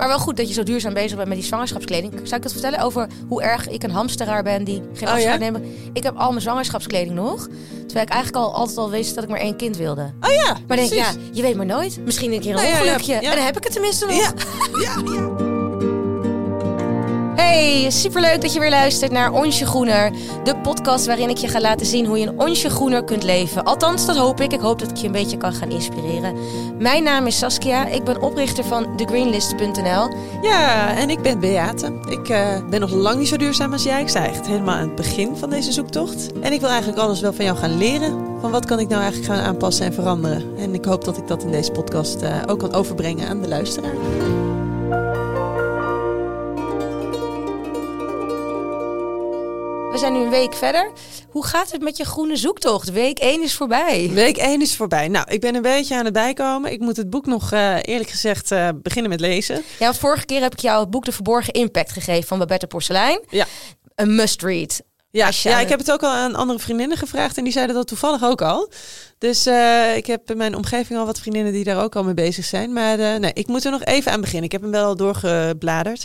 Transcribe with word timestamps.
Maar 0.00 0.08
wel 0.08 0.18
goed 0.18 0.36
dat 0.36 0.48
je 0.48 0.54
zo 0.54 0.62
duurzaam 0.62 0.94
bezig 0.94 1.16
bent 1.16 1.28
met 1.28 1.36
die 1.38 1.46
zwangerschapskleding. 1.46 2.12
Zou 2.22 2.36
ik 2.36 2.42
het 2.42 2.52
vertellen 2.52 2.80
over 2.80 3.06
hoe 3.28 3.42
erg 3.42 3.68
ik 3.68 3.82
een 3.82 3.90
hamsteraar 3.90 4.42
ben 4.42 4.64
die 4.64 4.82
geen 4.94 5.08
Oh, 5.08 5.14
afscheid 5.14 5.40
ja? 5.40 5.50
nemen? 5.50 5.64
Ik 5.92 6.02
heb 6.02 6.16
al 6.16 6.28
mijn 6.30 6.40
zwangerschapskleding 6.40 7.14
nog. 7.14 7.48
Terwijl 7.86 8.06
ik 8.06 8.12
eigenlijk 8.12 8.44
al 8.44 8.54
altijd 8.54 8.78
al 8.78 8.90
wist 8.90 9.14
dat 9.14 9.24
ik 9.24 9.30
maar 9.30 9.40
één 9.40 9.56
kind 9.56 9.76
wilde. 9.76 10.12
Oh 10.20 10.32
ja, 10.32 10.56
Maar 10.66 10.76
denk 10.76 10.90
ik, 10.90 10.96
ja, 10.98 11.10
je 11.32 11.42
weet 11.42 11.56
maar 11.56 11.66
nooit. 11.66 11.98
Misschien 12.04 12.32
een 12.32 12.40
keer 12.40 12.50
een 12.50 12.56
Nou 12.56 12.68
ja, 12.68 12.80
ongelukje. 12.80 13.12
ja. 13.12 13.20
En 13.30 13.36
dan 13.36 13.44
heb 13.44 13.56
ik 13.56 13.64
het 13.64 13.72
tenminste 13.72 14.06
nog. 14.06 14.16
Ja, 14.16 14.32
ja, 14.80 15.12
ja. 15.14 15.49
Hey, 17.40 17.90
superleuk 17.90 18.40
dat 18.40 18.52
je 18.52 18.60
weer 18.60 18.70
luistert 18.70 19.12
naar 19.12 19.32
Onsje 19.32 19.66
Groener. 19.66 20.12
De 20.44 20.56
podcast 20.56 21.06
waarin 21.06 21.28
ik 21.28 21.36
je 21.36 21.48
ga 21.48 21.60
laten 21.60 21.86
zien 21.86 22.06
hoe 22.06 22.18
je 22.18 22.26
een 22.26 22.40
onsje 22.40 22.70
groener 22.70 23.04
kunt 23.04 23.22
leven. 23.22 23.64
Althans, 23.64 24.06
dat 24.06 24.16
hoop 24.16 24.40
ik. 24.40 24.52
Ik 24.52 24.60
hoop 24.60 24.78
dat 24.78 24.90
ik 24.90 24.96
je 24.96 25.06
een 25.06 25.12
beetje 25.12 25.36
kan 25.36 25.52
gaan 25.52 25.70
inspireren. 25.70 26.34
Mijn 26.78 27.02
naam 27.02 27.26
is 27.26 27.38
Saskia. 27.38 27.86
Ik 27.86 28.04
ben 28.04 28.22
oprichter 28.22 28.64
van 28.64 28.96
thegreenlist.nl. 28.96 30.08
Ja, 30.42 30.96
en 30.96 31.10
ik 31.10 31.22
ben 31.22 31.40
Beate. 31.40 31.92
Ik 32.08 32.28
eh, 32.28 32.56
ben 32.70 32.80
nog 32.80 32.92
lang 32.92 33.18
niet 33.18 33.28
zo 33.28 33.36
duurzaam 33.36 33.72
als 33.72 33.82
jij. 33.82 34.00
Ik 34.00 34.08
sta 34.08 34.26
echt 34.26 34.46
helemaal 34.46 34.74
aan 34.74 34.86
het 34.86 34.96
begin 34.96 35.36
van 35.36 35.50
deze 35.50 35.72
zoektocht. 35.72 36.40
En 36.40 36.52
ik 36.52 36.60
wil 36.60 36.68
eigenlijk 36.68 36.98
alles 36.98 37.20
wel 37.20 37.32
van 37.32 37.44
jou 37.44 37.56
gaan 37.56 37.78
leren. 37.78 38.26
Van 38.40 38.50
wat 38.50 38.64
kan 38.64 38.78
ik 38.78 38.88
nou 38.88 39.02
eigenlijk 39.02 39.32
gaan 39.32 39.44
aanpassen 39.44 39.86
en 39.86 39.92
veranderen. 39.92 40.44
En 40.58 40.74
ik 40.74 40.84
hoop 40.84 41.04
dat 41.04 41.16
ik 41.16 41.28
dat 41.28 41.42
in 41.42 41.50
deze 41.50 41.70
podcast 41.70 42.22
eh, 42.22 42.36
ook 42.46 42.58
kan 42.58 42.72
overbrengen 42.72 43.28
aan 43.28 43.40
de 43.40 43.48
luisteraar. 43.48 43.94
Zijn 50.00 50.12
nu 50.12 50.18
een 50.18 50.30
week 50.30 50.54
verder. 50.54 50.90
Hoe 51.30 51.46
gaat 51.46 51.70
het 51.72 51.82
met 51.82 51.96
je 51.96 52.04
groene 52.04 52.36
zoektocht? 52.36 52.90
Week 52.90 53.18
1 53.18 53.42
is 53.42 53.54
voorbij. 53.54 54.10
Week 54.12 54.36
1 54.36 54.60
is 54.60 54.76
voorbij. 54.76 55.08
Nou, 55.08 55.26
ik 55.30 55.40
ben 55.40 55.54
een 55.54 55.62
beetje 55.62 55.96
aan 55.96 56.04
het 56.04 56.12
bijkomen. 56.12 56.72
Ik 56.72 56.80
moet 56.80 56.96
het 56.96 57.10
boek 57.10 57.26
nog 57.26 57.52
eh, 57.52 57.76
eerlijk 57.82 58.10
gezegd 58.10 58.50
eh, 58.50 58.68
beginnen 58.74 59.10
met 59.10 59.20
lezen. 59.20 59.62
Ja, 59.78 59.94
vorige 59.94 60.24
keer 60.24 60.40
heb 60.40 60.52
ik 60.52 60.58
jou 60.58 60.80
het 60.80 60.90
boek 60.90 61.04
De 61.04 61.12
Verborgen 61.12 61.52
Impact 61.52 61.92
gegeven 61.92 62.28
van 62.28 62.38
Babette 62.38 62.66
Porcelein. 62.66 63.20
Ja. 63.28 63.46
Een 63.94 64.14
must-read. 64.14 64.82
Ja, 65.10 65.30
ja, 65.42 65.60
ik 65.60 65.68
heb 65.68 65.78
het 65.78 65.92
ook 65.92 66.02
al 66.02 66.12
aan 66.12 66.34
andere 66.34 66.58
vriendinnen 66.58 66.96
gevraagd 66.96 67.36
en 67.36 67.44
die 67.44 67.52
zeiden 67.52 67.74
dat 67.74 67.86
toevallig 67.86 68.24
ook 68.24 68.42
al. 68.42 68.70
Dus 69.18 69.46
eh, 69.46 69.96
ik 69.96 70.06
heb 70.06 70.30
in 70.30 70.36
mijn 70.36 70.56
omgeving 70.56 70.98
al 70.98 71.06
wat 71.06 71.20
vriendinnen 71.20 71.52
die 71.52 71.64
daar 71.64 71.82
ook 71.82 71.96
al 71.96 72.04
mee 72.04 72.14
bezig 72.14 72.44
zijn. 72.44 72.72
Maar 72.72 73.20
nee, 73.20 73.32
ik 73.32 73.46
moet 73.46 73.64
er 73.64 73.70
nog 73.70 73.84
even 73.84 74.12
aan 74.12 74.20
beginnen. 74.20 74.44
Ik 74.44 74.52
heb 74.52 74.62
hem 74.62 74.70
wel 74.70 74.84
al 74.84 74.96
doorgebladerd. 74.96 76.04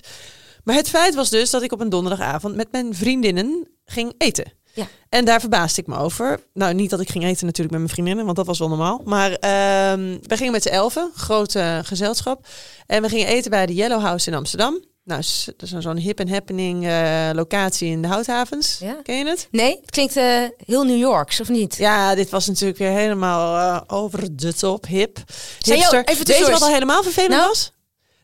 Maar 0.65 0.75
het 0.75 0.89
feit 0.89 1.15
was 1.15 1.29
dus 1.29 1.49
dat 1.49 1.61
ik 1.61 1.71
op 1.71 1.79
een 1.79 1.89
donderdagavond 1.89 2.55
met 2.55 2.71
mijn 2.71 2.95
vriendinnen 2.95 3.67
ging 3.85 4.13
eten. 4.17 4.53
Ja. 4.73 4.87
En 5.09 5.25
daar 5.25 5.39
verbaasde 5.39 5.81
ik 5.81 5.87
me 5.87 5.97
over. 5.97 6.39
Nou, 6.53 6.73
niet 6.73 6.89
dat 6.89 6.99
ik 6.99 7.09
ging 7.09 7.23
eten 7.23 7.45
natuurlijk 7.45 7.71
met 7.71 7.79
mijn 7.79 7.93
vriendinnen, 7.93 8.25
want 8.25 8.37
dat 8.37 8.45
was 8.45 8.59
wel 8.59 8.67
normaal. 8.67 9.01
Maar 9.05 9.31
ehm 9.31 10.17
we 10.21 10.37
gingen 10.37 10.51
met 10.51 10.63
z'n 10.63 10.69
elfen, 10.69 11.11
groot 11.15 11.55
eh, 11.55 11.79
gezelschap. 11.83 12.47
En 12.85 13.01
we 13.01 13.09
gingen 13.09 13.27
eten 13.27 13.51
bij 13.51 13.65
de 13.65 13.73
Yellow 13.73 14.01
House 14.01 14.29
in 14.29 14.35
Amsterdam. 14.35 14.83
Nou, 15.03 15.21
dat 15.45 15.61
is 15.61 15.71
zo'n 15.79 15.97
hip 15.97 16.19
en 16.19 16.29
happening 16.29 16.85
eh, 16.85 17.29
locatie 17.33 17.89
in 17.89 18.01
de 18.01 18.07
Houthavens. 18.07 18.77
Ja. 18.79 18.93
Ken 19.03 19.17
je 19.17 19.25
het? 19.25 19.47
Nee, 19.51 19.77
het 19.81 19.91
klinkt 19.91 20.15
eh, 20.15 20.41
heel 20.65 20.83
New 20.83 20.97
Yorks, 20.97 21.39
of 21.39 21.49
niet? 21.49 21.75
Ja, 21.75 22.15
dit 22.15 22.29
was 22.29 22.47
natuurlijk 22.47 22.77
weer 22.77 22.91
helemaal 22.91 23.57
eh, 23.57 23.81
over 23.97 24.35
de 24.35 24.53
top, 24.53 24.85
hip. 24.87 25.17
Jou- 25.59 25.77
hipster. 25.77 26.05
even 26.05 26.25
Weet 26.25 26.37
je 26.37 26.51
wat 26.51 26.61
al 26.61 26.73
helemaal 26.73 27.03
vervelend 27.03 27.31
Nou? 27.33 27.47
was? 27.47 27.71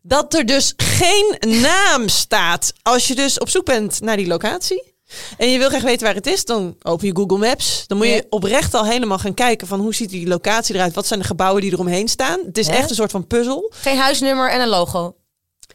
Dat 0.01 0.33
er 0.33 0.45
dus 0.45 0.73
geen 0.77 1.35
naam 1.61 2.07
staat. 2.07 2.73
Als 2.81 3.07
je 3.07 3.15
dus 3.15 3.39
op 3.39 3.49
zoek 3.49 3.65
bent 3.65 4.01
naar 4.01 4.17
die 4.17 4.27
locatie. 4.27 4.89
En 5.37 5.49
je 5.49 5.57
wil 5.57 5.69
graag 5.69 5.81
weten 5.81 6.05
waar 6.05 6.15
het 6.15 6.27
is, 6.27 6.45
dan 6.45 6.75
open 6.81 7.07
je 7.07 7.15
Google 7.15 7.37
Maps. 7.37 7.83
Dan 7.87 7.97
moet 7.97 8.07
je 8.07 8.25
oprecht 8.29 8.73
al 8.73 8.85
helemaal 8.85 9.19
gaan 9.19 9.33
kijken 9.33 9.67
van 9.67 9.79
hoe 9.79 9.95
ziet 9.95 10.09
die 10.09 10.27
locatie 10.27 10.75
eruit. 10.75 10.93
Wat 10.93 11.07
zijn 11.07 11.19
de 11.19 11.25
gebouwen 11.25 11.61
die 11.61 11.71
eromheen 11.71 12.07
staan. 12.07 12.39
Het 12.45 12.57
is 12.57 12.67
Hè? 12.67 12.73
echt 12.73 12.89
een 12.89 12.95
soort 12.95 13.11
van 13.11 13.27
puzzel. 13.27 13.71
Geen 13.75 13.97
huisnummer 13.97 14.49
en 14.51 14.61
een 14.61 14.67
logo. 14.67 15.15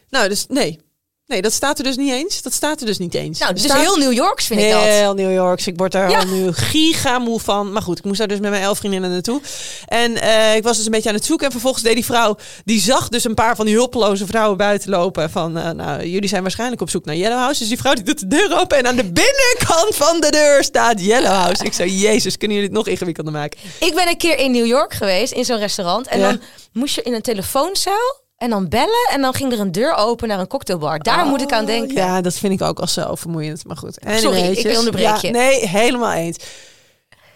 Nou, 0.09 0.29
dus 0.29 0.45
nee. 0.47 0.79
Nee, 1.27 1.41
dat 1.41 1.53
staat 1.53 1.77
er 1.77 1.83
dus 1.83 1.95
niet 1.95 2.11
eens. 2.11 2.41
Dat 2.41 2.53
staat 2.53 2.79
er 2.79 2.85
dus 2.85 2.97
niet 2.97 3.13
eens. 3.13 3.39
Nou, 3.39 3.53
dus 3.53 3.63
staat- 3.63 3.79
heel 3.79 3.95
New 3.97 4.13
Yorks 4.13 4.45
vind 4.45 4.59
ik 4.61 4.71
dat. 4.71 4.81
Heel 4.83 5.13
New 5.13 5.33
York. 5.33 5.65
Ik 5.65 5.77
word 5.77 5.91
daar 5.91 6.09
Ja. 6.09 6.19
al 6.19 6.25
nu 6.25 6.51
gigamoe 6.53 7.39
van. 7.39 7.71
Maar 7.71 7.81
goed, 7.81 7.97
ik 7.97 8.03
moest 8.03 8.17
daar 8.17 8.27
dus 8.27 8.39
met 8.39 8.49
mijn 8.49 8.63
elf 8.63 8.77
vriendinnen 8.77 9.09
naartoe. 9.11 9.41
En 9.85 10.21
eh, 10.21 10.55
ik 10.55 10.63
was 10.63 10.75
dus 10.77 10.85
een 10.85 10.91
beetje 10.91 11.09
aan 11.09 11.15
het 11.15 11.25
zoeken. 11.25 11.45
En 11.45 11.51
vervolgens 11.51 11.83
deed 11.83 11.93
die 11.93 12.05
vrouw, 12.05 12.35
die 12.65 12.79
zag 12.79 13.09
dus 13.09 13.23
een 13.23 13.33
paar 13.33 13.55
van 13.55 13.65
die 13.65 13.75
hulpeloze 13.75 14.25
vrouwen 14.25 14.57
buiten 14.57 14.89
lopen. 14.89 15.29
Van, 15.29 15.57
eh, 15.57 15.69
nou, 15.71 16.05
jullie 16.07 16.29
zijn 16.29 16.41
waarschijnlijk 16.41 16.81
op 16.81 16.89
zoek 16.89 17.05
naar 17.05 17.15
Yellow 17.15 17.37
House. 17.39 17.59
Dus 17.59 17.67
die 17.67 17.77
vrouw 17.77 17.93
die 17.93 18.03
doet 18.03 18.19
de 18.19 18.27
deur 18.27 18.59
open. 18.59 18.77
En 18.77 18.87
aan 18.87 18.95
de 18.95 19.11
binnenkant 19.11 19.95
van 19.95 20.19
de 20.21 20.29
deur 20.31 20.63
staat 20.63 21.01
Yellow 21.05 21.31
House. 21.31 21.63
Ik 21.63 21.73
zei, 21.73 21.97
jezus, 21.97 22.37
kunnen 22.37 22.57
jullie 22.57 22.71
het 22.71 22.79
nog 22.79 22.87
ingewikkelder 22.87 23.33
maken? 23.33 23.59
Ik 23.79 23.95
ben 23.95 24.07
een 24.07 24.17
keer 24.17 24.37
in 24.39 24.51
New 24.51 24.65
York 24.65 24.93
geweest, 24.93 25.33
in 25.33 25.45
zo'n 25.45 25.59
restaurant. 25.59 26.07
En 26.07 26.19
Ja. 26.19 26.27
dan 26.29 26.41
moest 26.73 26.95
je 26.95 27.01
in 27.01 27.13
een 27.13 27.21
telefoonzaal 27.21 28.25
en 28.37 28.49
dan 28.49 28.69
bellen. 28.69 29.09
En 29.11 29.21
dan 29.21 29.33
ging 29.33 29.51
er 29.51 29.59
een 29.59 29.71
deur 29.71 29.93
open 29.93 30.27
naar 30.27 30.39
een 30.39 30.47
cocktailbar. 30.47 30.99
Daar 30.99 31.25
moet 31.25 31.41
ik 31.41 31.51
aan 31.51 31.61
Oh, 31.61 31.67
denken. 31.67 31.95
Ja, 31.95 32.21
dat 32.21 32.33
vind 32.33 32.53
ik 32.53 32.61
ook 32.61 32.79
al 32.79 32.87
zo 32.87 33.15
vermoeiend. 33.15 33.65
Maar 33.65 33.77
goed. 33.77 33.97
Sorry, 34.15 34.39
ik 34.39 34.77
onderbreek 34.77 35.15
je. 35.15 35.27
Ja, 35.27 35.33
nee, 35.33 35.67
helemaal 35.67 36.13
eens. 36.13 36.37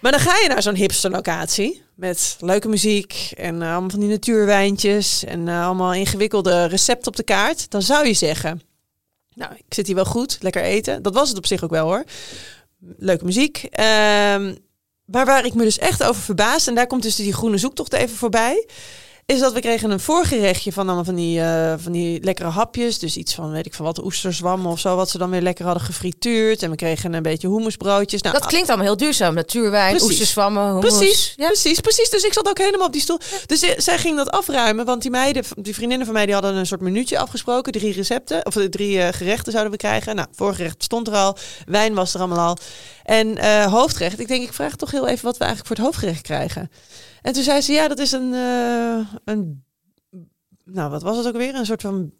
Maar 0.00 0.12
dan 0.12 0.20
ga 0.20 0.38
je 0.38 0.48
naar 0.48 0.62
zo'n 0.62 0.74
hipster 0.74 1.10
locatie 1.10 1.82
met 1.94 2.36
leuke 2.40 2.68
muziek 2.68 3.32
en 3.36 3.62
eh, 3.62 3.70
allemaal 3.70 3.90
van 3.90 4.00
die 4.00 4.08
natuurwijntjes 4.08 5.24
en 5.24 5.48
eh, 5.48 5.66
allemaal 5.66 5.94
ingewikkelde 5.94 6.64
recepten 6.64 7.08
op 7.08 7.16
de 7.16 7.22
kaart. 7.22 7.70
Dan 7.70 7.82
zou 7.82 8.06
je 8.06 8.14
zeggen, 8.14 8.62
nou, 9.34 9.52
ik 9.54 9.74
zit 9.74 9.86
hier 9.86 9.94
wel 9.94 10.04
goed, 10.04 10.36
lekker 10.40 10.62
eten. 10.62 11.02
Dat 11.02 11.14
was 11.14 11.28
het 11.28 11.38
op 11.38 11.46
zich 11.46 11.64
ook 11.64 11.70
wel 11.70 11.86
hoor. 11.86 12.04
Leuke 12.96 13.24
muziek. 13.24 13.66
Ehm, 13.70 14.54
maar 15.04 15.24
waar 15.26 15.44
ik 15.44 15.54
me 15.54 15.62
dus 15.62 15.78
echt 15.78 16.02
over 16.02 16.22
verbaasde, 16.22 16.70
en 16.70 16.76
daar 16.76 16.86
komt 16.86 17.02
dus 17.02 17.16
die 17.16 17.32
groene 17.32 17.58
zoektocht 17.58 17.92
even 17.92 18.16
voorbij, 18.16 18.66
is 19.26 19.40
dat 19.40 19.52
we 19.52 19.60
kregen 19.60 19.90
een 19.90 20.00
voorgerechtje 20.00 20.72
van 20.72 20.86
allemaal 20.86 21.04
van 21.04 21.14
die, 21.14 21.40
eh, 21.40 21.74
van 21.78 21.92
die 21.92 22.22
lekkere 22.22 22.48
hapjes. 22.48 22.98
Dus 22.98 23.16
iets 23.16 23.34
van, 23.34 23.50
weet 23.50 23.66
ik 23.66 23.74
van 23.74 23.84
wat, 23.84 24.04
oesterzwam 24.04 24.66
of 24.66 24.78
zo, 24.78 24.96
wat 24.96 25.10
ze 25.10 25.18
dan 25.18 25.30
weer 25.30 25.40
lekker 25.40 25.64
hadden 25.64 25.82
gefrituurd. 25.82 26.62
En 26.62 26.70
we 26.70 26.76
kregen 26.76 27.12
een 27.14 27.22
beetje 27.22 27.48
hummusbroodjes. 27.48 28.22
Nou, 28.22 28.38
Dat 28.38 28.46
klinkt 28.46 28.68
allemaal 28.68 28.86
heel 28.86 28.96
duurzaam. 28.96 29.34
Natuurwijn, 29.34 30.02
oesterzwammen, 30.02 30.66
hummus. 30.66 30.96
Precies, 30.96 31.32
Ja. 31.36 31.46
precies, 31.46 31.80
precies. 31.80 32.10
Dus 32.10 32.22
ik 32.22 32.32
zat 32.32 32.48
ook 32.48 32.58
helemaal 32.58 32.86
op 32.86 32.92
die 32.92 33.00
stoel. 33.02 33.18
Dus 33.46 33.62
eh, 33.62 33.78
zij 33.78 33.98
ging 33.98 34.16
dat 34.16 34.30
afruimen, 34.30 34.84
want 34.84 35.02
die 35.02 35.10
meiden, 35.10 35.44
die 35.56 35.74
vriendinnen 35.74 36.06
van 36.06 36.14
mij, 36.14 36.24
die 36.24 36.34
hadden 36.34 36.54
een 36.54 36.66
soort 36.66 36.80
minuutje 36.80 37.18
afgesproken. 37.18 37.72
Drie 37.72 37.92
recepten, 37.92 38.46
of 38.46 38.56
eh, 38.56 38.64
drie 38.64 39.12
gerechten 39.12 39.52
zouden 39.52 39.72
we 39.72 39.78
krijgen. 39.78 40.16
Nou, 40.16 40.28
voorgerecht 40.32 40.82
stond 40.82 41.06
er 41.08 41.14
al, 41.14 41.36
wijn 41.66 41.94
was 41.94 42.14
er 42.14 42.20
allemaal 42.20 42.48
al. 42.48 42.56
En 43.02 43.38
eh, 43.38 43.72
hoofdgerecht, 43.72 44.20
ik 44.20 44.28
denk, 44.28 44.42
ik 44.42 44.52
vraag 44.52 44.76
toch 44.76 44.90
heel 44.90 45.08
even 45.08 45.24
wat 45.24 45.36
we 45.36 45.44
eigenlijk 45.44 45.66
voor 45.66 45.76
het 45.76 45.84
hoofdgerecht 45.84 46.22
krijgen. 46.22 46.70
En 47.22 47.32
toen 47.32 47.42
zei 47.42 47.60
ze, 47.60 47.72
ja, 47.72 47.88
dat 47.88 47.98
is 47.98 48.12
een, 48.12 48.34
eh, 48.34 48.98
een 49.24 49.64
nou, 50.64 50.90
wat 50.90 51.02
was 51.02 51.16
het 51.16 51.26
ook 51.26 51.36
weer? 51.36 51.54
Een 51.54 51.66
soort 51.66 51.80
van 51.80 52.12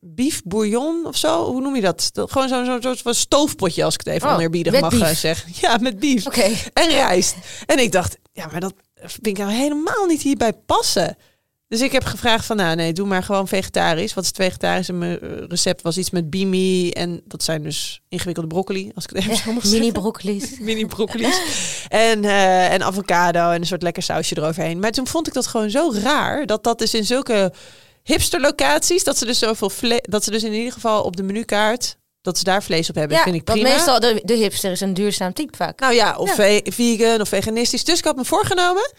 beef 0.00 0.42
bouillon 0.42 1.06
of 1.06 1.16
zo? 1.16 1.44
Hoe 1.50 1.60
noem 1.60 1.74
je 1.74 1.80
dat? 1.80 2.08
Dat- 2.12 2.32
Gewoon 2.32 2.48
zo'n 2.48 2.64
zo'n 2.64 2.82
soort 2.82 3.00
van 3.02 3.14
stoofpotje, 3.14 3.84
als 3.84 3.94
ik 3.94 4.00
het 4.04 4.14
even 4.14 4.28
Oh, 4.28 4.34
oneerbiedig 4.34 4.72
met 4.72 4.80
mag 4.80 4.90
beef. 4.90 5.00
eh, 5.02 5.08
zeggen. 5.14 5.52
Ja, 5.60 5.76
met 5.80 6.26
Oké. 6.26 6.54
en 6.72 6.88
rijst. 6.88 7.36
En 7.66 7.78
ik 7.78 7.92
dacht, 7.92 8.18
ja, 8.32 8.46
maar 8.50 8.60
dat 8.60 8.74
vind 8.94 9.26
ik 9.26 9.38
nou 9.38 9.50
helemaal 9.50 10.06
niet 10.06 10.22
hierbij 10.22 10.52
passen. 10.52 11.16
Dus 11.68 11.80
ik 11.80 11.92
heb 11.92 12.04
gevraagd 12.04 12.44
van, 12.46 12.56
nou 12.56 12.76
nee, 12.76 12.92
doe 12.92 13.06
maar 13.06 13.22
gewoon 13.22 13.48
vegetarisch. 13.48 14.14
Wat 14.14 14.22
is 14.24 14.28
het 14.28 14.38
vegetarische 14.38 14.92
eh, 14.92 15.44
recept? 15.48 15.82
Was 15.82 15.98
iets 15.98 16.10
met 16.10 16.30
bimi 16.30 16.90
en 16.90 17.20
dat 17.24 17.42
zijn 17.42 17.62
dus 17.62 18.00
ingewikkelde 18.08 18.48
broccoli, 18.48 18.90
als 18.94 19.04
ik 19.04 19.10
het 19.10 19.18
even 19.18 19.36
zo 19.36 19.52
mag 19.52 19.64
Mini 19.64 19.92
broccoli's. 19.92 20.58
Mini 20.60 20.86
broccoli's. 20.86 21.40
en, 21.88 22.24
eh, 22.24 22.72
en 22.72 22.82
avocado 22.82 23.50
en 23.50 23.60
een 23.60 23.66
soort 23.66 23.82
lekker 23.82 24.02
sausje 24.02 24.36
eroverheen. 24.36 24.78
Maar 24.78 24.90
toen 24.90 25.06
vond 25.06 25.26
ik 25.26 25.32
dat 25.32 25.46
gewoon 25.46 25.70
zo 25.70 25.92
raar, 26.02 26.46
dat 26.46 26.64
dat 26.64 26.78
dus 26.78 26.94
in 26.94 27.04
zulke 27.04 27.52
hipster 28.02 28.40
locaties, 28.40 29.04
dat 29.04 29.18
ze 29.18 29.24
dus 29.24 29.38
zoveel 29.38 29.70
vlees, 29.70 30.00
dat 30.02 30.24
ze 30.24 30.30
dus 30.30 30.42
in 30.44 30.52
ieder 30.52 30.72
geval 30.72 31.02
op 31.02 31.16
de 31.16 31.22
menukaart, 31.22 31.96
dat 32.22 32.38
ze 32.38 32.44
daar 32.44 32.62
vlees 32.62 32.88
op 32.88 32.94
hebben, 32.94 33.16
Ja, 33.16 33.22
vind 33.22 33.34
ik 33.36 33.44
prima. 33.44 33.68
meestal 33.68 34.00
de, 34.00 34.20
de 34.24 34.34
hipster 34.34 34.70
is 34.70 34.80
een 34.80 34.94
duurzaam 34.94 35.32
type 35.32 35.56
vaak. 35.56 35.80
Nou 35.80 35.94
ja, 35.94 36.16
of 36.16 36.36
Ja. 36.36 36.60
vegan 36.64 37.20
of 37.20 37.28
veganistisch. 37.28 37.84
Dus 37.84 37.98
ik 37.98 38.04
had 38.04 38.16
me 38.16 38.24
voorgenomen. 38.24 38.92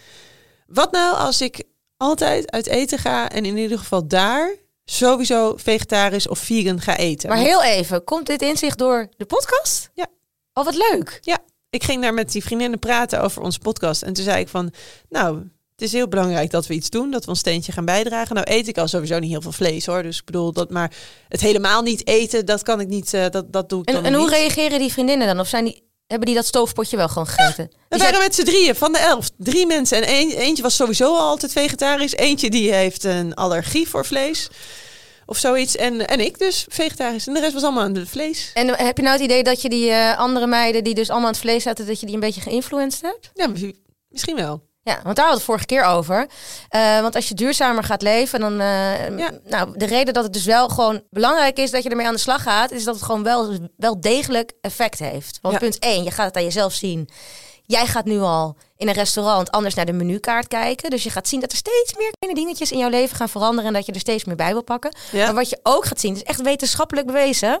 Wat 0.66 0.92
nou 0.92 1.16
als 1.16 1.40
ik 1.40 1.62
altijd 2.00 2.50
uit 2.50 2.66
eten 2.66 2.98
ga 2.98 3.30
en 3.30 3.44
in 3.44 3.56
ieder 3.56 3.78
geval 3.78 4.06
daar 4.06 4.54
sowieso 4.84 5.54
vegetarisch 5.56 6.28
of 6.28 6.38
vegan 6.38 6.80
ga 6.80 6.96
eten? 6.96 7.28
Maar 7.28 7.38
heel 7.38 7.62
even, 7.62 8.04
komt 8.04 8.26
dit 8.26 8.42
inzicht 8.42 8.78
door 8.78 9.08
de 9.16 9.24
podcast? 9.24 9.90
Ja. 9.94 10.06
Oh, 10.52 10.64
wat 10.64 10.74
leuk. 10.90 11.20
Ik 11.70 11.84
ging 11.84 12.02
daar 12.02 12.14
met 12.14 12.32
die 12.32 12.42
vriendinnen 12.42 12.78
praten 12.78 13.22
over 13.22 13.42
onze 13.42 13.58
podcast. 13.58 14.02
En 14.02 14.12
toen 14.12 14.24
zei 14.24 14.40
ik 14.40 14.48
van, 14.48 14.72
nou, 15.08 15.38
het 15.72 15.82
is 15.88 15.92
heel 15.92 16.08
belangrijk 16.08 16.50
dat 16.50 16.66
we 16.66 16.74
iets 16.74 16.90
doen. 16.90 17.10
Dat 17.10 17.24
we 17.24 17.30
ons 17.30 17.38
steentje 17.38 17.72
gaan 17.72 17.84
bijdragen. 17.84 18.34
Nou 18.34 18.46
eet 18.50 18.68
ik 18.68 18.78
al 18.78 18.88
sowieso 18.88 19.18
niet 19.18 19.30
heel 19.30 19.40
veel 19.40 19.52
vlees 19.52 19.86
hoor. 19.86 20.02
Dus 20.02 20.18
ik 20.18 20.24
bedoel, 20.24 20.52
dat 20.52 20.70
maar 20.70 20.92
het 21.28 21.40
helemaal 21.40 21.82
niet 21.82 22.06
eten, 22.06 22.46
dat 22.46 22.62
kan 22.62 22.80
ik 22.80 22.88
niet, 22.88 23.14
eh, 23.14 23.28
dat, 23.30 23.52
dat 23.52 23.68
doe 23.68 23.80
ik 23.80 23.88
En, 23.88 23.94
dan 23.94 24.04
en 24.04 24.14
hoe 24.14 24.30
reageren 24.30 24.78
die 24.78 24.92
vriendinnen 24.92 25.26
dan? 25.26 25.40
Of 25.40 25.48
zijn 25.48 25.64
die, 25.64 25.89
hebben 26.10 26.26
die 26.26 26.34
dat 26.34 26.46
stoofpotje 26.46 26.96
wel 26.96 27.08
gewoon 27.08 27.26
gegeten? 27.26 27.70
We 27.88 27.98
waren 27.98 28.18
met 28.18 28.34
z'n 28.34 28.44
drieën 28.44 28.74
van 28.74 28.92
de 28.92 28.98
elf. 28.98 29.30
Drie 29.36 29.66
mensen. 29.66 30.02
En 30.02 30.14
een, 30.14 30.30
eentje 30.30 30.62
was 30.62 30.76
sowieso 30.76 31.16
al 31.16 31.28
altijd 31.28 31.52
vegetarisch. 31.52 32.16
Eentje 32.16 32.50
die 32.50 32.72
heeft 32.72 33.04
een 33.04 33.34
allergie 33.34 33.88
voor 33.88 34.06
vlees. 34.06 34.48
Of 35.26 35.36
zoiets. 35.36 35.76
En, 35.76 36.06
en 36.06 36.20
ik 36.20 36.38
dus 36.38 36.66
vegetarisch. 36.68 37.26
En 37.26 37.34
de 37.34 37.40
rest 37.40 37.52
was 37.52 37.62
allemaal 37.62 37.82
aan 37.82 37.94
het 37.94 38.08
vlees. 38.08 38.50
En 38.54 38.68
heb 38.68 38.96
je 38.96 39.02
nou 39.02 39.14
het 39.14 39.24
idee 39.24 39.42
dat 39.42 39.62
je 39.62 39.68
die 39.68 39.90
eh, 39.90 40.18
andere 40.18 40.46
meiden 40.46 40.84
die 40.84 40.94
dus 40.94 41.10
allemaal 41.10 41.28
aan 41.28 41.34
het 41.34 41.42
vlees 41.42 41.62
zaten, 41.62 41.86
dat 41.86 42.00
je 42.00 42.06
die 42.06 42.14
een 42.14 42.20
beetje 42.20 42.40
geïnfluenced 42.40 43.02
hebt? 43.02 43.30
Ja, 43.34 43.48
misschien 44.08 44.36
wel. 44.36 44.68
Ja, 44.82 45.00
want 45.02 45.16
daar 45.16 45.26
hadden 45.26 45.26
we 45.26 45.34
het 45.34 45.42
vorige 45.42 45.66
keer 45.66 45.82
over. 45.84 46.26
Eh, 46.68 47.00
want 47.00 47.14
als 47.14 47.28
je 47.28 47.34
duurzamer 47.34 47.84
gaat 47.84 48.02
leven, 48.02 48.40
dan. 48.40 48.60
eh, 48.60 49.18
Ja. 49.18 49.30
Nou, 49.44 49.78
de 49.78 49.86
reden 49.86 50.14
dat 50.14 50.24
het 50.24 50.32
dus 50.32 50.44
wel 50.44 50.68
gewoon 50.68 51.02
belangrijk 51.10 51.58
is 51.58 51.70
dat 51.70 51.82
je 51.82 51.88
ermee 51.88 52.06
aan 52.06 52.14
de 52.14 52.18
slag 52.20 52.42
gaat, 52.42 52.70
is 52.70 52.84
dat 52.84 52.94
het 52.94 53.04
gewoon 53.04 53.22
wel, 53.22 53.52
wel 53.76 54.00
degelijk 54.00 54.52
effect 54.60 54.98
heeft. 54.98 55.38
Want 55.42 55.54
Ja. 55.54 55.60
punt 55.60 55.76
1, 55.78 56.02
je 56.04 56.10
gaat 56.10 56.26
het 56.26 56.36
aan 56.36 56.42
jezelf 56.44 56.72
zien. 56.72 57.08
Jij 57.62 57.86
gaat 57.86 58.04
nu 58.04 58.20
al 58.20 58.56
in 58.76 58.88
een 58.88 58.94
restaurant 58.94 59.50
anders 59.50 59.74
naar 59.74 59.86
de 59.86 59.92
menukaart 59.92 60.48
kijken. 60.48 60.90
Dus 60.90 61.02
je 61.02 61.10
gaat 61.10 61.28
zien 61.28 61.40
dat 61.40 61.50
er 61.50 61.56
steeds 61.56 61.94
meer 61.96 62.10
kleine 62.18 62.40
dingetjes 62.40 62.72
in 62.72 62.78
jouw 62.78 62.88
leven 62.88 63.16
gaan 63.16 63.28
veranderen 63.28 63.66
en 63.66 63.72
dat 63.72 63.86
je 63.86 63.92
er 63.92 64.00
steeds 64.00 64.24
meer 64.24 64.36
bij 64.36 64.52
wil 64.52 64.62
pakken. 64.62 64.94
Ja. 65.12 65.24
Maar 65.24 65.34
wat 65.34 65.50
je 65.50 65.60
ook 65.62 65.84
gaat 65.84 66.00
zien, 66.00 66.14
is 66.14 66.22
echt 66.22 66.40
wetenschappelijk 66.42 67.06
bewezen, 67.06 67.60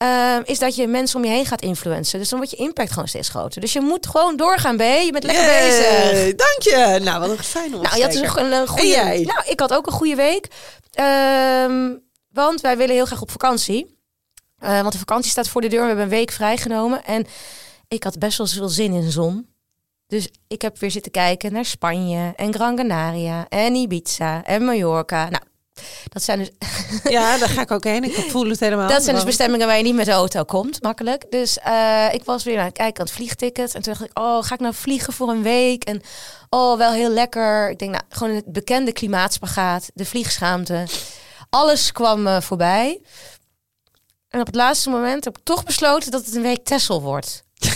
eh, 0.00 0.36
is 0.44 0.58
dat 0.58 0.74
je 0.76 0.86
mensen 0.86 1.18
om 1.18 1.24
je 1.24 1.30
heen 1.30 1.46
gaat 1.46 1.62
influencen. 1.62 2.18
Dus 2.18 2.28
dan 2.28 2.38
wordt 2.38 2.54
je 2.54 2.62
impact 2.62 2.92
gewoon 2.92 3.08
steeds 3.08 3.28
groter. 3.28 3.60
Dus 3.60 3.72
je 3.72 3.80
moet 3.80 4.06
gewoon 4.06 4.36
doorgaan, 4.36 4.76
B. 4.76 4.80
Je 4.80 5.08
bent 5.12 5.24
lekker 5.24 5.44
Yay, 5.44 5.68
bezig. 5.68 6.34
Dank 6.34 6.62
je. 6.62 6.98
Nou, 7.02 7.20
wat 7.20 7.30
een 7.30 7.44
fijne 7.44 7.76
Nou, 7.76 7.96
je 7.96 8.02
had 8.02 8.12
dus 8.12 8.34
een, 8.36 8.52
een 8.52 8.66
goede. 8.66 8.86
Jij? 8.86 9.20
Nou, 9.20 9.42
ik 9.46 9.60
had 9.60 9.72
ook 9.72 9.86
een 9.86 9.92
goede 9.92 10.14
week. 10.14 10.46
Ehm, 10.90 11.94
want 12.32 12.60
wij 12.60 12.76
willen 12.76 12.94
heel 12.94 13.04
graag 13.04 13.20
op 13.22 13.30
vakantie. 13.30 13.98
Eh, 14.58 14.80
want 14.80 14.92
de 14.92 14.98
vakantie 14.98 15.30
staat 15.30 15.48
voor 15.48 15.60
de 15.60 15.68
deur. 15.68 15.80
We 15.80 15.86
hebben 15.86 16.04
een 16.04 16.10
week 16.10 16.30
vrijgenomen. 16.30 17.04
En 17.04 17.26
ik 17.88 18.02
had 18.02 18.18
best 18.18 18.38
wel 18.38 18.46
veel 18.46 18.68
zin 18.68 18.92
in 18.92 19.10
zon. 19.10 19.48
Dus 20.06 20.28
ik 20.48 20.62
heb 20.62 20.78
weer 20.78 20.90
zitten 20.90 21.12
kijken 21.12 21.52
naar 21.52 21.64
Spanje 21.64 22.32
en 22.36 22.54
Gran 22.54 22.76
Canaria 22.76 23.46
en 23.48 23.74
Ibiza 23.74 24.44
en 24.44 24.64
Mallorca. 24.64 25.28
Nou, 25.28 25.42
dat 26.08 26.22
zijn 26.22 26.38
dus 26.38 26.50
Ja, 27.12 27.38
daar 27.38 27.48
ga 27.48 27.60
ik 27.60 27.70
ook 27.70 27.84
heen. 27.84 28.04
Ik 28.04 28.30
voel 28.30 28.48
het 28.48 28.60
helemaal. 28.60 28.88
dat 28.88 29.02
zijn 29.02 29.14
dus 29.14 29.24
bestemmingen 29.24 29.66
waar 29.66 29.76
je 29.76 29.82
niet 29.82 29.94
met 29.94 30.06
de 30.06 30.12
auto 30.12 30.44
komt, 30.44 30.82
makkelijk. 30.82 31.24
Dus 31.30 31.58
eh, 31.58 32.06
ik 32.12 32.24
was 32.24 32.44
weer 32.44 32.58
aan 32.58 32.64
het 32.64 32.76
kijken 32.76 33.00
aan 33.00 33.06
het 33.06 33.14
vliegticket. 33.14 33.74
En 33.74 33.82
toen 33.82 33.92
dacht 33.92 34.04
ik, 34.10 34.18
oh, 34.18 34.44
ga 34.44 34.54
ik 34.54 34.60
nou 34.60 34.74
vliegen 34.74 35.12
voor 35.12 35.28
een 35.28 35.42
week? 35.42 35.84
En 35.84 36.02
oh, 36.48 36.78
wel 36.78 36.92
heel 36.92 37.10
lekker. 37.10 37.70
Ik 37.70 37.78
denk, 37.78 37.90
nou, 37.90 38.04
gewoon 38.08 38.34
het 38.34 38.52
bekende 38.52 38.92
klimaatspagaat, 38.92 39.90
de 39.94 40.04
vliegschaamte. 40.04 40.86
Alles 41.50 41.92
kwam 41.92 42.26
eh, 42.26 42.40
voorbij. 42.40 43.00
En 44.28 44.40
op 44.40 44.46
het 44.46 44.54
laatste 44.54 44.90
moment 44.90 45.24
heb 45.24 45.38
ik 45.38 45.44
toch 45.44 45.64
besloten 45.64 46.10
dat 46.10 46.24
het 46.24 46.34
een 46.34 46.42
week 46.42 46.64
Tessel 46.64 47.02
wordt. 47.02 47.42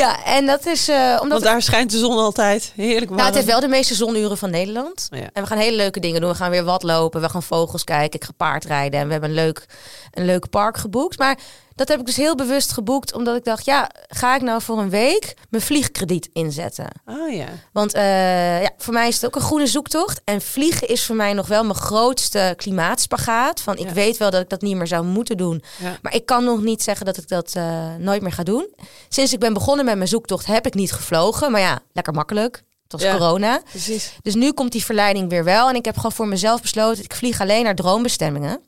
ja. 0.00 0.24
en 0.24 0.46
dat 0.46 0.66
is 0.66 0.88
eh, 0.88 0.96
omdat... 0.96 1.28
Want 1.28 1.42
daar 1.42 1.62
schijnt 1.62 1.90
de 1.90 1.98
zon 1.98 2.18
altijd. 2.18 2.72
Heerlijk 2.74 3.04
warm. 3.04 3.14
Nou, 3.14 3.26
het 3.26 3.34
heeft 3.34 3.46
wel 3.46 3.60
de 3.60 3.68
meeste 3.68 3.94
zonuren 3.94 4.38
van 4.38 4.50
Nederland. 4.50 5.08
Ja. 5.10 5.28
En 5.32 5.42
we 5.42 5.48
gaan 5.48 5.58
hele 5.58 5.76
leuke 5.76 6.00
dingen 6.00 6.20
doen. 6.20 6.30
We 6.30 6.36
gaan 6.36 6.50
weer 6.50 6.64
wat 6.64 6.82
lopen. 6.82 7.20
We 7.20 7.28
gaan 7.28 7.42
vogels 7.42 7.84
kijken. 7.84 8.20
Ik 8.20 8.26
ga 8.26 8.32
paardrijden. 8.36 9.00
En 9.00 9.06
we 9.06 9.12
hebben 9.12 9.30
een 9.30 9.36
leuk, 9.36 9.66
een 10.10 10.24
leuk 10.24 10.50
park 10.50 10.76
geboekt. 10.76 11.18
Maar 11.18 11.38
dat 11.74 11.88
heb 11.88 12.00
ik 12.00 12.06
dus 12.06 12.16
heel 12.16 12.34
bewust 12.34 12.72
geboekt. 12.72 13.12
Omdat 13.14 13.36
ik 13.36 13.44
dacht, 13.44 13.64
ja, 13.64 13.90
ga 14.08 14.34
ik 14.34 14.42
nou 14.42 14.62
voor 14.62 14.78
een 14.78 14.90
week 14.90 15.34
mijn 15.50 15.62
vliegkrediet 15.62 16.28
inzetten? 16.32 16.88
Oh 17.06 17.32
ja. 17.34 17.46
Want 17.72 17.94
eh, 17.94 18.62
ja, 18.62 18.70
voor 18.78 18.92
mij 18.92 19.08
is 19.08 19.14
het 19.14 19.26
ook 19.26 19.34
een 19.36 19.40
groene 19.42 19.66
zoektocht. 19.66 20.20
En 20.24 20.40
vliegen 20.40 20.88
is 20.88 21.04
voor 21.04 21.16
mij 21.16 21.32
nog 21.32 21.46
wel 21.46 21.62
mijn 21.64 21.74
grootste 21.78 22.54
klimaatspagaat. 22.56 23.60
Van 23.60 23.76
ik 23.76 23.86
Ja. 23.88 23.92
weet 23.92 24.16
wel 24.16 24.30
dat 24.30 24.40
ik 24.42 24.48
dat 24.48 24.60
niet 24.62 24.76
meer 24.76 24.86
zou 24.86 25.04
moeten 25.04 25.36
doen. 25.36 25.62
Ja. 25.78 25.98
Maar 26.02 26.14
ik 26.14 26.26
kan 26.26 26.44
nog 26.44 26.62
niet 26.62 26.82
zeggen 26.82 27.06
dat 27.06 27.16
ik 27.16 27.28
dat 27.28 27.52
eh, 27.54 27.94
nooit 27.98 28.22
meer 28.22 28.32
ga 28.32 28.42
doen. 28.42 28.68
Sinds 29.08 29.32
ik 29.32 29.38
ben 29.38 29.52
begonnen 29.52 29.84
met 29.84 29.96
mijn 29.96 30.08
zoektocht 30.08 30.46
heb 30.46 30.66
ik 30.66 30.74
niet 30.74 30.92
gevlogen. 30.92 31.50
Maar 31.52 31.60
ja, 31.60 31.78
lekker 31.92 32.12
makkelijk. 32.12 32.62
Het 32.82 32.92
was 32.92 33.02
Ja. 33.02 33.16
corona. 33.16 33.60
Precies. 33.70 34.12
Dus 34.22 34.34
nu 34.34 34.52
komt 34.52 34.72
die 34.72 34.84
verleiding 34.84 35.30
weer 35.30 35.44
wel. 35.44 35.68
En 35.68 35.74
ik 35.74 35.84
heb 35.84 35.96
gewoon 35.96 36.12
voor 36.12 36.28
mezelf 36.28 36.60
besloten, 36.60 37.04
ik 37.04 37.14
vlieg 37.14 37.40
alleen 37.40 37.64
naar 37.64 37.74
droombestemmingen. 37.74 38.60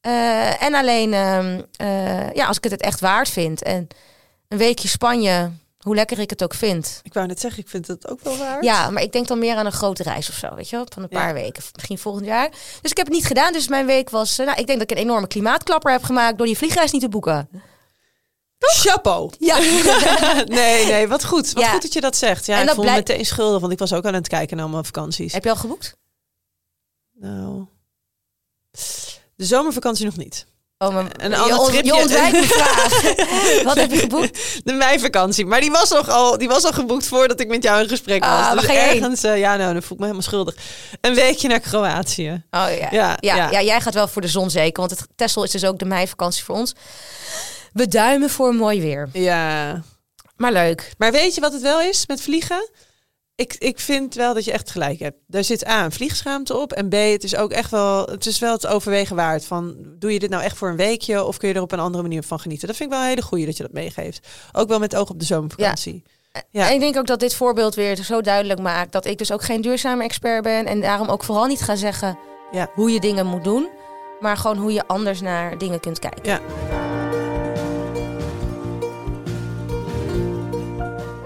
Eh, 0.00 0.62
en 0.62 0.74
alleen 0.74 1.12
ehm, 1.12 1.62
eh, 1.76 2.32
ja, 2.32 2.46
als 2.46 2.56
ik 2.56 2.62
het 2.62 2.72
het 2.72 2.82
echt 2.82 3.00
waard 3.00 3.28
vind. 3.28 3.62
En 3.62 3.86
een 4.48 4.58
weekje 4.58 4.88
Spanje, 4.88 5.50
hoe 5.78 5.94
lekker 5.94 6.18
ik 6.18 6.30
het 6.30 6.42
ook 6.42 6.54
vind. 6.54 7.00
Ik 7.02 7.14
wou 7.14 7.26
net 7.26 7.40
zeggen, 7.40 7.62
ik 7.62 7.68
vind 7.68 7.86
het 7.86 8.08
ook 8.08 8.20
wel 8.20 8.36
waar. 8.36 8.64
Ja, 8.64 8.90
maar 8.90 9.02
ik 9.02 9.12
denk 9.12 9.26
dan 9.28 9.38
meer 9.38 9.56
aan 9.56 9.66
een 9.66 9.72
grote 9.72 10.02
reis 10.02 10.28
of 10.28 10.34
zo, 10.34 10.54
weet 10.54 10.68
je 10.68 10.76
wel, 10.76 10.86
van 10.94 11.02
een 11.02 11.08
Ja. 11.10 11.18
paar 11.18 11.34
weken, 11.34 11.62
misschien 11.74 11.98
volgend 11.98 12.26
jaar. 12.26 12.50
Dus 12.82 12.90
ik 12.90 12.96
heb 12.96 13.06
het 13.06 13.14
niet 13.14 13.26
gedaan, 13.26 13.52
dus 13.52 13.68
mijn 13.68 13.86
week 13.86 14.10
was, 14.10 14.38
eh, 14.38 14.46
nou, 14.46 14.58
ik 14.60 14.66
denk 14.66 14.78
dat 14.78 14.90
ik 14.90 14.96
een 14.96 15.02
enorme 15.02 15.26
klimaatklapper 15.26 15.92
heb 15.92 16.02
gemaakt 16.02 16.36
door 16.38 16.46
die 16.46 16.56
vliegreis 16.56 16.90
niet 16.90 17.02
te 17.02 17.08
boeken. 17.08 17.48
Chapeau. 18.58 19.30
Ja, 19.38 19.58
nee, 20.44 20.86
nee, 20.86 21.08
wat 21.08 21.24
goed. 21.24 21.52
Wat 21.52 21.62
Ja. 21.62 21.70
goed 21.70 21.82
dat 21.82 21.92
je 21.92 22.00
dat 22.00 22.16
zegt. 22.16 22.46
Ja, 22.46 22.60
En 22.60 22.68
ik 22.68 22.74
voel 22.74 22.84
me 22.84 22.90
meteen 22.90 23.26
schuldig, 23.26 23.60
want 23.60 23.72
ik 23.72 23.78
was 23.78 23.92
ook 23.92 24.04
aan 24.04 24.14
het 24.14 24.28
kijken 24.28 24.56
naar 24.56 24.68
mijn 24.70 24.84
vakanties. 24.84 25.32
heb 25.32 25.44
je 25.44 25.50
al 25.50 25.56
geboekt? 25.56 25.96
Nou, 27.12 27.66
de 29.38 29.44
zomervakantie 29.44 30.04
nog 30.04 30.16
niet. 30.16 30.46
Oh, 30.78 30.94
maar 30.94 31.04
Een 31.16 31.30
je, 31.30 31.36
ander 31.36 31.58
on- 31.58 31.66
tripje. 31.66 31.94
je 31.94 32.00
ontwijkt 32.00 32.32
mijn 32.32 32.44
vraag. 32.44 33.02
Wat 33.64 33.76
heb 33.76 33.90
je 33.90 33.98
geboekt? 33.98 34.60
De 34.64 34.72
meivakantie. 34.72 35.46
Maar 35.46 35.60
die 35.60 35.70
was, 35.70 35.90
nog 35.90 36.08
al, 36.08 36.38
die 36.38 36.48
was 36.48 36.64
al 36.64 36.72
geboekt 36.72 37.06
voordat 37.06 37.40
ik 37.40 37.48
met 37.48 37.62
jou 37.62 37.82
in 37.82 37.88
gesprek 37.88 38.24
was. 38.24 38.30
Ah, 38.30 38.46
waar 38.46 38.54
dus 38.56 38.66
je 38.66 38.72
ergens, 38.72 39.22
eh, 39.22 39.38
ja, 39.38 39.56
nou, 39.56 39.72
dan 39.72 39.82
voel 39.82 39.90
ik 39.92 39.98
me 39.98 40.02
helemaal 40.04 40.22
schuldig. 40.22 40.54
Een 41.00 41.14
weekje 41.14 41.48
naar 41.48 41.60
Kroatië. 41.60 42.44
Oh 42.50 42.66
ja. 42.78 42.88
Ja, 42.90 43.16
Ja, 43.20 43.36
ja. 43.36 43.50
ja. 43.50 43.62
jij 43.62 43.80
gaat 43.80 43.94
wel 43.94 44.08
voor 44.08 44.22
de 44.22 44.28
zon 44.28 44.50
zeker, 44.50 44.80
want 44.86 44.98
het 44.98 45.08
Texel 45.16 45.42
is 45.44 45.50
dus 45.50 45.64
ook 45.64 45.78
de 45.78 45.84
meivakantie 45.84 46.44
voor 46.44 46.54
ons. 46.54 46.72
We 47.72 47.88
duimen 47.88 48.30
voor 48.30 48.54
mooi 48.54 48.80
weer. 48.80 49.08
Ja. 49.12 49.82
Maar 50.36 50.52
leuk. 50.52 50.92
Maar 50.98 51.12
weet 51.12 51.34
je 51.34 51.40
wat 51.40 51.52
het 51.52 51.62
wel 51.62 51.80
is 51.80 52.06
met 52.06 52.20
vliegen? 52.20 52.68
Ik, 53.38 53.54
ik 53.58 53.80
vind 53.80 54.14
wel 54.14 54.34
dat 54.34 54.44
je 54.44 54.52
echt 54.52 54.70
gelijk 54.70 54.98
hebt. 54.98 55.16
Daar 55.26 55.44
zit 55.44 55.66
A, 55.68 55.84
een 55.84 55.92
vliegschaamte 55.92 56.56
op. 56.56 56.72
En 56.72 56.88
B, 56.88 56.92
het 56.92 57.24
is 57.24 57.36
ook 57.36 57.50
echt 57.50 57.70
wel, 57.70 58.06
het 58.06 58.26
is 58.26 58.38
wel 58.38 58.52
het 58.52 58.66
overwegen 58.66 59.16
waard. 59.16 59.44
Van, 59.44 59.76
doe 59.98 60.12
je 60.12 60.18
dit 60.18 60.30
nou 60.30 60.42
echt 60.42 60.56
voor 60.56 60.68
een 60.68 60.76
weekje 60.76 61.24
of 61.24 61.36
kun 61.36 61.48
je 61.48 61.54
er 61.54 61.60
op 61.60 61.72
een 61.72 61.78
andere 61.80 62.02
manier 62.02 62.22
van 62.22 62.40
genieten? 62.40 62.66
Dat 62.68 62.76
vind 62.76 62.88
ik 62.90 62.94
wel 62.94 63.04
een 63.04 63.10
hele 63.10 63.26
goeie 63.26 63.46
dat 63.46 63.56
je 63.56 63.62
dat 63.62 63.72
meegeeft. 63.72 64.26
Ook 64.52 64.68
wel 64.68 64.78
met 64.78 64.96
oog 64.96 65.10
op 65.10 65.18
de 65.18 65.24
zomervakantie. 65.24 66.02
Ja. 66.50 66.68
En 66.68 66.74
ik 66.74 66.80
denk 66.80 66.96
ook 66.96 67.06
dat 67.06 67.20
dit 67.20 67.34
voorbeeld 67.34 67.74
weer 67.74 67.96
zo 67.96 68.20
duidelijk 68.20 68.60
maakt 68.60 68.92
dat 68.92 69.06
ik 69.06 69.18
dus 69.18 69.32
ook 69.32 69.42
geen 69.42 69.60
duurzame 69.60 70.04
expert 70.04 70.42
ben. 70.42 70.66
En 70.66 70.80
daarom 70.80 71.08
ook 71.08 71.24
vooral 71.24 71.46
niet 71.46 71.60
ga 71.62 71.76
zeggen 71.76 72.18
Ja. 72.50 72.70
hoe 72.74 72.90
je 72.90 73.00
dingen 73.00 73.26
moet 73.26 73.44
doen. 73.44 73.68
Maar 74.20 74.36
gewoon 74.36 74.56
hoe 74.56 74.72
je 74.72 74.86
anders 74.86 75.20
naar 75.20 75.58
dingen 75.58 75.80
kunt 75.80 75.98
kijken. 75.98 76.24
Ja. 76.24 76.40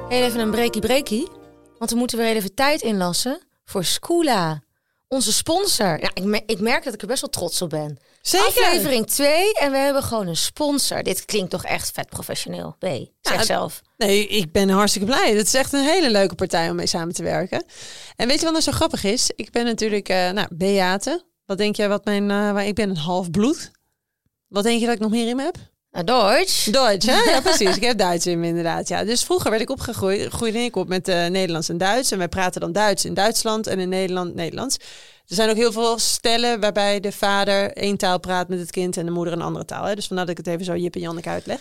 Heel 0.09 0.23
even 0.23 0.41
een 0.41 0.51
breakie 0.51 0.81
breakie. 0.81 1.29
Want 1.83 1.95
we 1.95 2.01
moeten 2.01 2.19
weer 2.19 2.37
even 2.37 2.55
tijd 2.55 2.83
inlassen 2.83 3.41
voor 3.65 3.85
Scoola. 3.85 4.63
Onze 5.09 5.33
sponsor. 5.33 6.01
Ja, 6.01 6.11
ik, 6.15 6.43
ik 6.47 6.61
merk 6.61 6.85
dat 6.85 6.95
ik 6.95 7.01
er 7.01 7.07
best 7.07 7.21
wel 7.21 7.31
trots 7.31 7.63
op 7.63 7.71
ben. 7.71 7.99
Zeker. 8.21 8.47
Aflevering 8.47 9.07
2 9.07 9.55
en 9.55 9.71
we 9.71 9.79
hebben 9.79 10.03
gewoon 10.03 10.27
een 10.27 10.37
sponsor. 10.37 11.03
Dit 11.03 11.25
klinkt 11.25 11.51
toch 11.51 11.65
echt 11.65 11.91
vet 11.91 12.09
professioneel. 12.09 12.77
B, 12.79 12.87
zeg 13.21 13.45
zelf. 13.45 13.83
Nee, 13.97 14.27
ik 14.27 14.53
ben 14.53 14.69
hartstikke 14.69 15.07
blij. 15.07 15.35
Het 15.35 15.47
is 15.47 15.55
echt 15.55 15.73
een 15.73 15.85
hele 15.85 16.11
leuke 16.11 16.35
partij 16.35 16.71
om 16.71 16.77
mee 16.77 16.87
samen 16.87 17.15
te 17.15 17.23
werken. 17.23 17.65
En 18.17 18.27
weet 18.27 18.39
je 18.39 18.43
wat 18.43 18.53
nou 18.53 18.65
zo 18.65 18.73
grappig 18.73 19.05
is? 19.05 19.31
Ik 19.37 19.51
ben 19.51 19.65
natuurlijk, 19.65 20.09
eh 20.09 20.31
nou, 20.31 20.49
Beate. 20.51 21.25
Wat 21.47 21.59
denk 21.59 21.77
jij 21.77 21.89
wat 21.89 22.05
mijn, 22.05 22.31
eh, 22.31 22.53
waar, 22.53 22.67
ik 22.67 22.75
ben 22.75 22.91
een 22.91 22.97
half 22.97 23.31
bloed. 23.31 23.71
Wat 24.49 24.63
denk 24.63 24.81
je 24.81 24.87
dat 24.87 24.95
ik 24.95 25.01
nog 25.01 25.11
meer 25.11 25.29
in 25.29 25.37
me 25.37 25.43
heb? 25.43 25.57
Nou, 25.93 26.05
Deutsch. 26.05 26.71
Duits, 26.71 27.07
hè? 27.07 27.23
Ja, 27.23 27.41
precies. 27.51 27.77
Ik 27.77 27.83
heb 27.83 27.99
Duits 27.99 28.27
in 28.27 28.41
me 28.41 28.47
inderdaad. 28.47 28.89
Ja. 28.89 29.05
Dus 29.05 29.25
vroeger 29.25 29.51
werd 29.51 29.63
ik 29.63 29.71
opgegroeid, 29.71 30.33
groeide 30.33 30.59
ik 30.59 30.77
op 30.77 30.89
met 30.89 31.09
eh, 31.09 31.27
Nederlands 31.27 31.69
en 31.69 31.79
Duits. 31.79 32.11
En 32.11 32.19
wij 32.19 32.29
praten 32.29 32.61
dan 32.61 32.73
Duits 32.73 33.05
in 33.05 33.15
Duitsland 33.15 33.67
en 33.67 33.79
in 33.79 33.89
Nederland 33.89 34.35
Nederlands. 34.35 34.77
Er 35.27 35.35
zijn 35.35 35.51
ook 35.51 35.57
heel 35.57 35.73
veel 35.73 35.99
stellen 35.99 36.61
waarbij 36.61 37.01
de 37.01 37.13
vader 37.13 37.73
één 37.73 37.97
taal 37.97 38.21
praat 38.21 38.49
met 38.49 38.59
het 38.59 38.71
kind 38.71 38.97
en 38.97 39.05
de 39.05 39.11
moeder 39.11 39.33
een 39.33 39.43
andere 39.43 39.65
taal. 39.65 39.85
Hè? 39.85 39.95
Dus 39.95 40.07
vandaar 40.07 40.27
dat 40.27 40.39
ik 40.39 40.45
het 40.45 40.55
even 40.55 40.65
zo 40.65 40.77
Jip 40.77 40.95
en 40.95 41.01
Janneke 41.01 41.29
uitleg. 41.29 41.61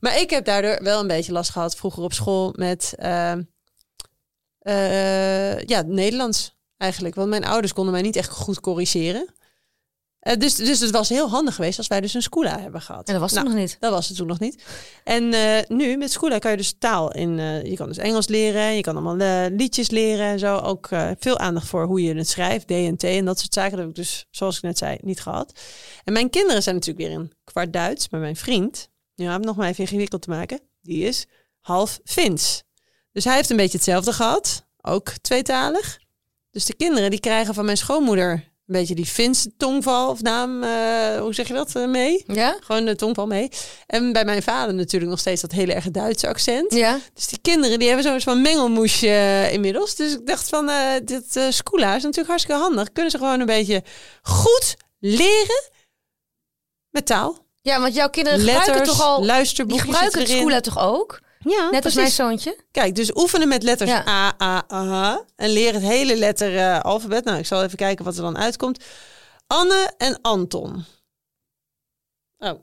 Maar 0.00 0.20
ik 0.20 0.30
heb 0.30 0.44
daardoor 0.44 0.82
wel 0.82 1.00
een 1.00 1.06
beetje 1.06 1.32
last 1.32 1.50
gehad 1.50 1.76
vroeger 1.76 2.02
op 2.02 2.12
school 2.12 2.52
met 2.56 2.94
eh, 2.96 3.32
ja, 5.60 5.82
Nederlands 5.86 6.56
eigenlijk. 6.76 7.14
Want 7.14 7.28
mijn 7.28 7.44
ouders 7.44 7.72
konden 7.72 7.92
mij 7.92 8.02
niet 8.02 8.16
echt 8.16 8.30
goed 8.30 8.60
corrigeren. 8.60 9.28
Eh, 10.18 10.36
dus, 10.36 10.54
dus 10.54 10.80
het 10.80 10.90
was 10.90 11.08
heel 11.08 11.28
handig 11.28 11.54
geweest 11.54 11.78
als 11.78 11.86
wij 11.86 12.00
dus 12.00 12.14
een 12.14 12.22
schoola 12.22 12.60
hebben 12.60 12.80
gehad. 12.80 13.06
En 13.06 13.12
dat 13.12 13.22
was 13.22 13.30
het 13.30 13.40
Nou, 13.40 13.52
nog 13.54 13.62
niet. 13.62 13.76
dat 13.80 13.90
was 13.90 14.08
het 14.08 14.16
toen 14.16 14.26
nog 14.26 14.38
niet. 14.38 14.64
En 15.04 15.32
eh, 15.32 15.64
nu 15.68 15.96
met 15.96 16.12
Schoola 16.12 16.38
kan 16.38 16.50
je 16.50 16.56
dus 16.56 16.74
taal 16.78 17.12
in. 17.12 17.38
eh, 17.38 17.64
je 17.64 17.76
kan 17.76 17.88
dus 17.88 17.96
Engels 17.96 18.26
leren. 18.28 18.74
Je 18.74 18.80
kan 18.80 18.96
allemaal 18.96 19.48
liedjes 19.50 19.90
leren 19.90 20.26
en 20.26 20.38
zo. 20.38 20.56
Ook 20.56 20.88
veel 21.18 21.38
aandacht 21.38 21.66
voor 21.66 21.84
hoe 21.86 22.02
je 22.02 22.14
het 22.14 22.28
schrijft. 22.28 22.66
D 22.66 23.04
en 23.04 23.24
dat 23.24 23.38
soort 23.38 23.52
zaken. 23.54 23.70
Dat 23.70 23.78
heb 23.80 23.88
ik 23.88 23.94
dus, 23.94 24.26
zoals 24.30 24.56
ik 24.56 24.62
net 24.62 24.78
zei, 24.78 24.98
niet 25.00 25.20
gehad. 25.20 25.52
En 26.04 26.12
mijn 26.12 26.30
kinderen 26.30 26.62
zijn 26.62 26.74
natuurlijk 26.74 27.06
weer 27.08 27.16
een 27.18 27.32
kwart 27.44 27.72
Duits. 27.72 28.08
Maar 28.08 28.20
mijn 28.20 28.36
vriend, 28.36 28.88
ja, 29.14 29.26
om 29.28 29.32
het 29.34 29.44
nog 29.44 29.56
maar 29.56 29.68
even 29.68 29.84
ingewikkeld 29.84 30.22
te 30.22 30.30
maken. 30.30 30.60
Die 30.82 31.04
is 31.04 31.26
half 31.60 32.00
Fins. 32.04 32.62
Dus 33.12 33.24
hij 33.24 33.34
heeft 33.34 33.50
een 33.50 33.56
beetje 33.56 33.76
hetzelfde 33.76 34.12
gehad. 34.12 34.66
Ook 34.80 35.10
tweetalig. 35.20 35.98
Dus 36.50 36.64
de 36.64 36.74
kinderen 36.74 37.10
die 37.10 37.20
krijgen 37.20 37.54
van 37.54 37.64
mijn 37.64 37.76
schoonmoeder 37.76 38.47
een 38.68 38.74
beetje 38.74 38.94
die 38.94 39.06
Finse 39.06 39.56
tongval 39.56 40.10
of 40.10 40.22
naam, 40.22 40.62
eh, 40.62 41.20
hoe 41.20 41.34
zeg 41.34 41.48
je 41.48 41.54
dat, 41.54 41.74
eh, 41.76 41.86
mee? 41.86 42.24
Ja? 42.26 42.56
Gewoon 42.60 42.84
de 42.84 42.96
tongval 42.96 43.26
mee. 43.26 43.48
En 43.86 44.12
bij 44.12 44.24
mijn 44.24 44.42
vader 44.42 44.74
natuurlijk 44.74 45.10
nog 45.10 45.20
steeds 45.20 45.40
dat 45.40 45.52
hele 45.52 45.72
erg 45.72 45.90
Duitse 45.90 46.28
accent. 46.28 46.74
Ja. 46.74 46.98
Dus 47.14 47.26
die 47.26 47.38
kinderen 47.42 47.78
die 47.78 47.86
hebben 47.86 48.04
zo'n 48.04 48.12
soort 48.12 48.24
van 48.24 48.42
mengelmoesje 48.42 49.06
eh, 49.06 49.52
inmiddels. 49.52 49.94
Dus 49.94 50.12
ik 50.12 50.26
dacht 50.26 50.48
van, 50.48 50.70
dit 51.04 51.40
Scoola 51.48 51.96
is 51.96 52.02
natuurlijk 52.02 52.28
hartstikke 52.28 52.60
handig. 52.60 52.92
Kunnen 52.92 53.10
ze 53.10 53.18
gewoon 53.18 53.40
een 53.40 53.46
beetje 53.46 53.82
goed 54.22 54.76
leren 54.98 55.70
met 56.90 57.06
taal. 57.06 57.46
Ja, 57.62 57.80
want 57.80 57.94
jouw 57.94 58.08
kinderen 58.08 58.38
gebruiken 58.38 58.82
toch 58.82 59.02
al... 59.02 59.16
Die 59.16 59.26
luisterboekjes 59.26 59.84
gebruiken 59.84 60.18
het 60.18 60.28
zitten 60.28 60.46
erin. 60.46 60.60
schoola 60.60 60.60
toch 60.60 61.00
ook? 61.00 61.20
Ja, 61.40 61.70
Net 61.70 61.84
als 61.84 61.94
precies. 61.94 62.16
mijn 62.16 62.30
zoontje. 62.30 62.58
Kijk, 62.70 62.94
dus 62.94 63.16
oefenen 63.16 63.48
met 63.48 63.62
letters 63.62 63.90
Ja. 63.90 64.08
A, 64.08 64.42
A, 64.42 64.64
A. 64.72 65.24
En 65.36 65.50
leren 65.50 65.80
het 65.80 65.90
hele 65.90 66.16
letter 66.16 66.56
eh, 66.56 66.80
alfabet. 66.80 67.24
Nou, 67.24 67.38
ik 67.38 67.46
zal 67.46 67.62
even 67.62 67.76
kijken 67.76 68.04
wat 68.04 68.16
er 68.16 68.22
dan 68.22 68.38
uitkomt. 68.38 68.84
Anne 69.46 69.92
en 69.98 70.18
Anton. 70.20 70.84
Oh. 72.38 72.60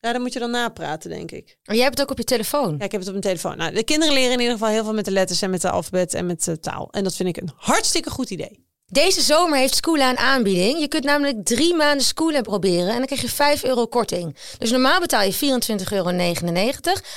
Ja, 0.00 0.12
dan 0.12 0.20
moet 0.20 0.32
je 0.32 0.38
dan 0.38 0.50
napraten, 0.50 1.10
denk 1.10 1.30
ik. 1.30 1.58
Maar 1.64 1.74
jij 1.76 1.84
hebt 1.84 1.98
het 1.98 2.06
ook 2.06 2.12
op 2.12 2.18
je 2.18 2.24
telefoon. 2.24 2.74
Ja, 2.78 2.84
ik 2.84 2.92
heb 2.92 3.00
het 3.00 3.06
op 3.08 3.16
mijn 3.16 3.20
telefoon. 3.20 3.56
Nou, 3.56 3.74
de 3.74 3.84
kinderen 3.84 4.14
leren 4.14 4.32
in 4.32 4.38
ieder 4.40 4.52
geval 4.52 4.68
heel 4.68 4.84
veel 4.84 4.94
met 4.94 5.04
de 5.04 5.10
letters 5.10 5.42
en 5.42 5.50
met 5.50 5.60
de 5.60 5.70
alfabet 5.70 6.14
en 6.14 6.26
met 6.26 6.44
de 6.44 6.60
taal. 6.60 6.88
En 6.90 7.04
dat 7.04 7.14
vind 7.14 7.28
ik 7.28 7.36
een 7.36 7.50
hartstikke 7.56 8.10
goed 8.10 8.30
idee. 8.30 8.63
Deze 8.86 9.20
zomer 9.20 9.58
heeft 9.58 9.74
Scoola 9.74 10.10
een 10.10 10.18
aanbieding. 10.18 10.80
Je 10.80 10.88
kunt 10.88 11.04
namelijk 11.04 11.44
drie 11.44 11.74
maanden 11.74 12.06
Scoola 12.06 12.40
proberen 12.40 12.88
en 12.88 12.96
dan 12.96 13.06
krijg 13.06 13.20
je 13.20 13.28
5 13.28 13.64
euro 13.64 13.86
korting. 13.86 14.36
Dus 14.58 14.70
normaal 14.70 15.00
betaal 15.00 15.22
je 15.22 15.34
24,99 15.34 15.92
euro. 15.92 16.10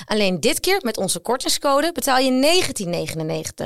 Alleen 0.06 0.40
dit 0.40 0.60
keer 0.60 0.80
met 0.82 0.98
onze 0.98 1.20
kortingscode 1.20 1.92
betaal 1.92 2.18
je 2.18 2.64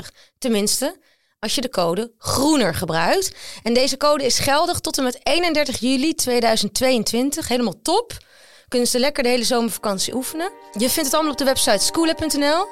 Tenminste, 0.38 0.96
als 1.38 1.54
je 1.54 1.60
de 1.60 1.68
code 1.68 2.12
GROENER 2.18 2.74
gebruikt. 2.74 3.34
En 3.62 3.74
deze 3.74 3.96
code 3.96 4.24
is 4.24 4.38
geldig 4.38 4.80
tot 4.80 4.98
en 4.98 5.04
met 5.04 5.20
31 5.22 5.80
juli 5.80 6.14
2022. 6.14 7.48
Helemaal 7.48 7.80
top. 7.82 8.16
Kunnen 8.68 8.88
ze 8.88 8.98
lekker 8.98 9.22
de 9.22 9.28
hele 9.28 9.44
zomervakantie 9.44 10.14
oefenen. 10.14 10.50
Je 10.72 10.90
vindt 10.90 11.04
het 11.04 11.14
allemaal 11.14 11.32
op 11.32 11.38
de 11.38 11.44
website 11.44 11.84
schoola.nl. 11.84 12.66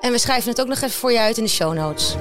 En 0.00 0.12
we 0.12 0.18
schrijven 0.18 0.50
het 0.50 0.60
ook 0.60 0.68
nog 0.68 0.76
even 0.76 0.90
voor 0.90 1.12
je 1.12 1.18
uit 1.18 1.38
in 1.38 1.44
de 1.44 1.50
show 1.50 1.74
notes. 1.74 2.14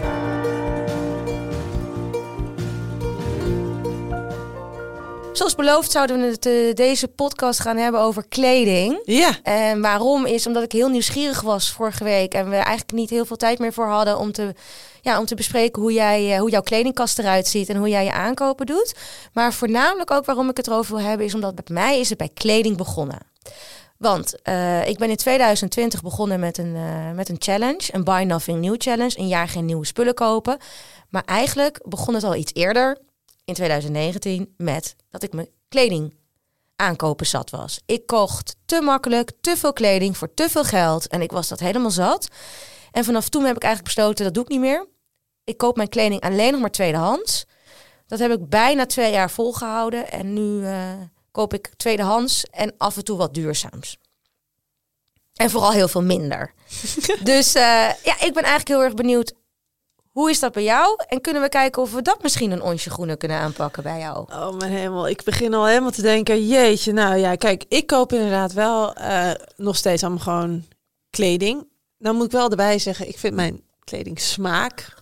Zoals 5.34 5.56
beloofd 5.56 5.92
zouden 5.92 6.22
we 6.22 6.28
het, 6.28 6.46
eh, 6.46 6.74
deze 6.74 7.08
podcast 7.08 7.60
gaan 7.60 7.78
hebben 7.78 8.02
over 8.02 8.28
kleding. 8.28 9.02
Ja. 9.04 9.40
En 9.44 9.82
waarom 9.82 10.26
is 10.26 10.48
omdat 10.48 10.64
ik 10.64 10.72
heel 10.72 10.90
nieuwsgierig 10.90 11.42
was 11.42 11.72
vorige 11.72 12.04
week. 12.04 12.34
En 12.34 12.50
we 12.50 12.56
eigenlijk 12.56 12.92
niet 12.92 13.10
heel 13.10 13.26
veel 13.26 13.36
tijd 13.36 13.60
meer 13.60 13.74
voor 13.74 13.88
hadden 13.88 14.18
om 14.18 14.32
te, 14.32 14.54
ja, 15.02 15.20
om 15.20 15.26
te 15.26 15.36
bespreken 15.36 15.82
hoe, 15.82 15.94
jij, 15.94 16.34
eh, 16.34 16.40
hoe 16.40 16.50
jouw 16.50 16.62
kledingkast 16.62 17.20
eruit 17.20 17.48
ziet 17.48 17.70
en 17.70 17.76
hoe 17.76 17.90
jij 17.90 18.04
je 18.04 18.12
aankopen 18.12 18.66
doet. 18.66 18.96
Maar 19.34 19.54
voornamelijk 19.54 20.12
ook 20.12 20.26
waarom 20.26 20.50
ik 20.50 20.58
het 20.58 20.68
erover 20.68 20.96
wil 20.96 21.06
hebben, 21.06 21.26
is 21.26 21.34
omdat 21.34 21.56
bij 21.56 21.76
mij 21.76 22.00
is 22.00 22.10
het 22.10 22.18
bij 22.18 22.30
kleding 22.34 22.78
begonnen. 22.78 23.20
Want 23.98 24.42
eh, 24.42 24.88
ik 24.88 24.98
ben 24.98 25.10
in 25.10 25.16
2020 25.16 26.02
begonnen 26.02 26.40
met 26.40 26.58
een, 26.58 26.76
met 27.16 27.30
een 27.30 27.40
challenge, 27.40 27.90
een 27.92 28.04
Buy 28.04 28.24
Nothing 28.24 28.60
New 28.60 28.76
Challenge. 28.78 29.20
Een 29.20 29.28
jaar 29.28 29.48
geen 29.48 29.66
nieuwe 29.66 29.86
spullen 29.86 30.14
kopen. 30.14 30.58
Maar 31.10 31.24
eigenlijk 31.26 31.80
begon 31.84 32.14
het 32.14 32.24
al 32.24 32.36
iets 32.36 32.54
eerder, 32.54 32.98
in 33.46 33.54
2019, 33.54 34.54
met 34.58 34.96
dat 35.10 35.24
ik 35.24 35.34
mijn 35.34 35.50
kleding 35.70 36.14
aankopen 36.76 37.26
zat 37.26 37.50
was. 37.50 37.80
Ik 37.86 38.08
kocht 38.08 38.56
te 38.66 38.82
makkelijk, 38.82 39.32
te 39.42 39.58
veel 39.58 39.74
kleding 39.74 40.18
voor 40.18 40.34
te 40.34 40.50
veel 40.50 40.64
geld. 40.64 41.08
En 41.08 41.22
ik 41.22 41.32
was 41.32 41.48
dat 41.48 41.60
helemaal 41.60 41.92
zat. 41.92 42.28
En 42.92 43.04
vanaf 43.04 43.30
toen 43.30 43.44
heb 43.46 43.56
ik 43.56 43.64
eigenlijk 43.64 43.96
besloten, 43.96 44.26
dat 44.26 44.34
doe 44.34 44.44
ik 44.44 44.50
niet 44.50 44.60
meer. 44.60 44.88
Ik 45.44 45.58
koop 45.58 45.76
mijn 45.76 45.90
kleding 45.90 46.22
alleen 46.22 46.52
nog 46.52 46.62
maar 46.62 46.72
tweedehands. 46.72 47.46
Dat 48.08 48.20
heb 48.20 48.32
ik 48.32 48.50
bijna 48.50 48.86
twee 48.86 49.12
jaar 49.12 49.32
volgehouden. 49.32 50.12
En 50.12 50.34
nu 50.34 50.66
eh, 50.66 50.94
koop 51.32 51.54
ik 51.54 51.72
tweedehands 51.78 52.44
en 52.44 52.74
af 52.78 52.98
en 52.98 53.04
toe 53.04 53.18
wat 53.18 53.34
duurzaams. 53.34 53.98
En 55.36 55.50
vooral 55.50 55.72
heel 55.72 55.88
veel 55.88 56.04
minder. 56.04 56.54
dus 57.24 57.56
eh, 57.56 57.90
ja, 58.04 58.22
ik 58.22 58.34
ben 58.34 58.44
eigenlijk 58.44 58.68
heel 58.68 58.84
erg 58.84 58.94
benieuwd. 58.94 59.34
Hoe 60.12 60.30
is 60.30 60.40
dat 60.40 60.54
bij 60.54 60.64
jou? 60.64 61.04
En 61.08 61.22
kunnen 61.22 61.42
we 61.42 61.50
kijken 61.50 61.82
of 61.82 61.94
we 61.94 62.02
dat 62.02 62.22
misschien 62.24 62.52
een 62.52 62.62
onsje 62.62 62.90
groener 62.90 63.18
kunnen 63.18 63.38
aanpakken 63.38 63.84
bij 63.84 64.00
jou? 64.00 64.26
Oh 64.34 64.58
mijn 64.58 64.72
hemel, 64.72 65.08
ik 65.08 65.24
begin 65.24 65.54
al 65.54 65.66
helemaal 65.66 65.92
te 65.92 66.02
denken, 66.02 66.48
jeetje, 66.48 66.92
nou 66.92 67.16
ja, 67.16 67.36
kijk, 67.36 67.66
ik 67.68 67.88
koop 67.88 68.14
inderdaad 68.14 68.54
wel 68.54 68.94
eh, 68.94 69.32
nog 69.56 69.76
steeds 69.76 70.04
allemaal 70.04 70.24
gewoon 70.24 70.66
kleding. 71.10 71.68
Dan 71.98 72.16
moet 72.16 72.26
ik 72.26 72.32
wel 72.32 72.50
erbij 72.50 72.80
zeggen, 72.80 73.08
ik 73.08 73.18
vind 73.18 73.36
mijn 73.36 73.62
kleding 73.84 74.20
smaak, 74.20 74.94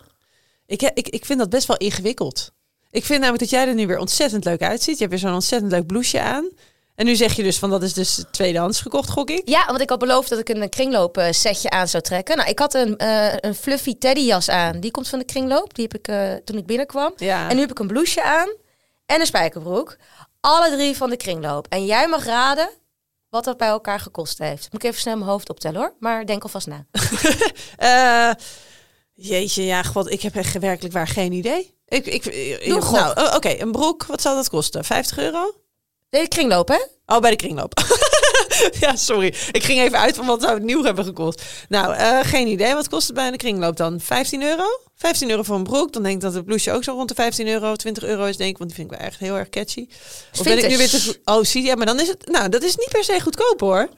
ik, 0.65 0.81
ik, 0.81 1.09
ik 1.09 1.25
vind 1.25 1.39
dat 1.39 1.49
best 1.49 1.67
wel 1.67 1.77
ingewikkeld. 1.77 2.51
Ik 2.91 3.05
vind 3.05 3.19
namelijk 3.19 3.43
dat 3.43 3.59
jij 3.59 3.67
er 3.67 3.73
nu 3.73 3.87
weer 3.87 3.97
ontzettend 3.97 4.45
leuk 4.45 4.61
uitziet. 4.61 4.93
Je 4.93 4.99
hebt 4.99 5.09
weer 5.09 5.19
zo'n 5.19 5.33
ontzettend 5.33 5.71
leuk 5.71 5.85
blouseje 5.85 6.23
aan. 6.23 6.49
En 6.99 7.05
nu 7.05 7.15
zeg 7.15 7.33
je 7.33 7.43
dus 7.43 7.59
van 7.59 7.69
dat 7.69 7.83
is 7.83 7.93
dus 7.93 8.23
tweedehands 8.31 8.81
gekocht, 8.81 9.09
gok 9.09 9.29
ik. 9.29 9.41
Ja, 9.49 9.65
want 9.65 9.81
ik 9.81 9.89
had 9.89 9.99
beloofd 9.99 10.29
dat 10.29 10.39
ik 10.39 10.49
een 10.49 10.69
kringloop 10.69 11.17
eh, 11.17 11.31
setje 11.31 11.69
aan 11.69 11.87
zou 11.87 12.03
trekken. 12.03 12.37
Nou, 12.37 12.49
ik 12.49 12.59
had 12.59 12.73
een, 12.73 12.97
eh, 12.97 13.33
een 13.37 13.55
fluffy 13.55 13.97
teddyjas 13.97 14.49
aan. 14.49 14.79
Die 14.79 14.91
komt 14.91 15.07
van 15.07 15.19
de 15.19 15.25
kringloop. 15.25 15.75
Die 15.75 15.87
heb 15.89 15.99
ik 15.99 16.07
eh, 16.07 16.33
toen 16.43 16.57
ik 16.57 16.65
binnenkwam. 16.65 17.13
Ja. 17.15 17.49
En 17.49 17.55
nu 17.55 17.61
heb 17.61 17.71
ik 17.71 17.79
een 17.79 17.87
blouseje 17.87 18.23
aan 18.23 18.53
en 19.05 19.19
een 19.19 19.25
spijkerbroek. 19.25 19.97
Alle 20.39 20.71
drie 20.71 20.97
van 20.97 21.09
de 21.09 21.17
kringloop. 21.17 21.67
En 21.69 21.85
jij 21.85 22.07
mag 22.07 22.25
raden 22.25 22.69
wat 23.29 23.43
dat 23.43 23.57
bij 23.57 23.67
elkaar 23.67 23.99
gekost 23.99 24.37
heeft. 24.37 24.71
Moet 24.71 24.83
ik 24.83 24.89
even 24.89 25.01
snel 25.01 25.17
mijn 25.17 25.29
hoofd 25.29 25.49
optellen 25.49 25.79
hoor. 25.79 25.93
Maar 25.99 26.25
denk 26.25 26.43
alvast 26.43 26.67
na. 26.67 26.85
Jeetje, 29.13 29.63
ja, 29.63 29.83
god, 29.83 30.11
ik 30.11 30.21
heb 30.21 30.35
echt 30.35 30.59
werkelijk 30.59 30.93
waar 30.93 31.07
geen 31.07 31.31
idee. 31.31 31.75
Ik, 31.87 32.05
ik, 32.05 32.25
nou, 32.65 33.19
oh, 33.19 33.35
oké, 33.35 33.55
een 33.59 33.71
broek, 33.71 34.05
wat 34.05 34.21
zal 34.21 34.35
dat 34.35 34.49
kosten? 34.49 34.85
50 34.85 35.17
euro? 35.17 35.53
Nee, 36.09 36.21
de 36.21 36.27
kringloop 36.27 36.67
hè? 36.67 36.79
Oh, 37.05 37.19
bij 37.19 37.29
de 37.29 37.35
kringloop. 37.35 37.73
ja, 38.83 38.95
sorry. 38.95 39.35
Ik 39.51 39.63
ging 39.63 39.79
even 39.79 39.99
uit 39.99 40.15
van 40.15 40.25
wat 40.25 40.41
zou 40.41 40.53
het 40.53 40.63
nieuw 40.63 40.83
hebben 40.83 41.05
gekost. 41.05 41.43
Nou, 41.69 41.93
eh, 41.93 42.19
geen 42.21 42.47
idee. 42.47 42.73
Wat 42.73 42.89
kost 42.89 43.07
het 43.07 43.15
bij 43.15 43.31
de 43.31 43.37
kringloop 43.37 43.77
dan? 43.77 43.99
15 43.99 44.43
euro? 44.43 44.65
15 44.95 45.29
euro 45.29 45.43
voor 45.43 45.55
een 45.55 45.63
broek. 45.63 45.93
Dan 45.93 46.03
denk 46.03 46.15
ik 46.15 46.21
dat 46.21 46.33
het 46.33 46.45
blouseje 46.45 46.75
ook 46.75 46.83
zo 46.83 46.93
rond 46.93 47.09
de 47.09 47.15
15 47.15 47.47
euro, 47.47 47.75
20 47.75 48.03
euro 48.03 48.25
is, 48.25 48.37
denk 48.37 48.49
ik. 48.49 48.57
Want 48.57 48.69
die 48.69 48.79
vind 48.79 48.91
ik 48.91 48.97
wel 48.97 49.07
echt 49.07 49.19
heel 49.19 49.35
erg 49.35 49.49
catchy. 49.49 49.87
Of 50.33 50.43
ben 50.43 50.57
ik 50.57 50.67
nu 50.67 50.77
weer 50.77 50.89
te... 50.89 51.19
Oh, 51.23 51.43
zie 51.43 51.61
je? 51.61 51.67
Ja, 51.67 51.75
maar 51.75 51.85
dan 51.85 51.99
is 51.99 52.07
het... 52.07 52.27
Nou, 52.27 52.49
dat 52.49 52.63
is 52.63 52.75
niet 52.75 52.89
per 52.89 53.03
se 53.03 53.21
goedkoop 53.21 53.59
hoor. 53.59 53.89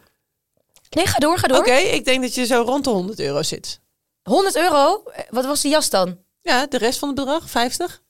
Nee, 0.90 1.08
ga 1.08 1.18
door, 1.18 1.38
ga 1.38 1.48
door. 1.48 1.58
Oké, 1.58 1.76
ik 1.76 2.06
denk 2.06 2.22
dat 2.22 2.36
je 2.36 2.46
zo 2.46 2.62
rond 2.62 2.84
de 2.84 2.90
100 2.90 3.20
euro 3.20 3.44
zit. 3.44 3.80
100 4.24 4.56
euro? 4.56 5.04
Wat 5.30 5.46
was 5.46 5.62
de 5.62 5.70
jas 5.70 5.90
dan? 5.90 6.18
Ja, 6.42 6.66
de 6.66 6.78
rest 6.78 7.00
van 7.00 7.08
het 7.08 7.18
bedrag, 7.18 7.50
50. 7.50 8.02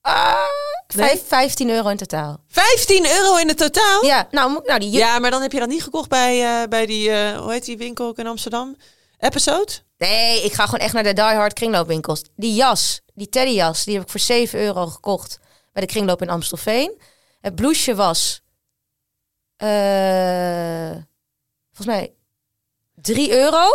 Ah, 0.00 0.36
Nee? 0.94 1.06
vijf- 1.06 1.26
15 1.26 1.70
euro 1.70 1.88
in 1.88 1.96
totaal. 1.96 2.40
15 2.48 3.06
euro 3.06 3.36
in 3.36 3.48
het 3.48 3.56
totaal? 3.56 4.04
Ja, 4.04 4.28
nou, 4.30 4.60
nou 4.64 4.78
die 4.80 4.90
Ja, 4.90 5.18
maar 5.18 5.30
dan 5.30 5.42
heb 5.42 5.52
je 5.52 5.58
dat 5.58 5.68
niet 5.68 5.82
gekocht 5.82 6.08
bij, 6.08 6.62
eh, 6.62 6.68
bij 6.68 6.86
die, 6.86 7.10
eh, 7.10 7.38
hoe 7.38 7.52
heet 7.52 7.64
die 7.64 7.76
winkel 7.78 8.06
ook 8.06 8.18
in 8.18 8.26
Amsterdam? 8.26 8.76
Episode? 9.18 9.72
Nee, 9.98 10.42
ik 10.44 10.52
ga 10.52 10.64
gewoon 10.64 10.80
echt 10.80 10.92
naar 10.92 11.02
de 11.02 11.12
Die 11.12 11.22
Hard 11.24 11.52
kringloopwinkels. 11.52 12.22
Die 12.36 12.54
jas, 12.54 13.00
die 13.14 13.28
teddyjas, 13.28 13.84
die 13.84 13.94
heb 13.94 14.02
ik 14.02 14.10
voor 14.10 14.20
7 14.20 14.58
euro 14.60 14.86
gekocht 14.86 15.38
bij 15.72 15.82
de 15.82 15.88
kringloop 15.92 16.22
in 16.22 16.28
Amstelveen. 16.30 17.00
Het 17.40 17.54
blouseje 17.54 17.96
was, 17.96 18.42
eh, 19.56 20.90
volgens 21.72 21.86
mij 21.96 22.12
3 22.94 23.32
euro 23.32 23.66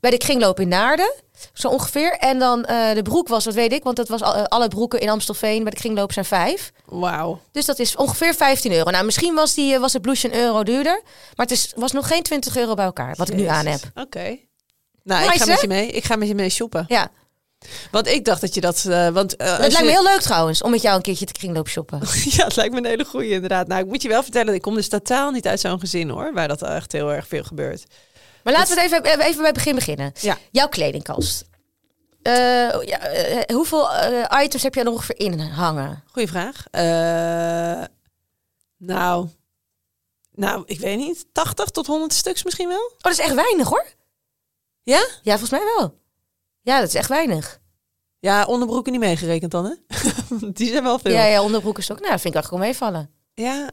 bij 0.00 0.10
de 0.10 0.16
kringloop 0.16 0.60
in 0.60 0.68
Naarden. 0.68 1.12
Zo 1.52 1.68
ongeveer. 1.68 2.12
En 2.18 2.38
dan 2.38 2.64
eh, 2.64 2.94
de 2.94 3.02
broek 3.02 3.28
was, 3.28 3.44
wat 3.44 3.54
weet 3.54 3.72
ik, 3.72 3.82
want 3.84 3.96
dat 3.96 4.08
was 4.08 4.22
al- 4.22 4.34
eh, 4.34 4.42
alle 4.44 4.68
broeken 4.68 5.00
in 5.00 5.08
Amstelveen 5.08 5.62
bij 5.62 5.70
de 5.72 5.78
kringloop 5.78 6.12
zijn 6.12 6.24
5. 6.24 6.72
Wauw. 6.84 7.40
Dus 7.52 7.64
dat 7.64 7.78
is 7.78 7.96
ongeveer 7.96 8.34
15 8.34 8.72
euro. 8.72 8.90
Nou, 8.90 9.04
misschien 9.04 9.34
was, 9.34 9.54
die, 9.54 9.74
eh, 9.74 9.80
was 9.80 9.92
het 9.92 10.02
blouseje 10.02 10.34
een 10.34 10.40
euro 10.40 10.62
duurder. 10.62 11.02
Maar 11.36 11.46
het 11.46 11.50
is, 11.50 11.72
was 11.76 11.92
nog 11.92 12.06
geen 12.06 12.22
20 12.22 12.56
euro 12.56 12.74
bij 12.74 12.84
elkaar, 12.84 13.14
wat 13.16 13.28
ik 13.28 13.34
nu 13.36 13.44
aan 13.46 13.66
heb. 13.66 13.80
Oké. 13.94 14.36
Nou, 15.02 15.20
Nice, 15.20 15.32
ik 15.34 15.38
ga 15.40 15.44
hè? 15.44 15.50
met 15.50 15.60
je 15.60 15.66
mee. 15.68 15.88
Ik 15.90 16.04
ga 16.04 16.16
met 16.16 16.28
je 16.28 16.34
mee 16.34 16.48
shoppen. 16.50 16.84
Ja, 16.88 17.10
Want 17.90 18.06
ik 18.06 18.24
dacht 18.24 18.40
dat 18.40 18.54
je 18.54 18.60
dat... 18.60 18.82
want, 19.12 19.30
het 19.36 19.58
lijkt 19.58 19.80
me 19.82 19.90
heel 19.90 20.02
leuk 20.02 20.20
trouwens, 20.20 20.62
om 20.62 20.70
met 20.70 20.82
jou 20.82 20.96
een 20.96 21.02
keertje 21.02 21.24
te 21.26 21.32
kringloop 21.32 21.68
shoppen. 21.68 22.00
Ja, 22.36 22.44
het 22.44 22.56
lijkt 22.56 22.72
me 22.72 22.78
een 22.78 22.84
hele 22.86 23.04
goeie 23.04 23.30
inderdaad. 23.30 23.66
Nou, 23.66 23.80
ik 23.80 23.86
moet 23.86 24.02
je 24.02 24.08
wel 24.08 24.22
vertellen, 24.22 24.54
ik 24.54 24.62
kom 24.62 24.74
dus 24.74 24.88
totaal 24.88 25.30
niet 25.30 25.46
uit 25.46 25.60
zo'n 25.60 25.80
gezin 25.80 26.08
hoor, 26.08 26.32
waar 26.32 26.48
dat 26.48 26.62
echt 26.62 26.92
heel 26.92 27.12
erg 27.12 27.26
veel 27.28 27.42
gebeurt. 27.44 27.84
Maar 28.44 28.52
laten 28.52 28.74
we 28.74 28.80
het 28.82 28.92
even, 28.92 29.20
even 29.20 29.36
bij 29.36 29.46
het 29.46 29.54
begin 29.54 29.74
beginnen. 29.74 30.12
Ja. 30.20 30.38
Jouw 30.50 30.68
kledingkast. 30.68 31.44
Eh, 32.22 32.82
ja, 32.82 32.98
eh, 32.98 33.54
hoeveel 33.56 33.92
eh, 33.92 34.42
items 34.44 34.62
heb 34.62 34.74
je 34.74 34.80
er 34.80 34.86
nog 34.86 34.94
ongeveer 34.94 35.18
in 35.18 35.40
hangen? 35.40 36.02
Goeie 36.06 36.28
vraag. 36.28 36.64
Nou, 38.76 39.28
nou, 40.32 40.62
ik 40.66 40.80
weet 40.80 40.96
niet, 40.98 41.26
80 41.32 41.68
tot 41.70 41.86
100 41.86 42.12
stuks 42.12 42.44
misschien 42.44 42.68
wel? 42.68 42.84
Oh, 42.84 42.98
dat 42.98 43.12
is 43.12 43.18
echt 43.18 43.34
weinig 43.34 43.68
hoor. 43.68 43.86
Ja? 44.82 45.06
Ja, 45.22 45.38
volgens 45.38 45.50
mij 45.50 45.74
wel. 45.76 45.98
Ja, 46.62 46.78
dat 46.80 46.88
is 46.88 46.94
echt 46.94 47.08
weinig. 47.08 47.60
Ja, 48.18 48.44
onderbroeken 48.44 48.92
niet 48.92 49.00
meegerekend 49.00 49.50
dan, 49.50 49.64
hè? 49.64 49.74
Die 50.52 50.68
zijn 50.70 50.82
wel 50.82 50.98
veel. 50.98 51.12
Ja, 51.12 51.24
Ja, 51.24 51.30
ja, 51.30 51.42
onderbroeken 51.42 51.82
is 51.82 51.90
ook. 51.92 52.00
Nou, 52.00 52.10
dat 52.10 52.20
vind 52.20 52.34
ik 52.34 52.40
eigenlijk 52.40 52.62
wel 52.62 52.72
meevallen. 52.72 53.10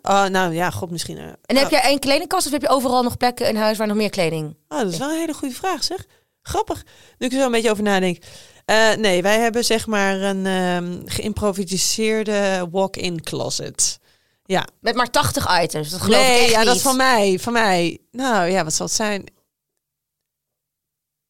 Oh, 0.01 0.25
nou 0.25 0.53
ja, 0.53 0.71
god 0.71 0.91
misschien. 0.91 1.17
eh, 1.17 1.25
En 1.45 1.55
heb 1.57 1.69
je 1.69 1.79
één 1.81 1.99
kledingkast 1.99 2.45
of 2.45 2.51
heb 2.51 2.61
je 2.61 2.69
overal 2.69 3.03
nog 3.03 3.17
plekken 3.17 3.47
in 3.47 3.55
huis 3.55 3.77
waar 3.77 3.87
nog 3.87 3.97
meer 3.97 4.09
kleding? 4.09 4.55
Oh, 4.67 4.79
dat 4.79 4.91
is 4.91 4.97
wel 4.97 5.09
een 5.09 5.19
hele 5.19 5.33
goede 5.33 5.55
vraag, 5.55 5.83
zeg. 5.83 6.05
Grappig. 6.41 6.83
Nu 7.17 7.25
ik 7.27 7.33
er 7.33 7.39
zo 7.39 7.45
een 7.45 7.51
beetje 7.51 7.71
over 7.71 7.83
nadenk. 7.83 8.17
Eh, 8.65 8.93
nee, 8.93 9.21
wij 9.21 9.39
hebben 9.39 9.65
zeg 9.65 9.87
maar 9.87 10.21
een 10.21 10.45
ehm, 10.45 11.01
geïmproviseerde 11.05 12.67
walk-in 12.71 13.21
closet. 13.23 13.99
Ja. 14.45 14.67
Met 14.79 14.95
maar 14.95 15.11
80 15.11 15.61
items. 15.63 15.89
Dat 15.89 16.01
geloof 16.01 16.19
ik 16.21 16.27
nee, 16.27 16.39
echt 16.41 16.51
ja, 16.51 16.57
niet. 16.59 16.67
dat 16.67 16.81
van 16.81 16.97
mij. 16.97 17.39
Van 17.39 17.53
mij. 17.53 17.99
Nou 18.11 18.49
ja, 18.49 18.63
wat 18.63 18.73
zal 18.73 18.85
het 18.85 18.95
zijn? 18.95 19.23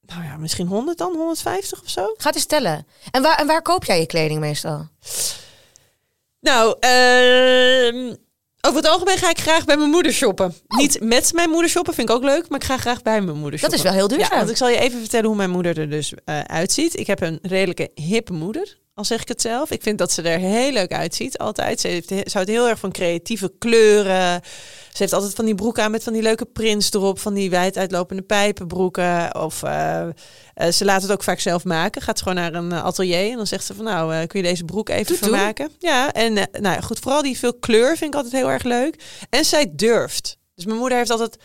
Nou 0.01 0.24
ja, 0.24 0.38
misschien 0.38 0.68
100 0.68 0.98
dan, 0.98 1.15
150 1.15 1.82
of 1.82 1.89
zo. 1.89 2.13
Ga 2.18 2.34
eens 2.34 2.46
tellen. 2.46 2.88
En 3.12 3.22
waar, 3.22 3.38
en 3.38 3.48
waar 3.48 3.62
koop 3.62 3.84
jij 3.86 4.00
je 4.00 4.06
kleding 4.06 4.39
meestal? 4.39 4.88
Nou, 6.39 6.75
ehm, 6.80 8.15
Over 8.65 8.75
het 8.75 8.88
algemeen 8.88 9.17
ga 9.17 9.29
ik 9.29 9.39
graag 9.39 9.65
bij 9.65 9.77
mijn 9.77 9.89
moeder 9.89 10.13
shoppen. 10.13 10.53
Niet 10.67 11.01
met 11.01 11.34
mijn 11.34 11.50
moeder 11.50 11.69
shoppen, 11.69 11.93
vind 11.93 12.10
ik 12.10 12.15
ook 12.15 12.24
leuk, 12.24 12.50
maar 12.50 12.60
ik 12.60 12.65
ga 12.65 12.77
graag 12.77 13.01
bij 13.01 13.22
mijn 13.22 13.38
moeder 13.38 13.51
Dat 13.51 13.60
shoppen. 13.60 13.77
is 13.77 13.84
wel 13.84 13.93
heel 13.93 14.07
duurzaam. 14.07 14.29
Ja, 14.31 14.38
want 14.38 14.50
ik 14.50 14.57
zal 14.57 14.69
je 14.69 14.77
even 14.79 15.00
vertellen 15.00 15.25
hoe 15.27 15.36
mijn 15.36 15.50
moeder 15.50 15.79
er 15.79 15.89
dus 15.89 16.13
eh, 16.25 16.39
uitziet. 16.39 17.00
Ik 17.00 17.07
heb 17.07 17.22
een 17.22 17.39
redelijke 17.41 17.91
hippe 17.95 18.34
moeder, 18.34 18.77
al 18.95 19.03
zeg 19.03 19.21
ik 19.21 19.27
het 19.27 19.41
zelf. 19.41 19.71
Ik 19.71 19.81
vind 19.81 19.97
dat 19.97 20.11
ze 20.11 20.21
er 20.21 20.39
heel 20.39 20.71
leuk 20.71 20.93
uitziet, 20.93 21.37
altijd. 21.37 21.79
Ze, 21.79 21.87
heeft, 21.87 22.07
ze 22.07 22.31
houdt 22.31 22.49
heel 22.49 22.67
erg 22.67 22.79
van 22.79 22.91
creatieve 22.91 23.53
kleuren. 23.59 24.41
Ze 24.91 24.97
heeft 24.97 25.13
altijd 25.13 25.33
van 25.33 25.45
die 25.45 25.55
broeken 25.55 25.83
aan 25.83 25.91
met 25.91 26.03
van 26.03 26.13
die 26.13 26.21
leuke 26.21 26.45
prints 26.45 26.93
erop. 26.93 27.19
Van 27.19 27.33
die 27.33 27.49
wijd 27.49 27.77
uitlopende 27.77 28.21
pijpenbroeken. 28.21 29.35
Of 29.35 29.63
eh, 29.63 30.07
eh, 30.53 30.71
ze 30.71 30.85
laat 30.85 31.01
het 31.01 31.11
ook 31.11 31.23
vaak 31.23 31.39
zelf 31.39 31.63
maken. 31.63 32.01
Gaat 32.01 32.17
ze 32.17 32.23
gewoon 32.23 32.39
naar 32.39 32.53
een 32.53 32.71
eh, 32.71 32.83
atelier 32.83 33.31
en 33.31 33.37
dan 33.37 33.47
zegt 33.47 33.65
ze 33.65 33.73
van 33.73 33.85
nou, 33.85 34.25
kun 34.25 34.41
je 34.41 34.47
deze 34.47 34.65
broek 34.65 34.89
even 34.89 35.05
doe. 35.05 35.17
vermaken? 35.17 35.71
Ja, 35.79 36.13
en 36.13 36.49
nou 36.51 36.81
goed, 36.81 36.99
vooral 36.99 37.21
die 37.21 37.37
veel 37.37 37.53
kleur 37.53 37.97
vind 37.97 38.13
ik 38.13 38.15
altijd 38.15 38.33
heel 38.33 38.51
erg 38.51 38.63
leuk. 38.63 39.03
En 39.29 39.45
zij 39.45 39.71
durft. 39.75 40.37
Dus 40.55 40.65
mijn 40.65 40.77
moeder 40.77 40.97
heeft 40.97 41.09
altijd, 41.09 41.37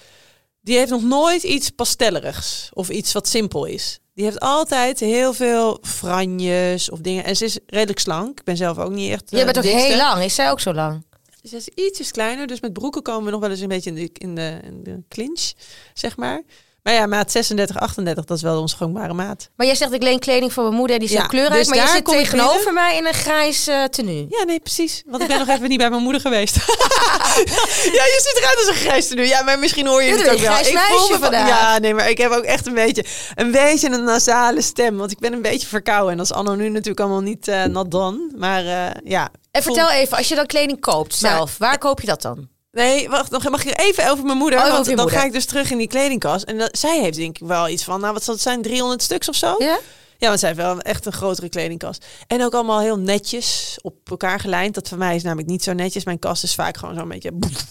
die 0.60 0.76
heeft 0.76 0.90
nog 0.90 1.02
nooit 1.02 1.42
iets 1.42 1.70
pastellerigs 1.70 2.70
of 2.72 2.88
iets 2.88 3.12
wat 3.12 3.28
simpel 3.28 3.64
is. 3.64 4.00
Die 4.20 4.28
heeft 4.28 4.40
altijd 4.40 5.00
heel 5.00 5.32
veel 5.32 5.78
franjes 5.82 6.90
of 6.90 6.98
dingen. 6.98 7.24
En 7.24 7.36
ze 7.36 7.44
is 7.44 7.58
redelijk 7.66 7.98
slank. 7.98 8.38
Ik 8.38 8.44
ben 8.44 8.56
zelf 8.56 8.78
ook 8.78 8.90
niet 8.90 9.12
echt. 9.12 9.30
Jij 9.30 9.38
eh, 9.38 9.44
bent 9.44 9.56
ook 9.56 9.62
dikste. 9.62 9.86
heel 9.86 9.96
lang. 9.96 10.22
Is 10.22 10.34
zij 10.34 10.50
ook 10.50 10.60
zo 10.60 10.74
lang? 10.74 11.04
Ze 11.42 11.56
is 11.56 11.68
ietsjes 11.68 12.10
kleiner, 12.10 12.46
dus 12.46 12.60
met 12.60 12.72
broeken 12.72 13.02
komen 13.02 13.24
we 13.24 13.30
nog 13.30 13.40
wel 13.40 13.50
eens 13.50 13.60
een 13.60 13.68
beetje 13.68 13.90
in 13.90 13.96
de, 13.96 14.10
in 14.12 14.34
de, 14.34 14.60
in 14.62 14.82
de 14.82 15.02
clinch, 15.08 15.52
zeg 15.94 16.16
maar. 16.16 16.42
Maar 16.82 16.92
ja, 16.94 17.06
maat 17.06 17.30
36, 17.32 17.76
38, 17.78 18.24
dat 18.24 18.36
is 18.36 18.42
wel 18.42 18.60
onze 18.60 18.76
gangbare 18.76 19.12
maat. 19.12 19.50
Maar 19.56 19.66
jij 19.66 19.74
zegt 19.74 19.92
ik 19.92 20.02
leen 20.02 20.18
kleding 20.18 20.52
voor 20.52 20.62
mijn 20.62 20.74
moeder. 20.74 20.98
Die 20.98 21.08
is 21.08 21.14
Ja, 21.14 21.26
kleurrijk. 21.26 21.58
dus 21.58 21.66
maar 21.68 21.76
je 21.76 21.82
daar 21.82 21.90
zit 21.94 22.08
ik 22.08 22.14
tegenover 22.14 22.72
mij 22.72 22.96
in 22.96 23.06
een 23.06 23.14
grijs 23.14 23.66
eh, 23.66 23.84
tenue. 23.84 24.26
Ja, 24.28 24.44
nee, 24.44 24.60
precies. 24.60 25.02
Want 25.06 25.22
ik 25.22 25.28
ben 25.28 25.38
nog 25.38 25.48
even 25.48 25.68
niet 25.68 25.78
bij 25.78 25.90
mijn 25.90 26.02
moeder 26.02 26.20
geweest. 26.20 26.54
ja, 27.98 28.04
je 28.04 28.20
ziet 28.22 28.38
eruit 28.42 28.56
als 28.58 28.66
een 28.68 28.74
grijs 28.74 29.08
tenue. 29.08 29.26
Ja, 29.26 29.42
maar 29.42 29.58
misschien 29.58 29.86
hoor 29.86 30.02
je 30.02 30.08
Ja, 30.10 30.16
het 30.16 30.30
ook 30.30 30.38
wel. 30.38 30.52
meisje 30.52 30.78
voel 30.78 30.98
me 31.00 31.06
van- 31.08 31.18
vandaag. 31.20 31.48
Ja, 31.48 31.78
nee, 31.78 31.94
maar 31.94 32.10
ik 32.10 32.18
heb 32.18 32.30
ook 32.30 32.44
echt 32.44 32.66
een 32.66 32.74
beetje, 32.74 33.04
een 33.34 33.50
beetje 33.50 33.90
een 33.90 34.04
nasale 34.04 34.62
stem. 34.62 34.96
Want 34.96 35.10
ik 35.10 35.18
ben 35.18 35.32
een 35.32 35.42
beetje 35.42 35.66
verkouden. 35.66 36.10
En 36.10 36.16
dat 36.16 36.26
is 36.26 36.32
anno 36.32 36.54
nu 36.54 36.68
natuurlijk 36.68 37.00
allemaal 37.00 37.20
niet 37.20 37.48
eh 37.48 37.64
nat 37.64 37.90
dan. 37.90 38.32
Maar 38.36 38.64
eh, 38.66 38.86
ja. 39.04 39.28
En 39.50 39.62
voel- 39.62 39.74
vertel 39.74 39.92
even, 39.92 40.16
als 40.16 40.28
je 40.28 40.34
dan 40.34 40.46
kleding 40.46 40.80
koopt 40.80 41.20
Maar- 41.20 41.30
zelf, 41.30 41.58
waar 41.58 41.78
koop 41.78 42.00
je 42.00 42.06
dat 42.06 42.22
dan? 42.22 42.48
Nee, 42.72 43.08
wacht, 43.08 43.30
nog 43.30 43.50
mag 43.50 43.64
ik 43.64 43.80
even 43.80 44.10
over 44.10 44.24
mijn 44.24 44.38
moeder. 44.38 44.58
Oh, 44.58 44.70
want 44.70 44.86
je 44.86 44.94
dan 44.94 45.00
moeder. 45.04 45.20
ga 45.20 45.26
ik 45.26 45.32
dus 45.32 45.46
terug 45.46 45.70
in 45.70 45.78
die 45.78 45.88
kledingkast. 45.88 46.44
En 46.44 46.58
dat, 46.58 46.78
zij 46.78 47.00
heeft 47.00 47.16
denk 47.16 47.38
ik 47.38 47.46
wel 47.46 47.68
iets 47.68 47.84
van, 47.84 48.00
nou 48.00 48.12
wat 48.12 48.24
zal 48.24 48.34
het 48.34 48.42
zijn, 48.42 48.62
300 48.62 49.02
stuks 49.02 49.28
of 49.28 49.34
zo? 49.34 49.54
Ja? 49.58 49.78
Ja, 50.18 50.26
want 50.28 50.40
zij 50.40 50.48
heeft 50.48 50.60
wel 50.60 50.80
echt 50.80 51.06
een 51.06 51.12
grotere 51.12 51.48
kledingkast. 51.48 52.04
En 52.26 52.44
ook 52.44 52.54
allemaal 52.54 52.80
heel 52.80 52.98
netjes 52.98 53.78
op 53.82 53.94
elkaar 54.10 54.40
gelijnd. 54.40 54.74
Dat 54.74 54.88
voor 54.88 54.98
mij 54.98 55.14
is 55.16 55.22
namelijk 55.22 55.48
niet 55.48 55.62
zo 55.62 55.72
netjes. 55.72 56.04
Mijn 56.04 56.18
kast 56.18 56.42
is 56.42 56.54
vaak 56.54 56.76
gewoon 56.76 56.94
zo'n 56.94 57.08
beetje... 57.08 57.32
boef. 57.32 57.64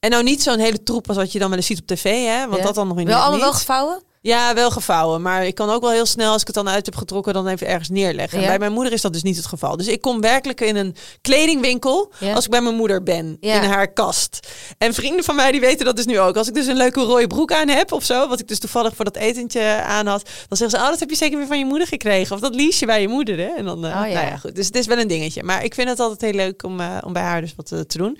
En 0.00 0.10
nou 0.10 0.22
niet 0.22 0.42
zo'n 0.42 0.58
hele 0.58 0.82
troep 0.82 1.08
als 1.08 1.16
wat 1.16 1.32
je 1.32 1.38
dan 1.38 1.48
wel 1.48 1.56
eens 1.58 1.66
ziet 1.66 1.80
op 1.80 1.86
tv, 1.86 2.26
hè? 2.26 2.46
Want 2.46 2.56
Ja. 2.60 2.62
dat 2.66 2.74
dan 2.74 2.88
nog 2.88 2.98
in 2.98 3.06
Wel 3.06 3.20
allemaal 3.20 3.40
wel 3.40 3.52
gevouwen? 3.52 4.02
Ja, 4.22 4.54
wel 4.54 4.70
gevouwen. 4.70 5.22
Maar 5.22 5.46
ik 5.46 5.54
kan 5.54 5.70
ook 5.70 5.80
wel 5.80 5.90
heel 5.90 6.06
snel, 6.06 6.32
als 6.32 6.40
ik 6.40 6.46
het 6.46 6.56
dan 6.56 6.68
uit 6.68 6.86
heb 6.86 6.96
getrokken, 6.96 7.32
dan 7.32 7.46
even 7.46 7.66
ergens 7.66 7.88
neerleggen. 7.88 8.38
En 8.40 8.46
bij 8.46 8.58
mijn 8.58 8.72
moeder 8.72 8.92
is 8.92 9.00
dat 9.00 9.12
dus 9.12 9.22
niet 9.22 9.36
het 9.36 9.46
geval. 9.46 9.76
Dus 9.76 9.86
ik 9.86 10.00
kom 10.00 10.20
werkelijk 10.20 10.60
in 10.60 10.76
een 10.76 10.96
kledingwinkel 11.20 12.12
Ja. 12.18 12.32
als 12.34 12.44
ik 12.44 12.50
bij 12.50 12.60
mijn 12.60 12.74
moeder 12.74 13.02
ben. 13.02 13.36
Ja. 13.40 13.62
In 13.62 13.68
haar 13.70 13.92
kast. 13.92 14.48
En 14.78 14.94
vrienden 14.94 15.24
van 15.24 15.34
mij 15.36 15.52
die 15.52 15.60
weten 15.60 15.84
dat 15.84 15.96
dus 15.96 16.06
nu 16.06 16.20
ook. 16.20 16.36
Als 16.36 16.48
ik 16.48 16.54
dus 16.54 16.66
een 16.66 16.76
leuke 16.76 17.00
rode 17.00 17.26
broek 17.26 17.52
aan 17.52 17.68
heb 17.68 17.92
of 17.92 18.04
zo, 18.04 18.28
wat 18.28 18.40
ik 18.40 18.48
dus 18.48 18.58
toevallig 18.58 18.94
voor 18.96 19.04
dat 19.04 19.16
etentje 19.16 19.82
aan 19.86 20.06
had, 20.06 20.22
dan 20.48 20.56
zeggen 20.58 20.78
ze, 20.78 20.84
oh, 20.84 20.90
dat 20.90 21.00
heb 21.00 21.10
je 21.10 21.16
zeker 21.16 21.38
weer 21.38 21.46
van 21.46 21.58
je 21.58 21.64
moeder 21.64 21.86
gekregen. 21.86 22.34
Of 22.34 22.40
dat 22.40 22.54
lies 22.54 22.78
je 22.78 22.86
bij 22.86 23.00
je 23.00 23.08
moeder, 23.08 23.38
hè? 23.38 23.48
En 23.56 23.64
dan, 23.64 23.86
eh, 23.86 24.00
Oh, 24.00 24.06
ja. 24.08 24.14
nou 24.14 24.26
ja, 24.26 24.36
goed. 24.36 24.54
Dus 24.54 24.66
het 24.66 24.76
is 24.76 24.86
wel 24.86 24.98
een 24.98 25.08
dingetje. 25.08 25.42
Maar 25.42 25.64
ik 25.64 25.74
vind 25.74 25.88
het 25.88 26.00
altijd 26.00 26.20
heel 26.20 26.32
leuk 26.46 26.62
om, 26.64 26.80
eh, 26.80 26.98
om 27.04 27.12
bij 27.12 27.22
haar 27.22 27.40
dus 27.40 27.54
wat 27.56 27.72
eh, 27.72 27.80
te 27.80 27.98
doen. 27.98 28.18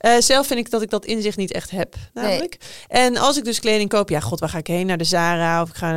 Eh, 0.00 0.12
zelf 0.18 0.46
vind 0.46 0.58
ik 0.60 0.70
dat 0.70 0.82
ik 0.82 0.90
dat 0.90 1.04
inzicht 1.04 1.36
niet 1.36 1.52
echt 1.52 1.70
heb, 1.70 1.94
namelijk. 2.12 2.56
En 2.88 3.16
als 3.16 3.36
ik 3.36 3.44
dus 3.44 3.60
kleding 3.60 3.88
koop, 3.88 4.08
ja, 4.08 4.20
god, 4.20 4.40
waar 4.40 4.48
ga 4.48 4.58
ik 4.58 4.66
heen? 4.66 4.86
Naar 4.86 4.98
de 4.98 5.04
Zara 5.04 5.62
of 5.62 5.68
ik 5.68 5.74
ga 5.74 5.90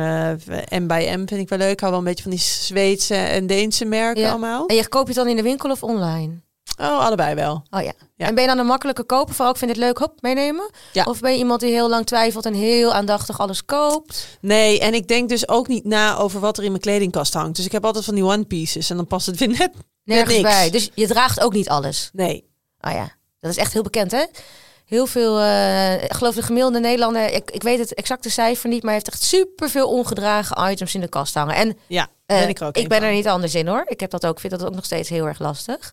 eh, 0.68 0.78
M 0.80 0.86
by 0.86 1.06
M, 1.16 1.26
vind 1.28 1.40
ik 1.40 1.48
wel 1.48 1.58
leuk. 1.58 1.70
Ik 1.72 1.80
hou 1.80 1.90
wel 1.90 2.00
een 2.00 2.06
beetje 2.06 2.22
van 2.22 2.32
die 2.32 2.40
Zweedse 2.40 3.14
en 3.14 3.46
Deense 3.46 3.84
merken 3.84 4.22
Ja. 4.22 4.30
allemaal. 4.30 4.66
En 4.66 4.76
je 4.76 4.88
koop 4.88 5.02
je 5.02 5.06
het 5.12 5.16
dan 5.16 5.28
in 5.28 5.36
de 5.36 5.42
winkel 5.42 5.70
of 5.70 5.82
online? 5.82 6.42
Oh, 6.80 6.98
allebei 6.98 7.34
wel. 7.34 7.62
Oh 7.70 7.82
ja. 7.82 7.92
Ja. 8.16 8.26
En 8.26 8.34
ben 8.34 8.42
je 8.42 8.48
dan 8.48 8.58
een 8.58 8.66
makkelijke 8.66 9.04
koper 9.04 9.34
van, 9.34 9.46
ook 9.46 9.56
vind 9.56 9.70
het 9.70 9.80
leuk, 9.80 9.98
hop, 9.98 10.12
meenemen? 10.20 10.70
Ja. 10.92 11.04
Of 11.04 11.20
ben 11.20 11.32
je 11.32 11.38
iemand 11.38 11.60
die 11.60 11.72
heel 11.72 11.88
lang 11.88 12.06
twijfelt 12.06 12.46
en 12.46 12.54
heel 12.54 12.92
aandachtig 12.94 13.40
alles 13.40 13.64
koopt? 13.64 14.26
Nee, 14.40 14.80
en 14.80 14.94
ik 14.94 15.08
denk 15.08 15.28
dus 15.28 15.48
ook 15.48 15.68
niet 15.68 15.84
na 15.84 16.16
over 16.16 16.40
wat 16.40 16.56
er 16.58 16.62
in 16.64 16.70
mijn 16.70 16.82
kledingkast 16.82 17.34
hangt. 17.34 17.56
Dus 17.56 17.64
ik 17.64 17.72
heb 17.72 17.84
altijd 17.84 18.04
van 18.04 18.14
die 18.14 18.24
one 18.24 18.44
pieces 18.44 18.90
en 18.90 18.96
dan 18.96 19.06
past 19.06 19.26
het 19.26 19.38
weer 19.38 19.48
net. 19.48 19.70
Nergens 20.04 20.36
niks. 20.36 20.48
bij. 20.48 20.70
Dus 20.70 20.90
je 20.94 21.06
draagt 21.06 21.40
ook 21.40 21.52
niet 21.52 21.68
alles. 21.68 22.10
Nee. 22.12 22.44
Oh 22.80 22.92
ja, 22.92 23.12
dat 23.44 23.56
is 23.56 23.62
echt 23.62 23.72
heel 23.72 23.82
bekend, 23.82 24.10
hè? 24.10 24.24
Heel 24.84 25.06
veel, 25.06 25.38
eh, 25.40 26.02
ik 26.02 26.12
geloof 26.12 26.34
de 26.34 26.42
gemiddelde 26.42 26.80
Nederlander, 26.80 27.32
ik, 27.32 27.50
ik 27.50 27.62
weet 27.62 27.78
het 27.78 27.94
exacte 27.94 28.30
cijfer 28.30 28.68
niet, 28.68 28.82
maar 28.82 28.92
heeft 28.92 29.08
echt 29.08 29.22
superveel 29.22 29.88
ongedragen 29.88 30.70
items 30.70 30.94
in 30.94 31.00
de 31.00 31.08
kast 31.08 31.34
hangen. 31.34 31.54
En 31.54 31.78
Ja, 31.86 32.08
eh, 32.26 32.38
ben 32.38 32.48
ik 32.48 32.62
ook 32.62 32.76
ik 32.76 32.88
ben 32.88 32.98
van. 32.98 33.06
er 33.06 33.14
niet 33.14 33.28
anders 33.28 33.54
in 33.54 33.66
hoor. 33.66 33.84
Ik 33.86 34.00
heb 34.00 34.10
dat 34.10 34.26
ook, 34.26 34.40
vind 34.40 34.52
dat 34.58 34.64
ook 34.68 34.74
nog 34.74 34.84
steeds 34.84 35.08
heel 35.08 35.26
erg 35.26 35.38
lastig. 35.38 35.92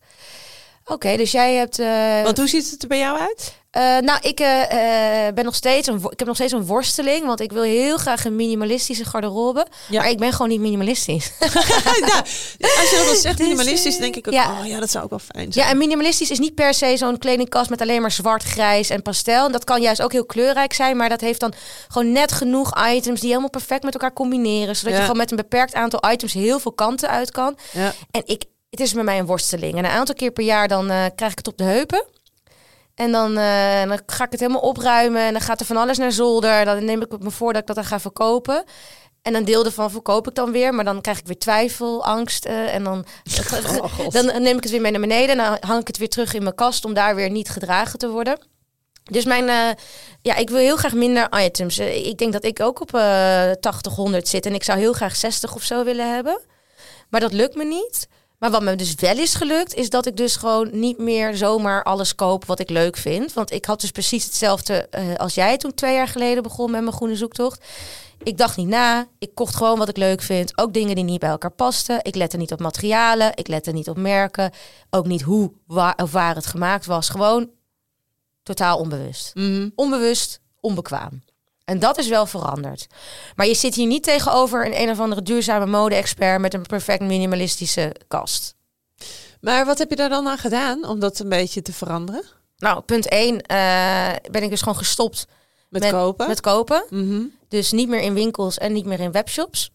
Oké, 0.86 1.18
dus 1.18 1.32
jij 1.32 1.54
hebt. 1.56 1.80
eh, 1.80 2.24
Want 2.24 2.38
hoe 2.38 2.48
ziet 2.48 2.72
het 2.72 2.82
er 2.82 2.88
bij 2.88 2.98
jou 3.00 3.20
uit? 3.20 3.54
Eh, 3.72 3.98
nou, 3.98 4.20
ik 4.22 4.40
eh, 4.40 5.28
eh, 5.28 5.34
ben 5.34 5.44
nog 5.46 5.56
steeds 5.56 5.88
een, 5.88 5.96
ik 6.10 6.20
heb 6.20 6.28
nog 6.28 6.36
steeds 6.36 6.52
een 6.54 6.66
worsteling, 6.66 7.26
want 7.26 7.40
ik 7.40 7.52
wil 7.52 7.64
heel 7.64 7.98
graag 7.98 8.26
een 8.26 8.36
minimalistische 8.36 9.06
garderobe, 9.06 9.66
Ja. 9.90 10.00
maar 10.02 10.10
ik 10.10 10.18
ben 10.18 10.32
gewoon 10.32 10.48
niet 10.48 10.60
minimalistisch. 10.60 11.32
ja, 11.40 11.48
als 12.80 12.90
je 12.90 13.04
dat 13.08 13.18
zegt 13.18 13.40
minimalistisch, 13.40 13.98
denk 13.98 14.16
ik 14.16 14.28
ook, 14.28 14.34
ja. 14.34 14.60
oh 14.60 14.66
ja, 14.68 14.80
dat 14.80 14.90
zou 14.92 15.04
ook 15.04 15.10
wel 15.10 15.20
fijn 15.20 15.54
zijn. 15.54 15.66
Ja, 15.66 15.72
en 15.72 15.78
minimalistisch 15.78 16.32
is 16.32 16.40
niet 16.40 16.56
per 16.56 16.74
se 16.74 16.98
zo'n 16.98 17.18
kledingkast 17.18 17.70
met 17.70 17.82
alleen 17.82 18.02
maar 18.02 18.12
zwart, 18.12 18.44
grijs 18.44 18.90
en 18.90 19.02
pastel. 19.02 19.46
En 19.46 19.52
dat 19.52 19.64
kan 19.64 19.82
juist 19.82 20.02
ook 20.02 20.12
heel 20.12 20.26
kleurrijk 20.26 20.74
zijn, 20.74 20.98
maar 20.98 21.10
dat 21.10 21.22
heeft 21.22 21.40
dan 21.40 21.54
gewoon 21.88 22.12
net 22.12 22.32
genoeg 22.32 22.88
items 22.88 23.20
die 23.20 23.30
helemaal 23.30 23.50
perfect 23.50 23.84
met 23.84 23.94
elkaar 23.94 24.14
combineren. 24.14 24.76
Zodat 24.76 24.92
Ja. 24.92 24.98
je 24.98 25.02
gewoon 25.02 25.18
met 25.18 25.32
een 25.32 25.38
beperkt 25.38 25.74
aantal 25.74 26.12
items 26.12 26.34
heel 26.34 26.60
veel 26.60 26.74
kanten 26.74 27.10
uit 27.10 27.32
kan. 27.32 27.58
Ja. 27.72 27.94
En 28.12 28.22
ik, 28.26 28.44
het 28.70 28.80
is 28.80 28.94
bij 28.94 29.04
mij 29.04 29.20
een 29.20 29.26
worsteling. 29.26 29.78
En 29.78 29.86
een 29.86 29.92
aantal 29.92 30.16
keer 30.16 30.32
per 30.32 30.44
jaar 30.44 30.68
dan 30.68 30.86
krijg 31.16 31.32
ik 31.32 31.38
het 31.38 31.48
op 31.48 31.58
de 31.58 31.64
heupen. 31.64 32.06
En 33.02 33.12
dan, 33.12 33.38
eh, 33.38 33.88
dan 33.88 34.00
ga 34.06 34.24
ik 34.26 34.32
het 34.32 34.40
helemaal 34.40 34.62
opruimen. 34.62 35.22
En 35.22 35.32
dan 35.32 35.42
gaat 35.42 35.60
er 35.60 35.66
van 35.66 35.78
alles 35.78 35.98
naar 35.98 36.12
zolder. 36.12 36.66
Dan 36.66 36.86
neem 36.86 37.02
ik 37.02 37.20
me 37.20 37.32
voor 37.32 37.54
dat 37.54 37.62
ik 37.62 37.68
dat 37.68 37.76
dan 37.76 37.86
ga 37.86 38.00
verkopen. 38.00 38.64
En 39.22 39.36
een 39.36 39.46
deel 39.46 39.66
ervan 39.66 39.92
verkoop 39.92 40.28
ik 40.28 40.36
dan 40.36 40.52
weer. 40.52 40.74
Maar 40.74 40.86
dan 40.86 41.02
krijg 41.02 41.20
ik 41.20 41.26
weer 41.26 41.38
twijfel, 41.38 42.06
angst. 42.06 42.46
eh, 42.46 42.74
en 42.74 42.84
dan, 42.84 43.06
Oh, 43.82 44.10
dan 44.10 44.26
neem 44.42 44.58
ik 44.58 44.64
het 44.64 44.72
weer 44.72 44.82
mee 44.82 44.92
naar 44.92 45.02
beneden. 45.02 45.30
En 45.30 45.38
dan 45.38 45.58
hang 45.60 45.82
ik 45.82 45.88
het 45.88 45.98
weer 45.98 46.10
terug 46.10 46.34
in 46.34 46.44
mijn 46.44 46.56
kast 46.56 46.86
om 46.86 46.94
daar 46.94 47.16
weer 47.16 47.30
niet 47.30 47.50
gedragen 47.50 48.00
te 48.00 48.10
worden. 48.10 48.40
Dus 49.04 49.26
mijn, 49.26 49.50
eh, 49.50 49.84
ja, 50.22 50.36
ik 50.36 50.50
wil 50.50 50.58
heel 50.58 50.78
graag 50.78 50.94
minder 50.94 51.28
items. 51.44 51.80
Ik 51.80 52.18
denk 52.18 52.34
dat 52.34 52.46
ik 52.46 52.60
ook 52.60 52.82
op 52.82 52.96
eh 52.96 53.52
80, 53.60 53.96
100 53.96 54.28
zit. 54.28 54.46
En 54.46 54.54
ik 54.54 54.64
zou 54.64 54.80
heel 54.80 54.94
graag 54.94 55.16
60 55.16 55.56
of 55.56 55.64
zo 55.64 55.84
willen 55.84 56.14
hebben. 56.14 56.42
Maar 57.10 57.20
dat 57.22 57.34
lukt 57.34 57.56
me 57.56 57.66
niet. 57.66 58.08
Maar 58.42 58.52
wat 58.52 58.62
me 58.62 58.76
dus 58.76 58.96
wel 58.96 59.18
is 59.18 59.34
gelukt, 59.34 59.74
is 59.74 59.90
dat 59.90 60.06
ik 60.06 60.18
dus 60.18 60.36
gewoon 60.36 60.70
niet 60.72 60.98
meer 60.98 61.36
zomaar 61.36 61.84
alles 61.84 62.16
koop 62.16 62.46
wat 62.46 62.60
ik 62.60 62.70
leuk 62.70 62.98
vind. 62.98 63.34
Want 63.34 63.52
ik 63.52 63.66
had 63.66 63.82
dus 63.82 63.92
precies 63.92 64.26
hetzelfde 64.26 64.88
eh, 64.90 65.16
als 65.16 65.34
jij 65.34 65.58
toen 65.58 65.74
twee 65.74 65.96
jaar 65.96 66.08
geleden 66.08 66.44
begon 66.44 66.72
met 66.72 66.82
mijn 66.82 66.94
groene 66.94 67.16
zoektocht. 67.16 67.66
Ik 68.24 68.38
dacht 68.38 68.58
niet 68.58 68.68
na. 68.68 69.08
Ik 69.20 69.36
kocht 69.36 69.56
gewoon 69.56 69.78
wat 69.78 69.90
ik 69.90 69.98
leuk 69.98 70.22
vind. 70.22 70.58
Ook 70.58 70.74
dingen 70.74 70.96
die 70.96 71.04
niet 71.04 71.20
bij 71.20 71.30
elkaar 71.30 71.52
pasten. 71.52 72.00
Ik 72.02 72.16
lette 72.16 72.38
niet 72.38 72.52
op 72.52 72.60
materialen. 72.60 73.32
Ik 73.36 73.48
lette 73.48 73.72
niet 73.72 73.90
op 73.90 73.98
merken. 73.98 74.52
Ook 74.90 75.06
niet 75.06 75.22
hoe 75.22 75.52
waar, 75.68 75.96
of 75.96 76.12
waar 76.12 76.36
het 76.36 76.46
gemaakt 76.46 76.86
was. 76.86 77.10
Gewoon 77.10 77.50
totaal 78.44 78.78
onbewust. 78.78 79.36
Mhm. 79.36 79.70
Onbewust, 79.76 80.40
onbekwaam. 80.60 81.22
En 81.72 81.80
dat 81.80 81.98
is 81.98 82.08
wel 82.08 82.26
veranderd. 82.26 82.88
Maar 83.36 83.48
je 83.48 83.54
zit 83.54 83.76
hier 83.76 83.88
niet 83.88 84.04
tegenover 84.04 84.66
een 84.66 84.82
een 84.82 84.90
of 84.90 85.00
andere 85.00 85.22
duurzame 85.22 85.66
mode-expert 85.66 86.42
met 86.42 86.54
een 86.54 86.62
perfect 86.62 87.02
minimalistische 87.02 87.96
kast. 88.08 88.56
Maar 89.42 89.66
wat 89.66 89.78
heb 89.78 89.90
je 89.90 89.96
daar 89.96 90.10
dan 90.10 90.28
aan 90.28 90.38
gedaan 90.38 90.86
om 90.88 91.00
dat 91.00 91.20
een 91.20 91.30
beetje 91.30 91.62
te 91.62 91.74
veranderen? 91.74 92.24
Nou, 92.58 92.82
punt 92.82 93.08
1 93.08 93.42
ben 94.32 94.44
ik 94.44 94.50
dus 94.50 94.60
gewoon 94.60 94.78
gestopt 94.78 95.28
Met, 95.70 95.82
Met- 95.82 95.92
kopen? 95.92 96.28
met 96.28 96.42
kopen. 96.42 96.86
Mhm. 96.90 97.22
Dus 97.48 97.72
niet 97.72 97.88
meer 97.90 98.02
in 98.02 98.14
winkels 98.14 98.58
en 98.58 98.74
niet 98.74 98.86
meer 98.86 99.00
in 99.00 99.12
webshops. 99.12 99.72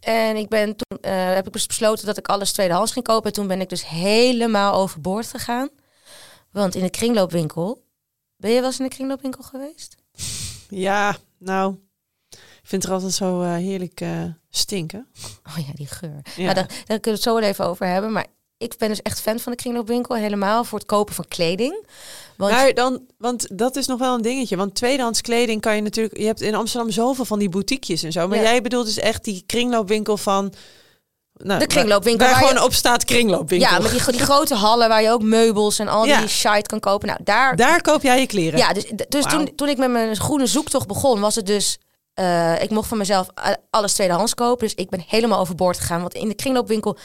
En 0.00 0.36
ik 0.36 0.48
ben 0.48 0.76
toen 0.76 0.98
eh, 1.00 1.34
heb 1.34 1.46
ik 1.46 1.52
dus 1.52 1.66
besloten 1.66 2.06
dat 2.06 2.16
ik 2.18 2.28
alles 2.28 2.52
tweedehands 2.52 2.92
ging 2.92 3.04
kopen. 3.04 3.26
En 3.26 3.32
toen 3.32 3.46
ben 3.46 3.60
ik 3.60 3.68
dus 3.68 3.86
helemaal 3.86 4.74
overboord 4.74 5.26
gegaan. 5.26 5.68
Want 6.50 6.74
in 6.74 6.82
de 6.82 6.90
kringloopwinkel. 6.90 7.82
Ben 8.36 8.50
je 8.50 8.60
wel 8.60 8.68
eens 8.68 8.78
in 8.78 8.84
de 8.88 8.94
kringloopwinkel 8.94 9.42
geweest? 9.42 10.02
Ja, 10.68 11.16
nou, 11.38 11.74
ik 12.30 12.38
vind 12.70 12.82
het 12.82 12.84
er 12.84 12.96
altijd 12.98 13.12
zo 13.14 13.42
eh, 13.42 13.52
heerlijk 13.54 14.00
eh, 14.00 14.22
stinken. 14.50 15.06
Oh 15.46 15.56
ja, 15.66 15.72
die 15.74 15.86
geur. 15.86 16.20
Ja. 16.36 16.42
Nou, 16.42 16.54
daar, 16.54 16.66
daar 16.66 16.76
kunnen 16.86 17.02
we 17.02 17.10
het 17.10 17.22
zo 17.22 17.34
wel 17.34 17.42
even 17.48 17.66
over 17.66 17.86
hebben. 17.86 18.12
Maar 18.12 18.26
ik 18.58 18.74
ben 18.78 18.88
dus 18.88 19.02
echt 19.02 19.20
fan 19.20 19.38
van 19.38 19.52
de 19.52 19.58
kringloopwinkel. 19.58 20.14
Helemaal 20.16 20.64
voor 20.64 20.78
het 20.78 20.86
kopen 20.88 21.14
van 21.14 21.24
kleding. 21.28 21.86
Want 22.36 22.52
Maar 22.52 22.74
dan, 22.74 23.06
want 23.18 23.58
dat 23.58 23.76
is 23.76 23.86
nog 23.86 23.98
wel 23.98 24.14
een 24.14 24.22
dingetje. 24.22 24.56
Want 24.56 24.74
tweedehands 24.74 25.20
kleding 25.20 25.60
kan 25.60 25.76
je 25.76 25.82
natuurlijk. 25.82 26.16
Je 26.16 26.24
hebt 26.26 26.40
in 26.40 26.54
Amsterdam 26.54 26.90
zoveel 26.90 27.24
van 27.24 27.38
die 27.38 27.48
boutiquejes 27.48 28.02
en 28.02 28.12
zo. 28.12 28.28
Maar 28.28 28.36
Ja. 28.38 28.42
jij 28.44 28.62
bedoelt 28.62 28.86
dus 28.86 28.98
echt 28.98 29.24
die 29.24 29.42
kringloopwinkel 29.46 30.16
van. 30.16 30.52
Nou, 31.34 31.58
De 31.60 31.66
kringloopwinkel 31.66 32.26
Waar, 32.26 32.34
waar 32.34 32.42
je- 32.44 32.48
gewoon 32.48 32.64
op 32.66 32.72
staat 32.74 33.04
kringloopwinkel. 33.04 33.70
Ja, 33.70 33.78
met 33.78 33.90
die, 33.90 34.12
die 34.12 34.20
grote 34.20 34.54
hallen 34.54 34.88
waar 34.88 35.02
je 35.02 35.10
ook 35.10 35.22
meubels 35.22 35.78
en 35.78 35.88
al 35.88 36.04
Ja. 36.06 36.18
die 36.18 36.28
shite 36.28 36.62
kan 36.68 36.80
kopen. 36.80 37.08
Nou, 37.08 37.20
daar... 37.24 37.56
Daar 37.56 37.80
koop 37.82 38.02
jij 38.02 38.20
je 38.20 38.26
kleren. 38.26 38.58
Ja, 38.58 38.72
dus, 38.72 38.84
dus 39.08 39.24
toen, 39.26 39.54
toen 39.54 39.68
ik 39.68 39.76
met 39.78 39.90
mijn 39.90 40.16
groene 40.16 40.46
zoektocht 40.46 40.86
begon, 40.86 41.20
was 41.20 41.34
het 41.34 41.46
dus... 41.46 41.78
eh, 42.14 42.62
ik 42.62 42.70
mocht 42.70 42.88
van 42.88 42.98
mezelf 42.98 43.26
alles 43.70 43.92
tweedehands 43.92 44.34
kopen. 44.34 44.66
Dus 44.66 44.74
ik 44.74 44.90
ben 44.90 45.04
helemaal 45.08 45.38
overboord 45.38 45.78
gegaan. 45.78 46.00
Want 46.00 46.14
in 46.14 46.28
de 46.28 46.34
kringloopwinkel, 46.34 46.96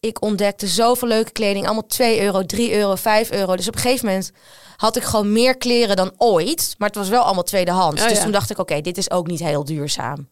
ik 0.00 0.22
ontdekte 0.22 0.66
zoveel 0.66 1.08
leuke 1.08 1.30
kleding. 1.32 1.64
Allemaal 1.64 1.86
2 1.86 2.22
euro, 2.22 2.42
3 2.46 2.74
euro, 2.74 2.94
5 2.94 3.30
euro. 3.30 3.56
Dus 3.56 3.68
op 3.68 3.74
een 3.74 3.80
gegeven 3.80 4.06
moment 4.06 4.30
had 4.76 4.96
ik 4.96 5.02
gewoon 5.02 5.32
meer 5.32 5.56
kleren 5.56 5.96
dan 5.96 6.12
ooit. 6.16 6.74
Maar 6.78 6.88
het 6.88 6.96
was 6.98 7.08
wel 7.08 7.22
allemaal 7.22 7.42
tweedehands. 7.42 8.02
Oh, 8.02 8.08
dus 8.08 8.16
ja. 8.16 8.22
toen 8.22 8.32
dacht 8.32 8.50
ik, 8.50 8.58
oké, 8.58 8.80
dit 8.80 8.98
is 8.98 9.10
ook 9.10 9.26
niet 9.26 9.40
heel 9.40 9.64
duurzaam. 9.64 10.28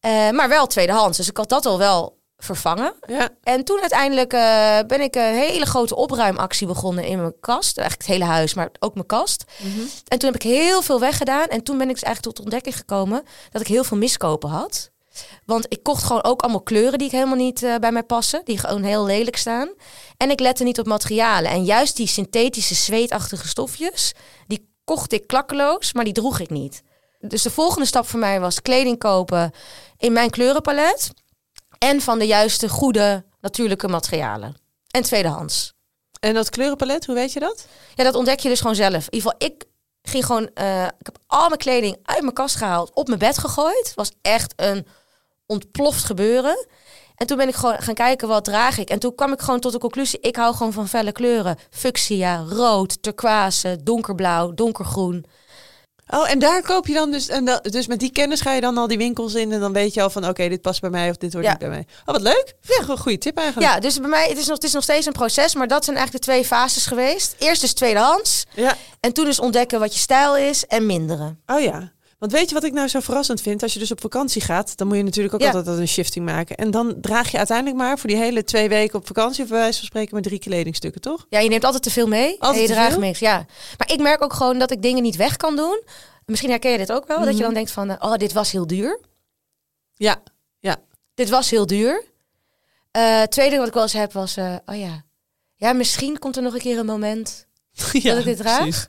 Eh, 0.00 0.30
maar 0.30 0.48
wel 0.48 0.66
tweedehands. 0.66 1.16
Dus 1.16 1.28
ik 1.28 1.36
had 1.36 1.48
dat 1.48 1.66
al 1.66 1.78
wel 1.78 2.18
vervangen. 2.44 2.94
Ja. 3.06 3.28
En 3.42 3.64
toen 3.64 3.80
uiteindelijk 3.80 4.32
eh, 4.32 4.78
ben 4.86 5.00
ik 5.00 5.14
een 5.14 5.34
hele 5.34 5.66
grote 5.66 5.96
opruimactie 5.96 6.66
begonnen 6.66 7.04
in 7.04 7.20
mijn 7.20 7.40
kast. 7.40 7.78
Eigenlijk 7.78 8.08
het 8.08 8.18
hele 8.18 8.30
huis, 8.30 8.54
maar 8.54 8.70
ook 8.78 8.94
mijn 8.94 9.06
kast. 9.06 9.44
En 10.08 10.18
toen 10.18 10.32
heb 10.32 10.42
ik 10.42 10.50
heel 10.50 10.82
veel 10.82 11.00
weggedaan. 11.00 11.46
En 11.46 11.62
toen 11.62 11.78
ben 11.78 11.88
ik 11.88 11.94
dus 11.94 12.02
eigenlijk 12.02 12.36
tot 12.36 12.44
ontdekking 12.44 12.76
gekomen 12.76 13.22
dat 13.50 13.60
ik 13.60 13.66
heel 13.66 13.84
veel 13.84 13.96
miskopen 13.96 14.48
had. 14.50 14.90
Want 15.44 15.66
ik 15.68 15.82
kocht 15.82 16.02
gewoon 16.02 16.24
ook 16.24 16.42
allemaal 16.42 16.62
kleuren 16.62 16.98
die 16.98 17.06
ik 17.06 17.12
helemaal 17.12 17.36
niet 17.36 17.62
eh, 17.62 17.74
bij 17.74 17.92
mij 17.92 18.02
passen. 18.02 18.40
Die 18.44 18.58
gewoon 18.58 18.82
heel 18.82 19.04
lelijk 19.04 19.36
staan. 19.36 19.74
En 20.16 20.30
ik 20.30 20.40
lette 20.40 20.64
niet 20.64 20.78
op 20.78 20.86
materialen. 20.86 21.50
En 21.50 21.64
juist 21.64 21.96
die 21.96 22.06
synthetische 22.06 22.74
zweetachtige 22.74 23.48
stofjes, 23.48 24.12
die 24.46 24.68
kocht 24.84 25.12
ik 25.12 25.26
klakkeloos, 25.26 25.92
maar 25.92 26.04
die 26.04 26.12
droeg 26.12 26.38
ik 26.38 26.50
niet. 26.50 26.82
Dus 27.20 27.42
de 27.42 27.50
volgende 27.50 27.86
stap 27.86 28.06
voor 28.06 28.20
mij 28.20 28.40
was 28.40 28.62
kleding 28.62 28.98
kopen 28.98 29.52
in 29.98 30.12
mijn 30.12 30.30
kleurenpalet. 30.30 31.10
En 31.84 32.00
van 32.00 32.18
de 32.18 32.26
juiste, 32.26 32.68
goede, 32.68 33.24
natuurlijke 33.40 33.88
materialen. 33.88 34.56
En 34.90 35.02
tweedehands. 35.02 35.72
En 36.20 36.34
dat 36.34 36.50
kleurenpalet, 36.50 37.06
hoe 37.06 37.14
weet 37.14 37.32
je 37.32 37.40
dat? 37.40 37.66
Ja, 37.94 38.04
dat 38.04 38.14
ontdek 38.14 38.40
je 38.40 38.48
dus 38.48 38.60
gewoon 38.60 38.74
zelf. 38.74 39.08
In 39.08 39.14
ieder 39.14 39.30
geval, 39.30 39.48
ik 39.48 39.64
ging 40.02 40.26
gewoon... 40.26 40.50
eh, 40.54 40.84
ik 40.84 41.06
heb 41.06 41.18
al 41.26 41.46
mijn 41.48 41.60
kleding 41.60 41.98
uit 42.02 42.20
mijn 42.20 42.32
kast 42.32 42.56
gehaald, 42.56 42.90
op 42.94 43.06
mijn 43.06 43.18
bed 43.18 43.38
gegooid. 43.38 43.86
Het 43.86 43.94
was 43.94 44.12
echt 44.22 44.52
een 44.56 44.86
ontploft 45.46 46.04
gebeuren. 46.04 46.66
En 47.14 47.26
toen 47.26 47.36
ben 47.36 47.48
ik 47.48 47.54
gewoon 47.54 47.78
gaan 47.78 47.94
kijken, 47.94 48.28
wat 48.28 48.44
draag 48.44 48.78
ik? 48.78 48.90
En 48.90 48.98
toen 48.98 49.14
kwam 49.14 49.32
ik 49.32 49.40
gewoon 49.40 49.60
tot 49.60 49.72
de 49.72 49.78
conclusie, 49.78 50.20
ik 50.20 50.36
hou 50.36 50.54
gewoon 50.54 50.72
van 50.72 50.88
felle 50.88 51.12
kleuren. 51.12 51.58
Fuchsia, 51.70 52.44
rood, 52.48 53.02
turquoise, 53.02 53.78
donkerblauw, 53.82 54.54
donkergroen. 54.54 55.24
Oh, 56.10 56.30
en 56.30 56.38
daar 56.38 56.62
koop 56.62 56.86
je 56.86 56.94
dan 56.94 57.10
dus... 57.10 57.28
En 57.28 57.44
da- 57.44 57.60
dus 57.62 57.86
met 57.86 58.00
die 58.00 58.12
kennis 58.12 58.40
ga 58.40 58.52
je 58.52 58.60
dan 58.60 58.78
al 58.78 58.86
die 58.86 58.98
winkels 58.98 59.34
in... 59.34 59.52
en 59.52 59.60
dan 59.60 59.72
weet 59.72 59.94
je 59.94 60.02
al 60.02 60.10
van, 60.10 60.28
oké, 60.28 60.48
dit 60.48 60.62
past 60.62 60.80
bij 60.80 60.90
mij 60.90 61.10
of 61.10 61.16
dit 61.16 61.32
hoort 61.32 61.44
Ja. 61.44 61.50
niet 61.50 61.58
bij 61.60 61.68
mij. 61.68 61.86
Oh, 62.04 62.14
wat 62.14 62.20
leuk. 62.22 62.54
Ja, 62.60 62.88
een 62.88 62.98
goede 62.98 63.18
tip 63.18 63.36
eigenlijk. 63.36 63.72
Ja, 63.72 63.80
dus 63.80 63.98
bij 64.00 64.08
mij, 64.08 64.28
het 64.28 64.38
is, 64.38 64.46
nog, 64.46 64.54
het 64.54 64.64
is 64.64 64.72
nog 64.72 64.82
steeds 64.82 65.06
een 65.06 65.12
proces, 65.12 65.54
maar 65.54 65.68
dat 65.68 65.84
zijn 65.84 65.96
eigenlijk 65.96 66.24
de 66.26 66.32
twee 66.32 66.44
fases 66.44 66.86
geweest. 66.86 67.34
Eerst 67.38 67.60
dus 67.60 67.72
tweedehands. 67.72 68.44
Ja. 68.54 68.76
En 69.00 69.12
toen 69.12 69.24
dus 69.24 69.40
ontdekken 69.40 69.80
wat 69.80 69.92
je 69.94 69.98
stijl 70.00 70.36
is 70.36 70.66
en 70.66 70.86
minderen. 70.86 71.40
Oh 71.46 71.60
ja. 71.60 71.92
Want 72.20 72.32
weet 72.32 72.48
je 72.48 72.54
wat 72.54 72.64
ik 72.64 72.72
nou 72.72 72.88
zo 72.88 73.00
verrassend 73.00 73.40
vind? 73.40 73.62
Als 73.62 73.72
je 73.72 73.78
dus 73.78 73.90
op 73.90 74.00
vakantie 74.00 74.42
gaat, 74.42 74.76
dan 74.76 74.86
moet 74.86 74.96
je 74.96 75.02
natuurlijk 75.02 75.34
ook 75.34 75.40
Ja. 75.40 75.50
altijd 75.52 75.78
een 75.78 75.88
shifting 75.88 76.24
maken. 76.24 76.56
En 76.56 76.70
dan 76.70 77.00
draag 77.00 77.30
je 77.30 77.36
uiteindelijk 77.38 77.76
maar 77.76 77.98
voor 77.98 78.08
die 78.08 78.18
hele 78.18 78.44
twee 78.44 78.68
weken 78.68 78.98
op 78.98 79.06
vakantie... 79.06 79.42
of 79.42 79.48
bij 79.48 79.58
wijze 79.58 79.78
van 79.78 79.86
spreken 79.86 80.14
met 80.14 80.24
drie 80.24 80.38
kledingstukken, 80.38 81.00
toch? 81.00 81.26
Ja, 81.28 81.38
je 81.38 81.48
neemt 81.48 81.64
altijd 81.64 81.82
te 81.82 81.90
veel 81.90 82.06
mee. 82.06 82.30
Altijd 82.38 82.54
en 82.56 82.62
je 82.62 82.68
draagt 82.68 82.98
niks. 82.98 83.18
Ja. 83.18 83.46
Maar 83.78 83.92
ik 83.92 84.00
merk 84.00 84.22
ook 84.22 84.32
gewoon 84.32 84.58
dat 84.58 84.70
ik 84.70 84.82
dingen 84.82 85.02
niet 85.02 85.16
weg 85.16 85.36
kan 85.36 85.56
doen. 85.56 85.82
Misschien 86.26 86.50
herken 86.50 86.70
je 86.70 86.78
dit 86.78 86.92
ook 86.92 87.06
wel. 87.06 87.16
Dat 87.18 87.26
Mhm. 87.26 87.36
je 87.36 87.42
dan 87.42 87.54
denkt 87.54 87.70
van, 87.70 87.90
eh, 87.90 88.10
oh, 88.10 88.16
dit 88.16 88.32
was 88.32 88.52
heel 88.52 88.66
duur. 88.66 89.00
Ja. 89.94 90.22
Ja. 90.58 90.76
Dit 91.14 91.28
was 91.28 91.50
heel 91.50 91.66
duur. 91.66 92.04
Eh 92.90 93.22
tweede 93.22 93.56
wat 93.56 93.66
ik 93.66 93.72
wel 93.74 93.82
eens 93.82 93.92
heb 93.92 94.12
was, 94.12 94.36
eh, 94.36 94.54
oh 94.66 94.76
ja. 94.78 95.04
Ja, 95.56 95.72
misschien 95.72 96.18
komt 96.18 96.36
er 96.36 96.42
nog 96.42 96.54
een 96.54 96.60
keer 96.60 96.78
een 96.78 96.86
moment 96.86 97.46
ja 97.92 98.10
dat 98.10 98.18
ik 98.18 98.24
dit 98.24 98.36
draag. 98.36 98.60
precies. 98.60 98.86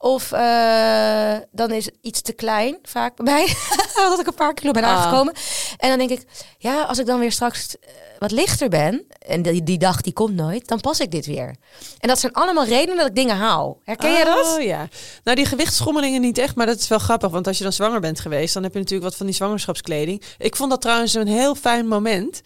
Of 0.00 0.32
eh, 0.32 1.34
dan 1.52 1.70
is 1.72 1.84
het 1.84 1.94
iets 2.02 2.20
te 2.22 2.32
klein, 2.32 2.78
vaak 2.82 3.16
bij 3.16 3.24
mij. 3.34 3.54
dat 3.94 4.20
ik 4.20 4.26
een 4.26 4.34
paar 4.34 4.54
kilo 4.54 4.72
ben 4.72 4.84
Ah. 4.84 4.90
aangekomen. 4.90 5.34
En 5.78 5.88
dan 5.88 5.98
denk 5.98 6.10
ik, 6.20 6.26
ja, 6.58 6.82
als 6.82 6.98
ik 6.98 7.06
dan 7.06 7.18
weer 7.18 7.32
straks 7.32 7.78
eh, 7.78 7.88
wat 8.18 8.30
lichter 8.30 8.68
ben... 8.68 9.06
en 9.26 9.42
die, 9.42 9.62
die 9.62 9.78
dag 9.78 10.00
die 10.00 10.12
komt 10.12 10.34
nooit, 10.34 10.68
dan 10.68 10.80
pas 10.80 11.00
ik 11.00 11.10
dit 11.10 11.26
weer. 11.26 11.56
En 12.00 12.08
dat 12.08 12.18
zijn 12.18 12.32
allemaal 12.32 12.64
redenen 12.64 12.96
dat 12.96 13.06
ik 13.06 13.14
dingen 13.14 13.36
haal. 13.36 13.80
Herken 13.84 14.12
jij 14.12 14.24
dat? 14.24 14.46
Oh 14.56 14.62
ja. 14.62 14.88
Nou, 15.24 15.36
die 15.36 15.46
gewichtsschommelingen 15.46 16.20
niet 16.20 16.38
echt, 16.38 16.54
maar 16.56 16.66
dat 16.66 16.78
is 16.78 16.88
wel 16.88 16.98
grappig. 16.98 17.30
Want 17.30 17.46
als 17.46 17.56
je 17.58 17.62
dan 17.64 17.72
zwanger 17.72 18.00
bent 18.00 18.20
geweest, 18.20 18.54
dan 18.54 18.62
heb 18.62 18.72
je 18.72 18.78
natuurlijk 18.78 19.08
wat 19.08 19.16
van 19.16 19.26
die 19.26 19.34
zwangerschapskleding. 19.34 20.22
Ik 20.38 20.56
vond 20.56 20.70
dat 20.70 20.80
trouwens 20.80 21.14
een 21.14 21.26
heel 21.26 21.54
fijn 21.54 21.86
moment. 21.88 22.40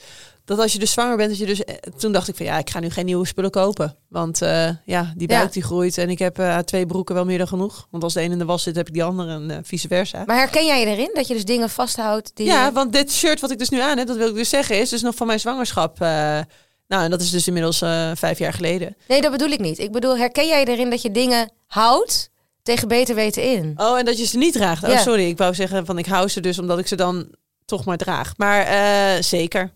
Dat 0.44 0.58
als 0.58 0.72
je 0.72 0.78
dus 0.78 0.90
zwanger 0.92 1.16
bent, 1.16 1.28
dat 1.30 1.38
je 1.38 1.46
dus... 1.46 1.64
eh, 1.64 1.74
Toen 1.98 2.12
dacht 2.12 2.28
ik 2.28 2.36
van 2.36 2.46
ja, 2.46 2.58
ik 2.58 2.70
ga 2.70 2.80
nu 2.80 2.90
geen 2.90 3.04
nieuwe 3.04 3.26
spullen 3.26 3.50
kopen. 3.50 3.96
Want 4.08 4.42
eh, 4.42 4.68
ja, 4.84 5.12
die 5.16 5.28
buik 5.28 5.42
Ja. 5.42 5.48
die 5.52 5.62
groeit. 5.62 5.98
En 5.98 6.10
ik 6.10 6.18
heb 6.18 6.38
eh, 6.38 6.58
twee 6.58 6.86
broeken 6.86 7.14
wel 7.14 7.24
meer 7.24 7.38
dan 7.38 7.48
genoeg. 7.48 7.86
Want 7.90 8.02
als 8.02 8.14
de 8.14 8.22
een 8.22 8.32
in 8.32 8.38
de 8.38 8.44
was 8.44 8.62
zit, 8.62 8.76
heb 8.76 8.86
ik 8.88 8.92
die 8.92 9.04
andere 9.04 9.30
en 9.32 9.64
vice 9.64 9.88
versa. 9.88 10.22
Maar 10.26 10.36
herken 10.36 10.66
jij 10.66 10.80
je 10.80 10.86
erin? 10.86 11.10
Dat 11.14 11.28
je 11.28 11.34
dus 11.34 11.44
dingen 11.44 11.70
vasthoudt 11.70 12.30
die... 12.34 12.46
Ja, 12.46 12.72
want 12.72 12.92
dit 12.92 13.12
shirt 13.12 13.40
wat 13.40 13.50
ik 13.50 13.58
dus 13.58 13.68
nu 13.68 13.80
aan 13.80 13.98
heb, 13.98 14.06
dat 14.06 14.16
wil 14.16 14.28
ik 14.28 14.34
dus 14.34 14.48
zeggen, 14.48 14.80
is 14.80 14.88
dus 14.90 15.02
nog 15.02 15.14
van 15.14 15.26
mijn 15.26 15.40
zwangerschap. 15.40 15.98
nou, 15.98 16.44
en 17.04 17.10
dat 17.10 17.20
is 17.20 17.30
dus 17.30 17.46
inmiddels 17.46 17.78
vijf 18.14 18.38
jaar 18.38 18.52
geleden. 18.52 18.96
Nee, 19.08 19.20
dat 19.20 19.30
bedoel 19.30 19.48
ik 19.50 19.60
niet. 19.60 19.78
Ik 19.78 19.92
bedoel, 19.92 20.16
herken 20.18 20.46
jij 20.46 20.64
erin 20.64 20.90
dat 20.90 21.02
je 21.02 21.10
dingen 21.10 21.52
houdt 21.66 22.30
tegen 22.62 22.88
beter 22.88 23.14
weten 23.14 23.42
in? 23.42 23.74
Oh, 23.76 23.98
en 23.98 24.04
dat 24.04 24.18
je 24.18 24.26
ze 24.26 24.38
niet 24.38 24.52
draagt. 24.52 24.84
Oh, 24.84 24.90
Ja. 24.90 24.98
sorry. 24.98 25.28
Ik 25.28 25.38
wou 25.38 25.54
zeggen 25.54 25.86
van 25.86 25.98
ik 25.98 26.06
hou 26.06 26.28
ze 26.28 26.40
dus 26.40 26.58
omdat 26.58 26.78
ik 26.78 26.86
ze 26.86 26.96
dan 26.96 27.28
toch 27.64 27.84
maar 27.84 27.96
draag. 27.96 28.32
Maar 28.36 29.22
zeker. 29.24 29.70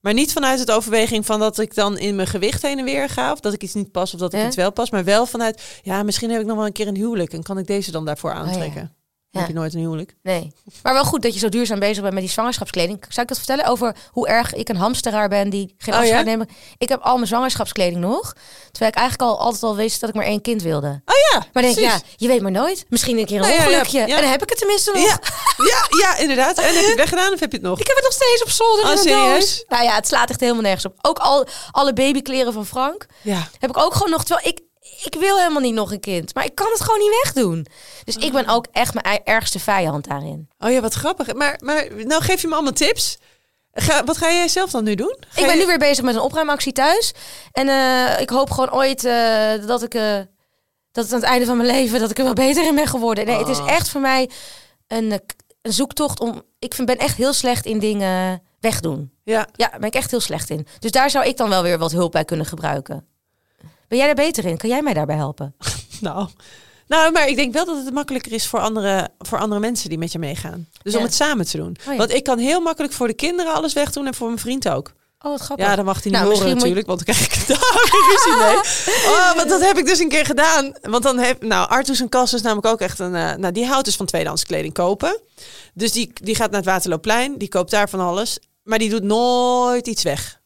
Maar 0.00 0.12
niet 0.14 0.32
vanuit 0.32 0.58
het 0.58 0.70
overweging 0.70 1.26
van 1.26 1.40
dat 1.40 1.58
ik 1.58 1.74
dan 1.74 1.98
in 1.98 2.14
mijn 2.16 2.28
gewicht 2.28 2.62
heen 2.62 2.78
en 2.78 2.84
weer 2.84 3.08
ga. 3.08 3.32
Of 3.32 3.40
dat 3.40 3.52
ik 3.52 3.62
iets 3.62 3.74
niet 3.74 3.90
pas 3.92 4.14
of 4.14 4.20
dat 4.20 4.32
ik 4.32 4.40
Ja. 4.40 4.46
iets 4.46 4.56
wel 4.56 4.72
pas. 4.72 4.90
Maar 4.90 5.04
wel 5.04 5.26
vanuit, 5.26 5.80
ja, 5.82 6.02
misschien 6.02 6.30
heb 6.30 6.40
ik 6.40 6.46
nog 6.46 6.56
wel 6.56 6.66
een 6.66 6.72
keer 6.72 6.86
een 6.88 6.96
huwelijk. 6.96 7.32
En 7.32 7.42
kan 7.42 7.58
ik 7.58 7.66
deze 7.66 7.90
dan 7.90 8.04
daarvoor 8.04 8.32
aantrekken. 8.32 8.80
ja. 8.80 8.98
Heb 9.30 9.46
je 9.46 9.52
nooit 9.52 9.74
een 9.74 9.80
huwelijk? 9.80 10.14
Nee. 10.22 10.52
Maar 10.82 10.92
wel 10.92 11.04
goed 11.04 11.22
dat 11.22 11.32
je 11.34 11.38
zo 11.38 11.48
duurzaam 11.48 11.78
bezig 11.78 12.02
bent 12.02 12.14
met 12.14 12.22
die 12.22 12.32
zwangerschapskleding. 12.32 13.04
Zou 13.08 13.20
ik 13.22 13.28
dat 13.28 13.36
vertellen 13.38 13.64
over 13.64 13.96
hoe 14.10 14.28
erg 14.28 14.54
ik 14.54 14.68
een 14.68 14.76
hamsteraar 14.76 15.28
ben 15.28 15.50
die 15.50 15.74
geen 15.78 15.94
Oh, 15.94 16.00
afscheid 16.00 16.24
nemen? 16.24 16.48
Ik 16.78 16.88
heb 16.88 17.00
al 17.02 17.14
mijn 17.14 17.26
zwangerschapskleding 17.26 18.00
nog. 18.00 18.32
Terwijl 18.70 18.90
ik 18.90 18.98
eigenlijk 18.98 19.30
al 19.30 19.38
altijd 19.40 19.62
al 19.62 19.76
wist 19.76 20.00
dat 20.00 20.08
ik 20.08 20.14
maar 20.14 20.24
één 20.24 20.40
kind 20.40 20.62
wilde. 20.62 20.86
Oh 21.04 21.14
ja, 21.32 21.46
Maar 21.52 21.62
denk 21.62 21.76
ik, 21.76 21.82
ja, 21.84 22.00
je 22.16 22.26
weet 22.28 22.40
maar 22.40 22.50
nooit. 22.50 22.84
Misschien 22.88 23.18
een 23.18 23.24
keer 23.26 23.40
een 23.40 23.48
Nou 23.48 23.58
ongelukje. 23.58 24.00
En 24.00 24.08
dan 24.20 24.30
heb 24.30 24.42
ik 24.42 24.48
het 24.48 24.58
tenminste 24.58 24.92
nog. 24.92 25.02
Ja, 25.02 25.18
ja, 25.66 25.86
ja, 26.00 26.16
inderdaad. 26.16 26.58
En 26.58 26.64
heb 26.64 26.74
je 26.74 26.86
het 26.86 26.94
weggedaan 26.96 27.32
of 27.32 27.40
heb 27.40 27.50
je 27.50 27.56
het 27.58 27.66
nog? 27.66 27.80
Ik 27.80 27.86
heb 27.86 27.96
het 27.96 28.04
nog 28.04 28.12
steeds 28.14 28.42
op 28.42 28.50
zolder 28.50 28.84
Oh, 28.84 28.96
serieus? 28.96 29.38
doos. 29.38 29.64
Nou 29.68 29.84
ja, 29.84 29.94
het 29.94 30.06
slaat 30.06 30.30
echt 30.30 30.40
helemaal 30.40 30.62
nergens 30.62 30.84
op. 30.84 30.94
Ook 31.02 31.18
al 31.18 31.46
alle 31.70 31.92
babykleren 31.92 32.52
van 32.52 32.66
Frank 32.66 33.06
Ja. 33.22 33.48
heb 33.58 33.70
ik 33.70 33.76
ook 33.78 33.92
gewoon 33.94 34.10
nog. 34.10 34.24
Terwijl 34.24 34.48
ik, 34.48 34.60
ik 35.04 35.14
wil 35.18 35.36
helemaal 35.38 35.60
niet 35.62 35.74
nog 35.74 35.92
een 35.92 36.00
kind. 36.00 36.34
Maar 36.34 36.44
ik 36.44 36.54
kan 36.54 36.66
het 36.72 36.80
gewoon 36.80 36.98
niet 37.00 37.20
wegdoen. 37.22 37.66
Dus 38.04 38.16
ik 38.16 38.32
ben 38.32 38.48
ook 38.48 38.66
echt 38.72 38.94
mijn 39.02 39.20
ergste 39.24 39.58
vijand 39.58 40.08
daarin. 40.08 40.48
Oh 40.58 40.70
ja, 40.70 40.80
wat 40.80 40.94
grappig. 40.94 41.34
Maar, 41.34 41.60
maar 41.64 41.86
nou 42.04 42.22
geef 42.22 42.40
je 42.40 42.48
me 42.48 42.54
allemaal 42.54 42.72
tips. 42.72 43.18
Ga, 43.72 44.04
wat 44.04 44.16
ga 44.16 44.30
jij 44.32 44.48
zelf 44.48 44.70
dan 44.70 44.84
nu 44.84 44.94
doen? 44.94 45.16
Ga 45.28 45.40
Ik 45.40 45.46
ben 45.46 45.54
je- 45.54 45.60
nu 45.60 45.66
weer 45.66 45.78
bezig 45.78 46.04
met 46.04 46.14
een 46.14 46.20
opruimactie 46.20 46.72
thuis. 46.72 47.12
En 47.52 47.68
eh, 47.68 48.20
ik 48.20 48.30
hoop 48.30 48.50
gewoon 48.50 48.72
ooit 48.72 49.04
eh, 49.04 49.66
dat 49.66 49.82
ik... 49.82 49.94
eh, 49.94 50.18
dat 50.92 51.04
het 51.04 51.12
aan 51.12 51.20
het 51.20 51.28
einde 51.28 51.46
van 51.46 51.56
mijn 51.56 51.68
leven... 51.68 52.00
dat 52.00 52.10
ik 52.10 52.18
er 52.18 52.24
wel 52.24 52.32
beter 52.32 52.64
in 52.66 52.74
ben 52.74 52.86
geworden. 52.86 53.26
Nee, 53.26 53.38
het 53.38 53.48
is 53.48 53.58
Oh. 53.58 53.70
echt 53.70 53.88
voor 53.88 54.00
mij 54.00 54.30
een, 54.86 55.20
een 55.62 55.72
zoektocht 55.72 56.20
om... 56.20 56.42
Ik 56.58 56.74
vind, 56.74 56.86
ben 56.86 56.98
echt 56.98 57.16
heel 57.16 57.32
slecht 57.32 57.66
in 57.66 57.78
dingen 57.78 58.42
wegdoen. 58.60 59.12
Ja. 59.24 59.46
Ja, 59.52 59.68
daar 59.68 59.78
ben 59.78 59.88
ik 59.88 59.94
echt 59.94 60.10
heel 60.10 60.20
slecht 60.20 60.50
in. 60.50 60.66
Dus 60.78 60.90
daar 60.90 61.10
zou 61.10 61.26
ik 61.26 61.36
dan 61.36 61.48
wel 61.48 61.62
weer 61.62 61.78
wat 61.78 61.92
hulp 61.92 62.12
bij 62.12 62.24
kunnen 62.24 62.46
gebruiken. 62.46 63.06
Ben 63.90 63.98
jij 63.98 64.06
daar 64.06 64.24
beter 64.26 64.44
in? 64.44 64.56
Kan 64.56 64.68
jij 64.68 64.82
mij 64.82 64.94
daarbij 64.94 65.16
helpen? 65.16 65.54
Nou. 66.00 66.28
nou, 66.86 67.12
maar 67.12 67.28
ik 67.28 67.36
denk 67.36 67.52
wel 67.52 67.64
dat 67.64 67.84
het 67.84 67.94
makkelijker 67.94 68.32
is 68.32 68.46
voor 68.46 68.60
andere, 68.60 69.08
voor 69.18 69.38
andere 69.38 69.60
mensen 69.60 69.88
die 69.88 69.98
met 69.98 70.12
je 70.12 70.18
meegaan. 70.18 70.68
Dus 70.82 70.92
Ja. 70.92 70.98
om 70.98 71.04
het 71.04 71.14
samen 71.14 71.46
te 71.46 71.56
doen. 71.56 71.76
Oh 71.86 71.92
ja. 71.92 71.96
Want 71.98 72.12
ik 72.12 72.24
kan 72.24 72.38
heel 72.38 72.60
makkelijk 72.60 72.92
voor 72.92 73.06
de 73.06 73.14
kinderen 73.14 73.52
alles 73.52 73.72
wegdoen 73.72 74.06
en 74.06 74.14
voor 74.14 74.26
mijn 74.26 74.38
vriend 74.38 74.68
ook. 74.68 74.92
Oh, 75.20 75.30
wat 75.30 75.40
grappig. 75.40 75.66
Ja, 75.66 75.76
dan 75.76 75.84
mag 75.84 76.02
hij 76.02 76.12
niet 76.12 76.20
Nou, 76.20 76.32
horen 76.32 76.46
moet 76.46 76.54
natuurlijk, 76.56 76.86
want 76.86 77.06
dan 77.06 77.14
krijg 77.14 77.34
ik 77.34 77.46
daar 77.48 78.38
mee. 78.38 78.56
Oh, 79.12 79.34
want 79.34 79.48
dat 79.48 79.60
heb 79.60 79.78
ik 79.78 79.86
dus 79.86 79.98
een 79.98 80.08
keer 80.08 80.26
gedaan. 80.26 80.72
Want 80.82 81.02
dan 81.02 81.18
heb, 81.18 81.42
nou, 81.42 81.68
Artus 81.68 82.00
en 82.00 82.08
Kas 82.08 82.32
is 82.34 82.42
namelijk 82.42 82.66
ook 82.66 82.80
echt 82.80 82.98
een, 82.98 83.14
eh, 83.14 83.34
nou, 83.34 83.52
die 83.52 83.66
houdt 83.66 83.84
dus 83.84 83.96
van 83.96 84.06
tweedehands 84.06 84.44
kleding 84.44 84.72
kopen. 84.74 85.20
Dus 85.74 85.92
die, 85.92 86.12
die 86.14 86.34
gaat 86.34 86.50
naar 86.50 86.60
het 86.60 86.68
Waterloopplein, 86.68 87.38
die 87.38 87.48
koopt 87.48 87.70
daar 87.70 87.88
van 87.88 88.00
alles. 88.00 88.38
Maar 88.62 88.78
die 88.78 88.90
doet 88.90 89.02
nooit 89.02 89.86
iets 89.86 90.02
weg. 90.02 90.39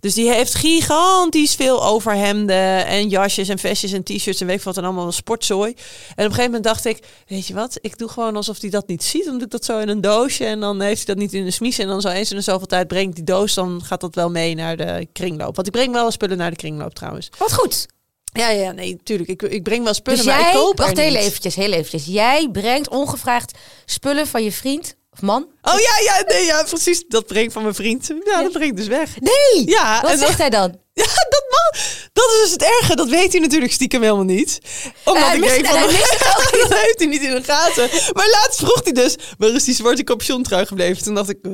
Dus 0.00 0.14
die 0.14 0.30
heeft 0.30 0.54
gigantisch 0.54 1.54
veel 1.54 1.84
overhemden 1.84 2.86
en 2.86 3.08
jasjes 3.08 3.48
en 3.48 3.58
vestjes 3.58 3.92
en 3.92 4.02
t-shirts 4.02 4.40
en 4.40 4.46
weet 4.46 4.58
ik 4.58 4.62
wat 4.62 4.76
en 4.76 4.84
allemaal 4.84 5.12
sportzooi. 5.12 5.70
En 5.70 5.76
op 5.76 6.16
een 6.16 6.24
gegeven 6.24 6.44
moment 6.44 6.64
dacht 6.64 6.84
ik, 6.84 6.98
weet 7.26 7.46
je 7.46 7.54
wat, 7.54 7.78
ik 7.80 7.98
doe 7.98 8.08
gewoon 8.08 8.36
alsof 8.36 8.60
hij 8.60 8.70
dat 8.70 8.86
niet 8.86 9.04
ziet. 9.04 9.24
Dan 9.24 9.34
doe 9.34 9.44
ik 9.44 9.50
dat 9.50 9.64
zo 9.64 9.78
in 9.78 9.88
een 9.88 10.00
doosje 10.00 10.44
en 10.44 10.60
dan 10.60 10.80
heeft 10.80 11.06
hij 11.06 11.14
dat 11.14 11.24
niet 11.24 11.32
in 11.32 11.44
de 11.44 11.50
smies. 11.50 11.78
En 11.78 11.86
dan 11.86 12.00
zo 12.00 12.08
eens 12.08 12.30
in 12.30 12.36
de 12.36 12.42
zoveel 12.42 12.66
tijd 12.66 12.88
brengt 12.88 13.14
die 13.14 13.24
doos, 13.24 13.54
dan 13.54 13.82
gaat 13.84 14.00
dat 14.00 14.14
wel 14.14 14.30
mee 14.30 14.54
naar 14.54 14.76
de 14.76 15.08
kringloop. 15.12 15.54
Want 15.54 15.66
ik 15.66 15.72
breng 15.72 15.92
wel 15.92 16.10
spullen 16.10 16.36
naar 16.36 16.50
de 16.50 16.56
kringloop 16.56 16.94
trouwens. 16.94 17.28
Wat 17.38 17.52
goed. 17.52 17.86
Ja, 18.32 18.48
ja, 18.48 18.72
nee, 18.72 19.00
tuurlijk. 19.02 19.28
Ik, 19.28 19.42
ik 19.42 19.62
breng 19.62 19.84
wel 19.84 19.94
spullen, 19.94 20.18
Dus 20.18 20.28
maar 20.28 20.40
jij, 20.40 20.50
ik 20.50 20.56
koop 20.56 20.78
wacht 20.78 20.96
heel 20.96 21.14
eventjes, 21.14 21.54
heel 21.54 21.72
eventjes. 21.72 22.04
Jij 22.04 22.48
brengt 22.52 22.88
ongevraagd 22.88 23.58
spullen 23.84 24.26
van 24.26 24.44
je 24.44 24.52
vriend 24.52 24.96
Of 25.14 25.20
man? 25.22 25.42
Oh 25.62 25.78
ja, 25.80 25.98
ja, 26.04 26.22
nee, 26.26 26.44
ja, 26.44 26.62
precies. 26.62 27.04
Dat 27.08 27.26
brengt 27.26 27.52
van 27.52 27.62
mijn 27.62 27.74
vriend. 27.74 28.10
Ja, 28.24 28.42
dat 28.42 28.52
brengt 28.52 28.76
dus 28.76 28.86
weg. 28.86 29.20
Nee! 29.20 29.68
Ja, 29.68 30.00
Wat 30.00 30.10
en 30.10 30.18
zegt 30.18 30.38
hij 30.38 30.50
dan? 30.50 30.78
Ja, 30.92 31.04
dat, 31.04 31.44
mag. 31.50 31.82
Dat 32.14 32.30
is 32.34 32.40
dus 32.42 32.50
het 32.52 32.62
erge. 32.62 32.96
Dat 32.96 33.08
weet 33.08 33.32
hij 33.32 33.40
natuurlijk 33.40 33.72
stiekem 33.72 34.02
helemaal 34.02 34.24
niet. 34.24 34.58
Omdat 35.04 35.24
hij 35.26 35.34
ik 35.34 35.40
mist- 35.40 35.66
van, 35.66 35.78
hij 35.78 35.86
dat 36.68 36.78
heeft 36.78 36.98
hij 36.98 37.06
niet 37.06 37.22
in 37.22 37.34
de 37.34 37.42
gaten. 37.42 37.88
Maar 38.12 38.28
laatst 38.30 38.58
vroeg 38.58 38.80
hij 38.84 38.92
dus, 38.92 39.16
waar 39.38 39.48
is 39.50 39.64
die 39.64 39.74
zwarte 39.74 40.04
capuchon 40.04 40.42
trui 40.42 40.66
gebleven? 40.66 41.02
Toen 41.02 41.14
dacht 41.14 41.28
ik, 41.28 41.38
"Wat? 41.42 41.52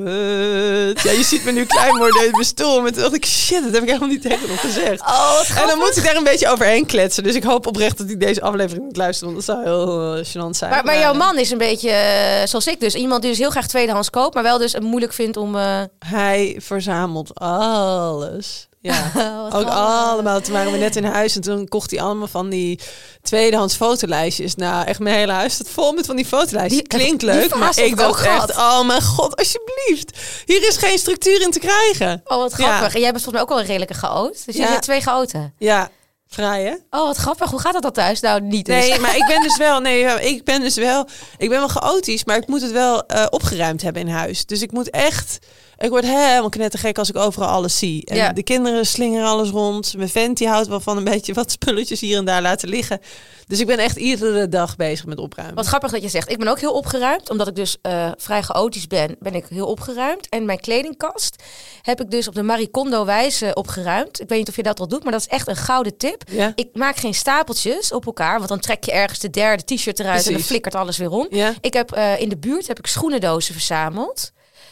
ja, 1.03 1.11
je 1.11 1.23
ziet 1.23 1.43
me 1.43 1.51
nu 1.51 1.65
klein 1.65 1.97
worden 1.97 2.25
in 2.25 2.31
mijn 2.31 2.43
stoel. 2.45 2.81
Maar 2.81 2.91
toen 2.91 3.01
dacht 3.01 3.13
ik, 3.15 3.25
shit, 3.25 3.63
dat 3.63 3.73
heb 3.73 3.81
ik 3.81 3.87
helemaal 3.87 4.09
niet 4.09 4.21
tegen 4.21 4.47
hem 4.47 4.57
gezegd. 4.57 5.01
Oh, 5.01 5.39
En 5.55 5.67
dan 5.67 5.77
moet 5.77 5.95
hij 5.95 6.03
daar 6.03 6.15
een 6.15 6.23
beetje 6.23 6.49
overheen 6.49 6.85
kletsen. 6.85 7.23
Dus 7.23 7.35
ik 7.35 7.43
hoop 7.43 7.67
oprecht 7.67 7.97
dat 7.97 8.07
hij 8.07 8.17
deze 8.17 8.41
aflevering 8.41 8.85
moet 8.85 8.97
luisteren. 8.97 9.33
Want 9.33 9.45
dat 9.45 9.55
zou 9.55 9.67
heel 9.67 10.15
eh, 10.15 10.25
gênant 10.25 10.57
zijn. 10.57 10.71
Maar, 10.71 10.83
maar 10.85 10.99
jouw 10.99 11.13
man 11.13 11.37
is 11.39 11.51
een 11.51 11.57
beetje 11.57 11.89
eh, 11.89 12.47
zoals 12.47 12.67
ik 12.67 12.79
dus. 12.79 12.95
Iemand 12.95 13.21
die 13.21 13.29
dus 13.31 13.39
heel 13.39 13.49
graag 13.49 13.67
tweedehands 13.67 14.09
koopt, 14.09 14.33
maar 14.33 14.43
wel 14.43 14.57
dus 14.57 14.73
het 14.73 14.83
moeilijk 14.83 15.13
vindt 15.13 15.37
om... 15.37 15.55
eh, 15.55 15.81
Hij 15.99 16.55
verzamelt 16.59 17.39
alles. 17.39 18.69
Ja, 18.81 19.11
ook 19.55 19.67
allemaal. 19.67 20.41
Toen 20.41 20.53
waren 20.53 20.71
we 20.71 20.77
net 20.77 20.95
in 20.95 21.03
huis 21.03 21.35
en 21.35 21.41
toen 21.41 21.67
kocht 21.67 21.91
hij 21.91 22.01
allemaal 22.01 22.27
van 22.27 22.49
die 22.49 22.79
tweedehands 23.21 23.75
fotolijstjes. 23.75 24.55
Nou, 24.55 24.85
echt 24.85 24.99
mijn 24.99 25.15
hele 25.15 25.31
huis 25.31 25.53
staat 25.53 25.69
vol 25.69 25.91
met 25.93 26.05
van 26.05 26.15
die 26.15 26.25
fotolijstjes. 26.25 26.81
Die- 26.87 26.99
Klinkt 26.99 27.21
leuk, 27.21 27.55
maar 27.55 27.79
ik 27.79 27.97
dacht 27.97 28.19
gehad. 28.19 28.49
echt, 28.49 28.57
oh 28.59 28.83
mijn 28.85 29.01
god, 29.01 29.35
alsjeblieft. 29.35 30.17
Hier 30.45 30.67
is 30.67 30.77
geen 30.77 30.97
structuur 30.97 31.41
in 31.41 31.51
te 31.51 31.59
krijgen. 31.59 32.21
Oh, 32.23 32.37
wat 32.37 32.53
Ja. 32.57 32.65
grappig. 32.65 32.93
En 32.95 33.01
jij 33.01 33.11
bent 33.11 33.23
volgens 33.23 33.31
mij 33.33 33.41
ook 33.41 33.49
wel 33.49 33.59
een 33.59 33.65
redelijke 33.65 33.93
chaot. 33.93 34.45
Dus 34.45 34.55
je 34.55 34.61
Ja. 34.61 34.67
hebt 34.67 34.81
twee 34.81 35.01
chaoten. 35.01 35.53
Ja, 35.57 35.89
vrij 36.27 36.63
hè? 36.63 36.71
Oh, 36.99 37.05
wat 37.07 37.17
grappig. 37.17 37.49
Hoe 37.49 37.59
gaat 37.59 37.73
dat 37.73 37.81
dan 37.81 37.91
thuis? 37.91 38.19
Nou, 38.19 38.41
niet 38.41 38.65
dus. 38.65 38.75
Nee, 38.87 38.99
maar 38.99 39.15
ik 39.21 39.25
ben 39.27 39.41
dus 39.41 39.57
wel, 39.57 39.79
nee, 39.79 40.03
ik 40.21 40.43
ben 40.43 40.61
dus 40.61 40.75
wel, 40.75 41.07
ik 41.37 41.49
ben 41.49 41.59
wel 41.59 41.67
chaotisch, 41.67 42.25
maar 42.25 42.37
ik 42.37 42.47
moet 42.47 42.61
het 42.61 42.71
wel 42.71 43.05
eh, 43.05 43.25
opgeruimd 43.29 43.81
hebben 43.81 44.01
in 44.01 44.07
huis. 44.13 44.45
Dus 44.45 44.61
ik 44.61 44.71
moet 44.71 44.89
echt, 44.89 45.37
ik 45.81 45.89
word 45.89 46.03
helemaal 46.05 46.49
knettergek 46.49 46.97
als 46.97 47.09
ik 47.09 47.15
overal 47.15 47.47
alles 47.49 47.77
zie. 47.77 48.05
En 48.05 48.15
Ja. 48.15 48.31
de 48.33 48.43
kinderen 48.43 48.85
slingeren 48.85 49.27
alles 49.27 49.49
rond. 49.49 49.93
Mijn 49.97 50.09
vent 50.09 50.37
die 50.37 50.47
houdt 50.47 50.67
wel 50.67 50.79
van 50.79 50.97
een 50.97 51.03
beetje 51.03 51.33
wat 51.33 51.51
spulletjes 51.51 51.99
hier 51.99 52.17
en 52.17 52.25
daar 52.25 52.41
laten 52.41 52.69
liggen. 52.69 52.99
Dus 53.47 53.59
ik 53.59 53.67
ben 53.67 53.77
echt 53.77 53.97
iedere 53.97 54.49
dag 54.49 54.75
bezig 54.75 55.05
met 55.05 55.17
opruimen. 55.19 55.55
Wat 55.55 55.65
grappig 55.65 55.91
dat 55.91 56.01
je 56.01 56.09
zegt. 56.09 56.29
Ik 56.31 56.37
ben 56.37 56.47
ook 56.47 56.59
heel 56.59 56.73
opgeruimd. 56.73 57.29
Omdat 57.29 57.47
ik 57.47 57.55
dus 57.55 57.77
eh, 57.81 58.11
vrij 58.17 58.41
chaotisch 58.41 58.87
ben, 58.87 59.15
ben 59.19 59.35
ik 59.35 59.45
heel 59.49 59.67
opgeruimd. 59.67 60.29
En 60.29 60.45
mijn 60.45 60.59
kledingkast 60.59 61.43
heb 61.81 62.01
ik 62.01 62.11
dus 62.11 62.27
op 62.27 62.35
de 62.35 62.43
Marie 62.43 62.67
Kondo 62.69 63.05
wijze 63.05 63.53
opgeruimd. 63.53 64.21
Ik 64.21 64.29
weet 64.29 64.37
niet 64.37 64.49
of 64.49 64.55
je 64.55 64.63
dat 64.63 64.79
al 64.79 64.87
doet, 64.87 65.03
maar 65.03 65.11
dat 65.11 65.21
is 65.21 65.27
echt 65.27 65.47
een 65.47 65.55
gouden 65.55 65.97
tip. 65.97 66.23
Ja? 66.29 66.51
Ik 66.55 66.69
maak 66.73 66.95
geen 66.97 67.13
stapeltjes 67.13 67.91
op 67.91 68.05
elkaar, 68.05 68.37
want 68.37 68.49
dan 68.49 68.59
trek 68.59 68.83
je 68.83 68.91
ergens 68.91 69.19
de 69.19 69.29
derde 69.29 69.63
t-shirt 69.75 69.99
eruit 69.99 70.25
en 70.27 70.33
dan 70.33 70.41
flikkert 70.41 70.75
alles 70.75 70.97
weer 70.97 71.09
om. 71.11 71.27
Ja? 71.29 71.53
Ik 71.61 71.73
heb 71.73 71.91
eh, 71.91 72.19
in 72.21 72.29
de 72.29 72.37
buurt 72.37 72.67
heb 72.67 72.79
ik 72.79 72.87
schoenendozen 72.87 73.53
verzameld. 73.53 74.31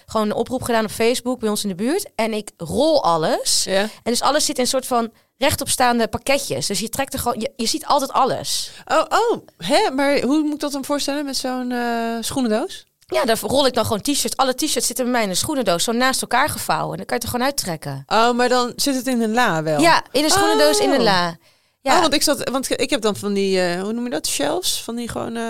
Gewoon 0.09 0.25
een 0.29 0.35
oproep 0.35 0.61
gedaan 0.63 0.83
op 0.85 0.91
Facebook 0.91 1.39
bij 1.39 1.49
ons 1.49 1.63
in 1.63 1.69
de 1.69 1.75
buurt. 1.75 2.09
En 2.15 2.33
ik 2.33 2.51
rol 2.57 3.03
alles. 3.03 3.63
Ja? 3.63 3.81
En 3.81 3.89
dus 4.03 4.21
alles 4.21 4.45
zit 4.45 4.55
in 4.57 4.63
een 4.63 4.69
soort 4.69 4.87
van 4.87 5.11
rechtopstaande 5.37 6.07
pakketjes. 6.07 6.67
Dus 6.67 6.79
je 6.79 6.89
trekt 6.89 7.13
er 7.13 7.19
gewoon, 7.19 7.39
je, 7.39 7.51
je 7.55 7.65
ziet 7.67 7.85
altijd 7.85 8.11
alles. 8.11 8.71
Oh, 8.85 9.03
oh, 9.09 9.37
hè? 9.57 9.91
Maar 9.91 10.21
hoe 10.21 10.39
moet 10.43 10.53
ik 10.53 10.59
dat 10.59 10.71
dan 10.71 10.85
voorstellen 10.85 11.25
met 11.25 11.37
zo'n 11.37 11.71
eh, 11.71 12.15
schoenendoos? 12.19 12.85
Ja, 13.07 13.25
daar 13.25 13.39
rol 13.41 13.65
ik 13.65 13.73
dan 13.73 13.83
gewoon 13.85 14.01
t-shirts. 14.01 14.35
Alle 14.37 14.55
t-shirts 14.55 14.87
zitten 14.87 15.03
bij 15.05 15.13
mij 15.13 15.23
in 15.23 15.29
een 15.29 15.35
schoenendoos, 15.35 15.83
zo 15.83 15.91
naast 15.91 16.21
elkaar 16.21 16.49
gevouwen. 16.49 16.91
En 16.91 16.97
dan 16.97 17.05
kan 17.05 17.17
je 17.17 17.23
het 17.25 17.33
er 17.33 17.39
gewoon 17.39 17.45
uittrekken. 17.45 18.03
Oh, 18.07 18.35
maar 18.37 18.49
dan 18.49 18.73
zit 18.75 18.95
het 18.95 19.07
in 19.07 19.21
een 19.21 19.33
la 19.33 19.63
wel. 19.63 19.79
Ja, 19.81 20.03
in 20.11 20.23
een 20.23 20.29
schoenendoos 20.29 20.79
in 20.79 20.89
een 20.91 20.97
Oh. 20.97 21.03
la. 21.03 21.37
Ja, 21.81 21.95
Oh, 21.95 22.01
want 22.01 22.13
ik 22.13 22.21
zat, 22.23 22.49
want 22.49 22.79
ik 22.81 22.89
heb 22.89 23.01
dan 23.01 23.15
van 23.15 23.33
die, 23.33 23.61
eh, 23.61 23.81
hoe 23.81 23.93
noem 23.93 24.03
je 24.03 24.09
dat, 24.09 24.27
shelves? 24.27 24.81
Van 24.83 24.95
die 24.95 25.07
gewoon. 25.09 25.35
eh, 25.35 25.43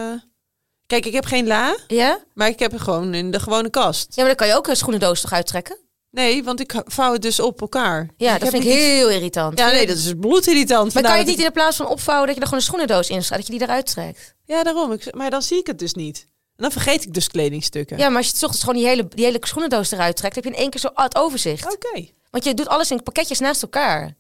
Kijk, 0.90 1.06
ik 1.06 1.14
heb 1.14 1.26
geen 1.26 1.48
la, 1.48 1.78
ja? 1.88 2.20
maar 2.34 2.48
ik 2.48 2.60
heb 2.60 2.72
het 2.72 2.82
gewoon 2.82 3.14
in 3.14 3.32
de 3.32 3.40
gewone 3.40 3.70
kast. 3.70 4.06
ja, 4.10 4.14
maar 4.16 4.26
dan 4.26 4.36
kan 4.36 4.48
je 4.48 4.56
ook 4.56 4.68
een 4.68 4.76
schoenendoos 4.76 5.22
toch 5.22 5.34
uittrekken? 5.34 5.78
Nee, 6.12 6.44
want 6.44 6.60
ik 6.60 6.82
vouw 6.86 7.14
het 7.14 7.22
dus 7.22 7.40
op 7.40 7.62
elkaar. 7.62 8.02
Dus 8.18 8.28
Ja, 8.28 8.34
ik 8.34 8.40
dat 8.40 8.50
vind 8.50 8.64
ik 8.64 8.70
heel 8.70 9.10
irritant. 9.10 9.60
Ja, 9.60 9.72
nee, 9.72 9.88
dat 9.88 9.98
is 9.98 10.14
bloedirritant. 10.20 10.94
Maar 10.94 11.04
kan 11.04 11.12
je 11.12 11.18
het 11.18 11.28
dat 11.28 11.36
niet 11.36 11.46
in 11.46 11.52
de 11.54 11.60
plaats 11.60 11.78
van 11.78 11.88
opvouwen 11.88 12.26
dat 12.28 12.36
je 12.36 12.42
er 12.42 12.48
gewoon 12.48 12.64
een 12.64 12.70
schoenendoos 12.70 13.10
in 13.10 13.24
staat, 13.24 13.38
dat 13.38 13.48
je 13.48 13.54
die 13.54 13.62
eruit 13.62 13.86
trekt? 13.86 14.36
Ja, 14.46 14.64
daarom. 14.64 14.92
Ik, 14.92 15.16
maar 15.16 15.30
dan 15.30 15.42
zie 15.42 15.60
ik 15.60 15.68
het 15.68 15.80
dus 15.80 15.94
niet. 15.94 16.26
En 16.56 16.64
dan 16.64 16.72
vergeet 16.72 17.04
ik 17.04 17.14
dus 17.14 17.28
kledingstukken. 17.28 17.98
Ja, 17.98 18.08
maar 18.10 18.18
als 18.18 18.26
je 18.26 18.32
het 18.34 18.44
ochtends 18.44 18.64
gewoon 18.66 18.80
die 18.80 18.88
hele, 18.90 19.08
die 19.08 19.26
hele 19.26 19.38
schoenendoos 19.42 19.92
eruit 19.92 20.16
trekt, 20.16 20.36
heb 20.36 20.44
je 20.44 20.50
in 20.50 20.56
één 20.58 20.70
keer 20.70 20.80
zo 20.80 20.90
het 20.94 21.16
overzicht. 21.16 21.74
Oké. 21.74 22.08
Want 22.30 22.44
je 22.44 22.54
doet 22.54 22.68
alles 22.68 22.92
in 22.92 23.04
pakketjes 23.04 23.40
naast 23.40 23.62
elkaar. 23.62 24.16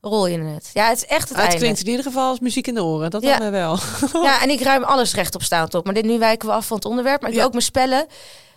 Rol 0.00 0.26
je 0.26 0.38
het. 0.38 0.70
Ja, 0.74 0.88
het 0.88 0.96
is 0.96 1.06
echt 1.06 1.28
het 1.28 1.38
Ah, 1.38 1.42
het 1.44 1.52
einde. 1.52 1.56
klinkt 1.56 1.80
in 1.80 1.86
ieder 1.86 2.04
geval 2.04 2.28
als 2.28 2.40
muziek 2.40 2.66
in 2.66 2.74
de 2.74 2.82
oren. 2.84 3.10
Dat 3.10 3.22
Ja. 3.22 3.38
dan 3.38 3.50
mij 3.50 3.60
wel. 3.60 3.78
Ja, 4.22 4.42
en 4.42 4.50
ik 4.50 4.60
ruim 4.60 4.82
alles 4.84 5.14
rechtop 5.14 5.42
staand 5.42 5.74
op. 5.74 5.84
Maar 5.84 5.94
dit, 5.94 6.04
nu 6.04 6.18
wijken 6.18 6.48
we 6.48 6.54
af 6.54 6.66
van 6.66 6.76
het 6.76 6.86
onderwerp. 6.86 7.20
Maar 7.20 7.30
ik 7.30 7.36
Ja. 7.36 7.44
ook 7.44 7.50
mijn 7.52 7.62
spellen, 7.64 8.06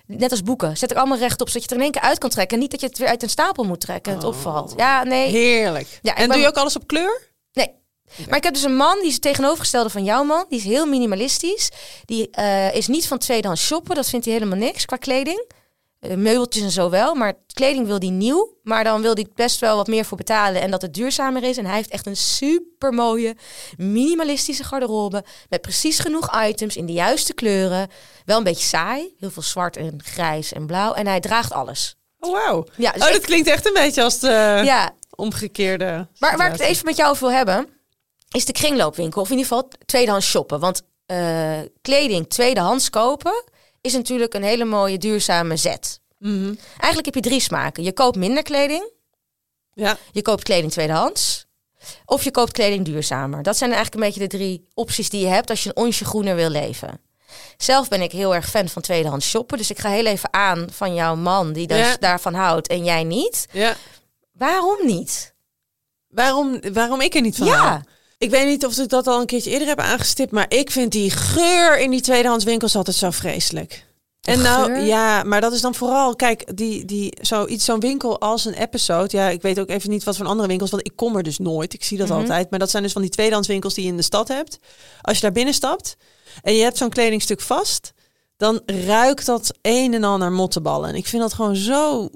net 0.05 0.31
als 0.31 0.43
boeken, 0.43 0.77
zet 0.77 0.91
ik 0.91 0.97
allemaal 0.97 1.17
rechtop, 1.17 1.47
zodat 1.49 1.53
je 1.63 1.67
het 1.67 1.71
er 1.71 1.77
in 1.77 1.83
één 1.83 1.91
keer 1.91 2.09
uit 2.09 2.17
kan 2.17 2.29
trekken. 2.29 2.55
En 2.55 2.61
niet 2.61 2.71
dat 2.71 2.81
je 2.81 2.87
het 2.87 2.97
weer 2.97 3.07
uit 3.07 3.23
een 3.23 3.29
stapel 3.29 3.63
moet 3.63 3.79
trekken 3.81 4.11
en 4.11 4.17
het 4.17 4.27
opvalt. 4.27 4.73
Ja, 4.77 5.03
nee. 5.03 5.29
Heerlijk. 5.29 5.99
Ja, 6.01 6.15
en 6.15 6.21
ben- 6.27 6.29
doe 6.31 6.41
je 6.41 6.47
ook 6.47 6.57
alles 6.57 6.75
op 6.75 6.87
kleur? 6.87 7.21
Nee. 7.53 7.71
Maar 8.27 8.37
ik 8.37 8.43
heb 8.43 8.53
dus 8.53 8.63
een 8.63 8.75
man, 8.75 8.97
die 8.99 9.07
is 9.07 9.13
het 9.13 9.21
tegenovergestelde 9.21 9.89
van 9.89 10.03
jouw 10.03 10.23
man. 10.23 10.45
Die 10.49 10.57
is 10.59 10.65
heel 10.65 10.85
minimalistisch. 10.85 11.69
Die 12.05 12.29
eh, 12.29 12.75
is 12.75 12.87
niet 12.87 13.07
van 13.07 13.17
tweedehands 13.17 13.65
shoppen. 13.65 13.95
Dat 13.95 14.09
vindt 14.09 14.25
hij 14.25 14.33
helemaal 14.33 14.57
niks 14.57 14.85
qua 14.85 14.95
kleding. 14.97 15.45
Eh, 16.03 16.15
meubeltjes 16.15 16.63
en 16.63 16.71
zo 16.71 16.89
wel. 16.89 17.15
Maar 17.15 17.33
kleding 17.53 17.87
wil 17.87 17.97
hij 17.99 18.09
nieuw. 18.09 18.57
Maar 18.63 18.83
dan 18.83 19.01
wil 19.01 19.13
hij 19.13 19.27
best 19.35 19.59
wel 19.59 19.75
wat 19.75 19.87
meer 19.87 20.05
voor 20.05 20.17
betalen. 20.17 20.61
En 20.61 20.71
dat 20.71 20.81
het 20.81 20.93
duurzamer 20.93 21.43
is. 21.43 21.57
En 21.57 21.65
hij 21.65 21.75
heeft 21.75 21.89
echt 21.89 22.05
een 22.05 22.17
super 22.17 22.93
mooie 22.93 23.35
minimalistische 23.77 24.63
garderobe. 24.63 25.23
Met 25.49 25.61
precies 25.61 25.99
genoeg 25.99 26.43
items 26.45 26.75
in 26.75 26.85
de 26.85 26.91
juiste 26.93 27.33
kleuren. 27.33 27.89
Wel 28.25 28.37
een 28.37 28.43
beetje 28.43 28.67
saai. 28.67 29.15
Heel 29.19 29.31
veel 29.31 29.41
zwart 29.41 29.77
en 29.77 30.03
grijs 30.03 30.53
en 30.53 30.65
blauw. 30.65 30.93
En 30.93 31.07
hij 31.07 31.19
draagt 31.19 31.51
alles. 31.51 31.95
Oh, 32.19 32.31
wauw. 32.31 32.65
Ja, 32.77 32.91
dus 32.91 33.01
oh, 33.01 33.07
ik- 33.07 33.13
dat 33.13 33.25
klinkt 33.25 33.47
echt 33.47 33.65
een 33.67 33.73
beetje 33.73 34.03
als 34.03 34.19
de 34.19 34.61
ja, 34.65 34.91
omgekeerde 35.15 36.07
Maar 36.19 36.37
waar 36.37 36.45
ik 36.45 36.59
het 36.59 36.61
even 36.69 36.85
met 36.85 36.95
jou 36.97 37.11
over 37.11 37.27
wil 37.27 37.35
hebben, 37.37 37.67
is 38.31 38.45
de 38.45 38.51
kringloopwinkel. 38.51 39.21
Of 39.21 39.29
in 39.29 39.37
ieder 39.37 39.51
geval 39.51 39.69
tweedehands 39.85 40.27
shoppen. 40.27 40.59
Want 40.59 40.81
eh, 41.05 41.59
kleding 41.81 42.29
tweedehands 42.29 42.89
kopen 42.89 43.43
is 43.83 43.93
natuurlijk 43.93 44.33
een 44.33 44.43
hele 44.43 44.65
mooie 44.65 44.97
duurzame 44.97 45.57
zet. 45.57 45.99
Mhm. 46.17 46.53
Eigenlijk 46.77 47.05
heb 47.05 47.15
je 47.15 47.21
drie 47.29 47.39
smaken. 47.39 47.83
Je 47.83 47.93
koopt 47.93 48.17
minder 48.17 48.43
kleding, 48.43 48.91
Ja. 49.73 49.97
je 50.11 50.21
koopt 50.21 50.43
kleding 50.43 50.71
tweedehands. 50.71 51.45
Of 52.05 52.23
je 52.23 52.31
koopt 52.31 52.51
kleding 52.51 52.85
duurzamer. 52.85 53.43
Dat 53.43 53.57
zijn 53.57 53.71
eigenlijk 53.71 54.01
een 54.03 54.09
beetje 54.11 54.27
de 54.27 54.37
drie 54.37 54.67
opties 54.73 55.09
die 55.09 55.21
je 55.21 55.27
hebt 55.27 55.49
als 55.49 55.63
je 55.63 55.69
een 55.73 55.83
onsje 55.83 56.05
groener 56.05 56.35
wil 56.35 56.49
leven. 56.49 57.01
Zelf 57.57 57.87
ben 57.87 58.01
ik 58.01 58.11
heel 58.11 58.35
erg 58.35 58.49
fan 58.49 58.69
van 58.69 58.81
tweedehands 58.81 59.29
shoppen. 59.29 59.57
Dus 59.57 59.69
ik 59.69 59.79
ga 59.79 59.89
heel 59.89 60.05
even 60.05 60.33
aan 60.33 60.67
van 60.71 60.93
jouw 60.93 61.15
man 61.15 61.53
die 61.53 61.67
dus 61.67 61.77
Ja. 61.77 61.97
daarvan 61.99 62.33
houdt 62.33 62.67
en 62.67 62.83
jij 62.83 63.03
niet. 63.03 63.45
ja. 63.51 63.75
Waarom 64.31 64.85
niet? 64.85 65.33
Waarom, 66.07 66.59
waarom 66.73 67.01
ik 67.01 67.15
er 67.15 67.21
niet 67.21 67.35
van 67.35 67.47
Ja. 67.47 67.67
hou? 67.67 67.81
Ik 68.23 68.29
weet 68.29 68.47
niet 68.47 68.65
of 68.65 68.77
ik 68.77 68.89
dat 68.89 69.07
al 69.07 69.19
een 69.19 69.25
keertje 69.25 69.49
eerder 69.51 69.67
heb 69.67 69.79
aangestipt, 69.79 70.31
maar 70.31 70.45
ik 70.49 70.71
vind 70.71 70.91
die 70.91 71.09
geur 71.09 71.79
in 71.79 71.91
die 71.91 72.01
tweedehands 72.01 72.43
winkels 72.43 72.75
altijd 72.75 72.95
zo 72.95 73.09
vreselijk. 73.11 73.85
En 74.21 74.41
nou, 74.41 74.79
ja, 74.79 75.23
maar 75.23 75.41
dat 75.41 75.53
is 75.53 75.61
dan 75.61 75.75
vooral, 75.75 76.15
kijk, 76.15 76.57
die, 76.57 76.85
die, 76.85 77.17
zoiets, 77.21 77.65
zo'n 77.65 77.79
winkel 77.79 78.19
als 78.19 78.45
een 78.45 78.53
episode. 78.53 79.17
Ja, 79.17 79.29
ik 79.29 79.41
weet 79.41 79.59
ook 79.59 79.69
even 79.69 79.89
niet 79.89 80.03
wat 80.03 80.17
voor 80.17 80.25
andere 80.25 80.47
winkels, 80.47 80.71
want 80.71 80.85
ik 80.85 80.95
kom 80.95 81.15
er 81.15 81.23
dus 81.23 81.37
nooit. 81.37 81.73
Ik 81.73 81.83
zie 81.83 81.97
dat 81.97 82.07
Mhm. 82.07 82.17
altijd. 82.17 82.49
Maar 82.49 82.59
dat 82.59 82.69
zijn 82.69 82.83
dus 82.83 82.91
van 82.91 83.01
die 83.01 83.11
tweedehands 83.11 83.47
winkels 83.47 83.73
die 83.73 83.83
je 83.83 83.89
in 83.89 83.97
de 83.97 84.03
stad 84.03 84.27
hebt. 84.27 84.59
Als 85.01 85.15
je 85.15 85.21
daar 85.21 85.31
binnen 85.31 85.53
stapt 85.53 85.95
en 86.41 86.55
je 86.55 86.63
hebt 86.63 86.77
zo'n 86.77 86.89
kledingstuk 86.89 87.41
vast, 87.41 87.93
dan 88.37 88.61
ruikt 88.65 89.25
dat 89.25 89.51
een 89.61 89.93
en 89.93 90.03
al 90.03 90.17
naar 90.17 90.31
mottenballen. 90.31 90.89
En 90.89 90.95
ik 90.95 91.07
vind 91.07 91.21
dat 91.21 91.33
gewoon 91.33 91.55
zo 91.55 92.09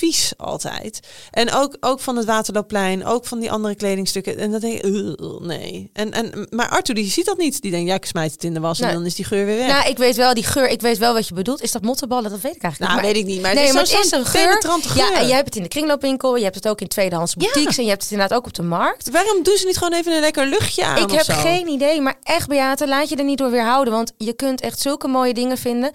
vies 0.00 0.32
altijd. 0.36 1.00
En 1.30 1.52
ook, 1.52 1.76
ook 1.80 2.00
van 2.00 2.16
het 2.16 2.26
Waterloopplein, 2.26 3.04
ook 3.04 3.26
van 3.26 3.38
die 3.38 3.50
andere 3.50 3.74
kledingstukken. 3.74 4.38
En 4.38 4.50
dat 4.50 4.60
denk 4.60 4.84
"Ugh, 4.84 5.40
nee. 5.40 5.90
En, 5.92 6.12
en, 6.12 6.46
maar 6.50 6.68
Arthur, 6.68 6.94
die 6.94 7.10
ziet 7.10 7.24
dat 7.26 7.38
niet. 7.38 7.62
Die 7.62 7.70
denkt, 7.70 7.88
ja, 7.88 7.94
ik 7.94 8.04
smijt 8.04 8.32
het 8.32 8.44
in 8.44 8.54
de 8.54 8.60
was 8.60 8.80
en 8.80 8.94
dan 8.94 9.04
is 9.04 9.14
die 9.14 9.24
geur 9.24 9.46
weer 9.46 9.56
weg. 9.56 9.66
Nou, 9.66 9.88
ik 9.88 9.98
weet 9.98 10.16
wel 10.16 10.34
die 10.34 10.44
geur. 10.44 10.68
Ik 10.68 10.80
weet 10.80 10.98
wel 10.98 11.12
wat 11.14 11.28
je 11.28 11.34
bedoelt. 11.34 11.62
Is 11.62 11.72
dat 11.72 11.82
mottenballen? 11.82 12.30
Dat 12.30 12.40
weet 12.40 12.56
ik 12.56 12.62
eigenlijk 12.62 12.92
Nou, 12.92 13.04
niet. 13.06 13.12
weet 13.14 13.22
ik 13.22 13.28
niet. 13.30 13.42
Maar 13.42 13.54
nee, 13.54 13.64
het 13.64 13.74
maar 13.74 13.82
is 13.82 13.92
het 13.92 14.04
is 14.04 14.10
een 14.10 14.26
geur. 14.26 14.62
Ja, 14.94 15.12
en 15.20 15.26
je 15.26 15.32
hebt 15.34 15.44
het 15.46 15.56
in 15.56 15.62
de 15.62 15.68
kringloopwinkel. 15.68 16.36
Je 16.36 16.42
hebt 16.42 16.54
het 16.54 16.68
ook 16.68 16.80
in 16.80 16.88
tweedehands 16.88 17.34
Ja. 17.38 17.42
boutiques. 17.44 17.76
En 17.78 17.82
je 17.84 17.90
hebt 17.90 18.02
het 18.02 18.10
inderdaad 18.12 18.38
ook 18.38 18.46
op 18.46 18.54
de 18.54 18.62
markt. 18.62 19.10
Waarom 19.10 19.42
doen 19.42 19.56
ze 19.56 19.66
niet 19.66 19.76
gewoon 19.78 19.92
even 19.98 20.12
een 20.14 20.20
lekker 20.20 20.46
luchtje 20.46 20.84
aan 20.84 20.96
ik 21.02 21.10
heb 21.10 21.24
zo? 21.24 21.32
geen 21.32 21.68
idee. 21.68 22.00
Maar 22.00 22.18
echt, 22.22 22.48
Beate, 22.48 22.88
laat 22.88 23.08
je 23.08 23.16
er 23.16 23.24
niet 23.24 23.38
door 23.38 23.50
weerhouden. 23.50 23.92
Want 23.92 24.12
je 24.16 24.32
kunt 24.32 24.60
echt 24.60 24.80
zulke 24.80 25.08
mooie 25.08 25.34
dingen 25.34 25.58
vinden. 25.58 25.90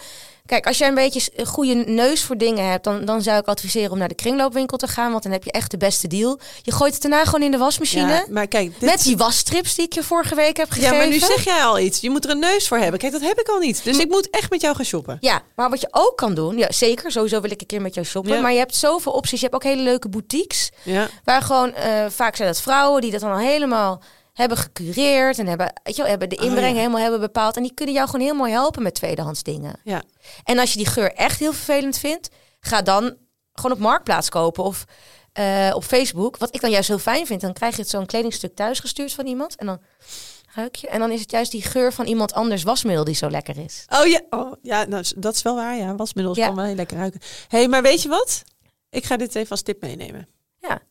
Kijk, 0.46 0.66
als 0.68 0.78
jij 0.78 0.88
een 0.88 0.96
beetje 0.96 1.32
een 1.36 1.46
goede 1.46 1.74
neus 1.74 2.24
voor 2.24 2.38
dingen 2.38 2.70
hebt... 2.70 2.84
Dan, 2.84 3.06
dan 3.06 3.22
zou 3.22 3.40
ik 3.40 3.48
adviseren 3.48 3.92
om 3.92 3.98
naar 3.98 4.08
de 4.08 4.16
kringloopwinkel 4.16 4.78
te 4.78 4.88
gaan. 4.88 5.12
Want 5.12 5.24
dan 5.24 5.32
heb 5.32 5.44
je 5.44 5.52
echt 5.52 5.72
de 5.72 5.78
beste 5.78 6.08
deal. 6.08 6.40
Je 6.62 6.72
gooit 6.72 6.94
het 6.94 7.02
daarna 7.02 7.26
gewoon 7.26 7.42
in 7.42 7.52
de 7.52 7.58
wasmachine. 7.58 8.14
Ja, 8.14 8.26
maar 8.30 8.48
kijk, 8.48 8.80
dit... 8.80 8.90
Met 8.90 9.04
die 9.04 9.18
wasstrips 9.18 9.76
die 9.76 9.86
ik 9.86 9.94
je 9.94 10.04
vorige 10.04 10.36
week 10.36 10.58
heb 10.58 10.68
ja, 10.68 10.74
gegeven. 10.74 10.98
maar 10.98 11.08
nu 11.08 11.20
zeg 11.20 11.44
jij 11.44 11.64
al 11.64 11.80
iets. 11.80 12.02
Je 12.02 12.10
moet 12.10 12.24
er 12.24 12.30
een 12.30 12.40
neus 12.40 12.68
voor 12.68 12.78
hebben. 12.78 13.00
Kijk, 13.00 13.12
dat 13.12 13.22
heb 13.22 13.40
ik 13.40 13.48
al 13.48 13.60
niet. 13.60 13.84
Dus 13.84 13.98
ik 13.98 14.10
moet 14.10 14.30
echt 14.30 14.50
met 14.50 14.62
jou 14.62 14.76
gaan 14.76 14.86
shoppen. 14.86 15.18
Ja, 15.20 15.42
maar 15.56 15.70
wat 15.70 15.82
je 15.82 15.88
ook 15.92 16.18
kan 16.18 16.34
doen, 16.34 16.58
ja, 16.58 16.72
zeker, 16.72 17.12
sowieso 17.12 17.42
wil 17.42 17.52
ik 17.52 17.62
een 17.62 17.68
keer 17.68 17.82
met 17.82 17.94
jou 17.94 18.06
shoppen. 18.06 18.34
Ja. 18.34 18.42
Maar 18.42 18.52
je 18.52 18.58
hebt 18.58 18.76
zoveel 18.76 19.12
opties. 19.12 19.40
Je 19.40 19.46
hebt 19.46 19.56
ook 19.56 19.72
hele 19.72 19.82
leuke 19.82 20.10
boutiques. 20.10 20.72
Ja. 20.84 21.10
Waar 21.24 21.42
gewoon, 21.42 21.74
eh, 21.74 22.06
vaak 22.10 22.36
zijn 22.36 22.48
dat 22.48 22.62
vrouwen 22.62 23.02
die 23.02 23.12
dat 23.12 23.22
dan 23.22 23.32
al 23.32 23.38
helemaal 23.38 24.02
hebben 24.36 24.58
gecureerd 24.58 25.40
en 25.40 25.48
hebben, 25.48 25.74
weet 25.84 25.96
je 25.96 26.02
wel, 26.02 26.10
hebben 26.12 26.30
de 26.30 26.38
Oh, 26.38 26.44
inbreng 26.44 26.72
ja. 26.74 26.78
helemaal 26.78 27.02
hebben 27.02 27.20
bepaald. 27.20 27.56
En 27.58 27.64
die 27.64 27.74
kunnen 27.74 27.96
jou 27.96 28.10
gewoon 28.10 28.26
heel 28.26 28.36
mooi 28.36 28.52
helpen 28.52 28.84
met 28.84 28.96
tweedehands 28.96 29.44
dingen. 29.44 29.80
Ja. 29.84 30.04
En 30.44 30.60
als 30.60 30.72
je 30.72 30.78
die 30.78 30.88
geur 30.88 31.14
echt 31.14 31.40
heel 31.40 31.54
vervelend 31.54 31.98
vindt, 31.98 32.30
ga 32.60 32.82
dan 32.82 33.16
gewoon 33.54 33.72
op 33.78 33.84
Marktplaats 33.84 34.30
kopen 34.30 34.64
of 34.64 34.86
eh, 35.34 35.72
op 35.76 35.84
Facebook. 35.84 36.38
Wat 36.38 36.56
ik 36.56 36.62
dan 36.62 36.70
juist 36.70 36.88
heel 36.88 37.00
fijn 37.00 37.26
vind, 37.26 37.42
dan 37.42 37.54
krijg 37.54 37.76
je 37.76 37.82
het 37.82 37.90
zo'n 37.90 38.06
kledingstuk 38.06 38.56
thuisgestuurd 38.56 39.14
van 39.14 39.26
iemand. 39.26 39.56
En 39.56 39.66
dan 39.66 39.82
ruik 40.56 40.76
je. 40.76 40.88
En 40.88 41.00
dan 41.00 41.12
is 41.12 41.20
het 41.22 41.32
juist 41.32 41.52
die 41.52 41.62
geur 41.62 41.94
van 41.94 42.06
iemand 42.06 42.34
anders 42.34 42.64
wasmiddel 42.64 43.04
die 43.04 43.16
zo 43.16 43.30
lekker 43.30 43.58
is. 43.58 43.86
Oh 44.00 44.06
ja, 44.08 44.22
oh, 44.30 44.54
ja 44.62 44.86
nou, 44.86 45.04
dat 45.18 45.36
is 45.36 45.42
wel 45.42 45.56
waar. 45.56 45.76
Ja, 45.76 45.96
wasmiddels 45.96 46.38
Ja. 46.38 46.46
kan 46.48 46.56
wel 46.56 46.66
heel 46.66 46.76
lekker 46.76 46.98
ruiken. 46.98 47.20
hey, 47.48 47.68
maar 47.68 47.82
weet 47.82 48.02
je 48.02 48.10
wat? 48.10 48.44
Ik 48.90 49.06
ga 49.06 49.18
dit 49.18 49.36
even 49.36 49.50
als 49.50 49.62
tip 49.62 49.82
meenemen. 49.82 50.28
Ja. 50.62 50.82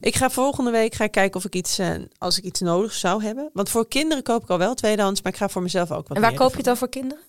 Ik 0.00 0.16
ga 0.16 0.30
volgende 0.30 0.70
week 0.70 0.94
ga 0.94 1.06
kijken 1.06 1.36
of 1.36 1.44
ik 1.44 1.54
iets, 1.54 1.78
eh, 1.78 1.90
als 2.18 2.38
ik 2.38 2.44
iets 2.44 2.60
nodig 2.60 2.92
zou 2.92 3.22
hebben. 3.22 3.50
Want 3.52 3.68
voor 3.68 3.88
kinderen 3.88 4.22
koop 4.22 4.42
ik 4.42 4.50
al 4.50 4.58
wel 4.58 4.74
tweedehands, 4.74 5.22
maar 5.22 5.32
ik 5.32 5.38
ga 5.38 5.48
voor 5.48 5.62
mezelf 5.62 5.90
ook 5.90 6.08
wat 6.08 6.16
En 6.16 6.22
waar 6.22 6.34
koop 6.34 6.50
je 6.50 6.56
het 6.56 6.64
dan 6.64 6.76
voor 6.76 6.88
kinderen? 6.88 7.24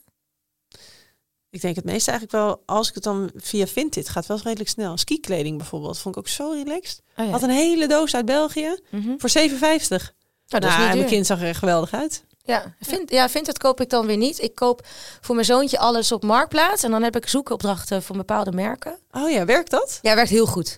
Ik 1.50 1.62
denk 1.62 1.76
het 1.76 1.86
meeste 1.86 2.12
eigenlijk 2.12 2.44
wel, 2.44 2.64
als 2.66 2.88
ik 2.88 2.94
het 2.94 3.04
dan 3.04 3.32
via 3.36 3.68
Vinted, 3.68 4.10
gaat 4.10 4.26
wel 4.26 4.40
redelijk 4.44 4.70
snel. 4.70 4.98
Skikleding 4.98 5.58
bijvoorbeeld, 5.58 6.00
vond 6.00 6.16
ik 6.16 6.22
ook 6.22 6.28
zo 6.28 6.52
relaxed. 6.52 7.02
Oh, 7.18 7.26
ja. 7.26 7.32
Had 7.32 7.42
een 7.42 7.50
hele 7.50 7.88
doos 7.88 8.16
uit 8.16 8.26
België 8.26 8.80
Mhm. 8.90 9.14
voor 9.18 9.30
7,50. 9.30 10.14
Nou, 10.48 10.62
dat 10.62 10.64
is 10.64 10.70
nou, 10.70 10.82
niet 10.82 10.90
en 10.92 10.98
mijn 10.98 11.10
kind 11.10 11.26
zag 11.26 11.42
er 11.42 11.56
geweldig 11.56 11.94
uit. 11.94 12.24
Ja, 12.44 12.76
vind, 12.80 13.12
ja, 13.12 13.30
vind 13.30 13.58
koop 13.58 13.82
ik 13.82 13.90
dan 13.90 14.06
weer 14.06 14.18
niet. 14.18 14.42
Ik 14.42 14.56
koop 14.56 14.88
voor 15.22 15.36
mijn 15.36 15.48
zoontje 15.48 15.78
alles 15.80 16.12
op 16.12 16.24
Marktplaats. 16.24 16.84
En 16.84 16.92
dan 16.92 17.04
heb 17.04 17.16
ik 17.16 17.28
zoekopdrachten 17.28 18.04
voor 18.04 18.16
bepaalde 18.16 18.52
merken. 18.52 18.98
Oh 19.12 19.30
ja, 19.30 19.46
werkt 19.46 19.72
dat? 19.72 20.00
Ja, 20.02 20.16
werkt 20.16 20.30
heel 20.30 20.46
goed. 20.46 20.78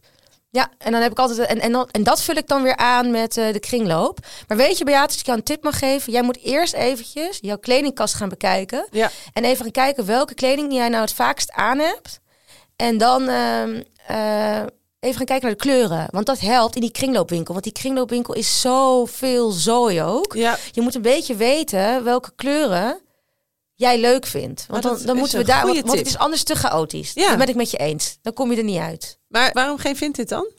Ja, 0.57 0.69
en 0.77 0.91
dan 0.91 1.01
heb 1.01 1.11
ik 1.11 1.19
altijd. 1.19 1.39
En, 1.47 1.59
en, 1.59 1.71
dan- 1.71 1.89
en 1.91 2.03
dat 2.03 2.21
vul 2.21 2.35
ik 2.35 2.47
dan 2.47 2.63
weer 2.63 2.75
aan 2.77 3.11
met 3.11 3.37
eh, 3.37 3.53
de 3.53 3.59
kringloop. 3.59 4.19
Maar 4.47 4.57
weet 4.57 4.77
je, 4.77 4.83
Beatrice, 4.83 5.07
als 5.11 5.19
ik 5.19 5.25
jou 5.25 5.37
een 5.37 5.43
tip 5.43 5.63
mag 5.63 5.79
geven. 5.79 6.11
Jij 6.11 6.21
moet 6.21 6.39
eerst 6.43 6.73
eventjes 6.73 7.37
jouw 7.41 7.57
kledingkast 7.57 8.13
gaan 8.13 8.29
bekijken. 8.29 8.87
Ja. 8.91 9.09
En 9.33 9.43
even 9.43 9.63
gaan 9.63 9.71
kijken 9.71 10.05
welke 10.05 10.33
kleding 10.33 10.73
jij 10.73 10.89
nou 10.89 11.01
het 11.01 11.13
vaakst 11.13 11.51
aan 11.51 11.79
hebt. 11.79 12.19
En 12.75 12.97
dan 12.97 13.27
ehm, 13.29 13.81
eh, 14.07 14.59
even 14.99 15.17
gaan 15.17 15.25
kijken 15.25 15.41
naar 15.47 15.55
de 15.57 15.63
kleuren. 15.63 16.07
Want 16.11 16.25
dat 16.25 16.39
helpt 16.39 16.75
in 16.75 16.81
die 16.81 16.91
kringloopwinkel. 16.91 17.53
Want 17.53 17.65
die 17.65 17.73
kringloopwinkel 17.73 18.33
is 18.33 18.61
zoveel 18.61 19.51
zooi 19.51 20.01
ook. 20.03 20.33
Ja, 20.35 20.57
Je 20.71 20.81
moet 20.81 20.95
een 20.95 21.01
beetje 21.01 21.35
weten 21.35 22.03
welke 22.03 22.31
kleuren 22.35 22.99
jij 23.77 23.99
leuk 23.99 24.25
vindt. 24.25 24.65
Want 24.67 24.83
dan, 24.83 24.99
dan 25.05 25.17
moeten 25.17 25.37
we 25.37 25.45
daar. 25.45 25.65
Want, 25.65 25.81
want 25.81 25.97
het 25.97 26.07
is 26.07 26.17
anders 26.17 26.43
te 26.43 26.55
chaotisch. 26.55 27.13
Ja. 27.13 27.27
Dat 27.27 27.37
ben 27.37 27.47
ik 27.47 27.55
met 27.55 27.71
je 27.71 27.77
eens. 27.77 28.17
Dan 28.21 28.33
kom 28.33 28.51
je 28.51 28.57
er 28.57 28.63
niet 28.63 28.79
uit. 28.79 29.19
maar 29.27 29.49
waarom 29.53 29.77
geen 29.77 29.95
Vinted 29.95 30.29
dan? 30.29 30.51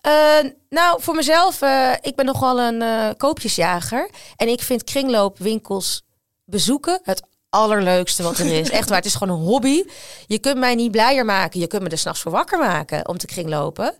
Eh, 0.00 0.38
nou, 0.68 1.02
voor 1.02 1.14
mezelf, 1.14 1.62
eh, 1.62 1.92
ik 2.00 2.14
ben 2.16 2.24
nogal 2.24 2.60
een 2.60 2.82
eh, 2.82 3.08
koopjesjager. 3.16 4.10
En 4.36 4.48
ik 4.48 4.62
vind 4.62 4.84
kringloopwinkels 4.84 6.02
bezoeken 6.44 7.00
het 7.02 7.22
allerleukste 7.54 8.22
wat 8.22 8.38
er 8.38 8.46
is. 8.46 8.70
Echt 8.78 8.88
waar, 8.88 8.98
het 8.98 9.06
is 9.06 9.14
gewoon 9.14 9.38
een 9.38 9.44
hobby. 9.44 9.82
Je 10.26 10.38
kunt 10.38 10.58
mij 10.58 10.74
niet 10.74 10.90
blijer 10.90 11.24
maken. 11.24 11.60
Je 11.60 11.66
kunt 11.66 11.82
me 11.82 11.88
er 11.88 11.98
s'nachts 11.98 12.20
voor 12.20 12.32
wakker 12.32 12.58
maken 12.58 13.08
om 13.08 13.18
te 13.18 13.26
kringlopen. 13.26 13.94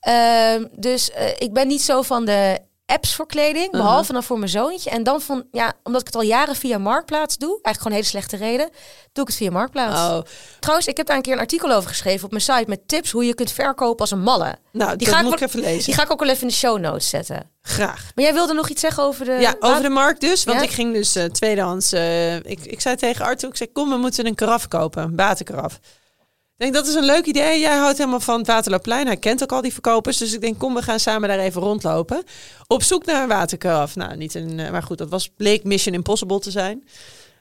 Ehm, 0.00 0.64
dus 0.72 1.10
eh, 1.10 1.28
ik 1.38 1.52
ben 1.52 1.68
niet 1.68 1.82
zo 1.82 2.02
van 2.02 2.24
de 2.24 2.58
apps 2.90 3.14
voor 3.14 3.26
kleding, 3.26 3.70
behalve 3.70 4.12
dan 4.12 4.22
voor 4.22 4.38
mijn 4.38 4.50
zoontje. 4.50 4.90
En 4.90 5.02
dan 5.02 5.20
van, 5.20 5.44
ja, 5.52 5.72
omdat 5.82 6.00
ik 6.00 6.06
het 6.06 6.16
al 6.16 6.22
jaren 6.22 6.56
via 6.56 6.78
Marktplaats 6.78 7.36
doe, 7.36 7.48
eigenlijk 7.62 7.76
gewoon 7.76 7.92
een 7.92 8.04
hele 8.04 8.08
slechte 8.08 8.36
reden, 8.36 8.68
doe 9.12 9.22
ik 9.24 9.28
het 9.28 9.36
via 9.36 9.50
Marktplaats. 9.50 10.00
Oh, 10.00 10.20
Trouwens, 10.60 10.88
ik 10.88 10.96
heb 10.96 11.06
daar 11.06 11.16
een 11.16 11.22
keer 11.22 11.32
een 11.32 11.38
artikel 11.38 11.72
over 11.72 11.88
geschreven 11.88 12.24
op 12.24 12.30
mijn 12.30 12.42
site 12.42 12.64
met 12.66 12.88
tips 12.88 13.10
hoe 13.10 13.24
je 13.24 13.34
kunt 13.34 13.52
verkopen 13.52 14.00
als 14.00 14.10
een 14.10 14.20
malle. 14.22 14.56
nou, 14.72 14.96
Die 14.96 15.06
dat 15.06 15.16
ga 15.16 15.22
ik 15.22 15.28
wel- 15.38 15.48
even 15.48 15.60
lezen. 15.60 15.84
Die 15.84 15.94
ga 15.94 16.02
ik 16.02 16.12
ook 16.12 16.20
wel 16.20 16.28
even 16.28 16.42
in 16.42 16.48
de 16.48 16.54
show 16.54 16.78
notes 16.78 17.08
zetten. 17.08 17.50
Graag. 17.62 18.10
Maar 18.14 18.24
jij 18.24 18.34
wilde 18.34 18.52
nog 18.54 18.68
iets 18.68 18.80
zeggen 18.80 19.02
over 19.02 19.24
de... 19.24 19.32
Ja, 19.32 19.54
over 19.60 19.82
de 19.82 19.88
markt 19.88 20.20
dus. 20.20 20.44
Want 20.44 20.58
Ja? 20.58 20.64
ik 20.64 20.70
ging 20.70 20.92
dus 20.94 21.14
eh, 21.16 21.24
tweedehands. 21.24 21.92
eh, 21.92 22.34
ik, 22.36 22.58
ik 22.64 22.80
zei 22.80 22.96
tegen 22.96 23.24
Arthur, 23.24 23.48
ik 23.48 23.56
zei, 23.56 23.72
kom, 23.72 23.90
we 23.90 23.96
moeten 23.96 24.26
een 24.26 24.34
karaf 24.34 24.68
kopen. 24.68 25.02
Een 25.02 25.16
waterkaraf. 25.16 25.78
Ik 26.58 26.64
denk, 26.64 26.76
dat 26.76 26.86
is 26.86 26.94
een 26.94 27.04
leuk 27.04 27.24
idee. 27.26 27.60
Jij 27.60 27.76
houdt 27.76 27.98
helemaal 27.98 28.20
van 28.20 28.38
het 28.38 28.46
Waterloopplein. 28.46 29.06
Hij 29.06 29.16
kent 29.16 29.42
ook 29.42 29.52
al 29.52 29.60
die 29.62 29.72
verkopers. 29.72 30.16
Dus 30.16 30.32
ik 30.32 30.40
denk, 30.40 30.58
kom, 30.58 30.74
we 30.74 30.82
gaan 30.82 31.00
samen 31.00 31.28
daar 31.28 31.38
even 31.38 31.62
rondlopen. 31.62 32.22
Op 32.66 32.82
zoek 32.82 33.04
naar 33.04 33.22
een 33.22 33.28
waterkaraf. 33.28 33.96
Nou, 33.96 34.16
niet 34.16 34.34
een... 34.34 34.60
eh, 34.60 34.70
maar 34.70 34.82
goed, 34.82 34.98
dat 34.98 35.08
was, 35.08 35.30
bleek 35.36 35.64
Mission 35.64 35.94
Impossible 35.94 36.38
te 36.38 36.50
zijn. 36.50 36.84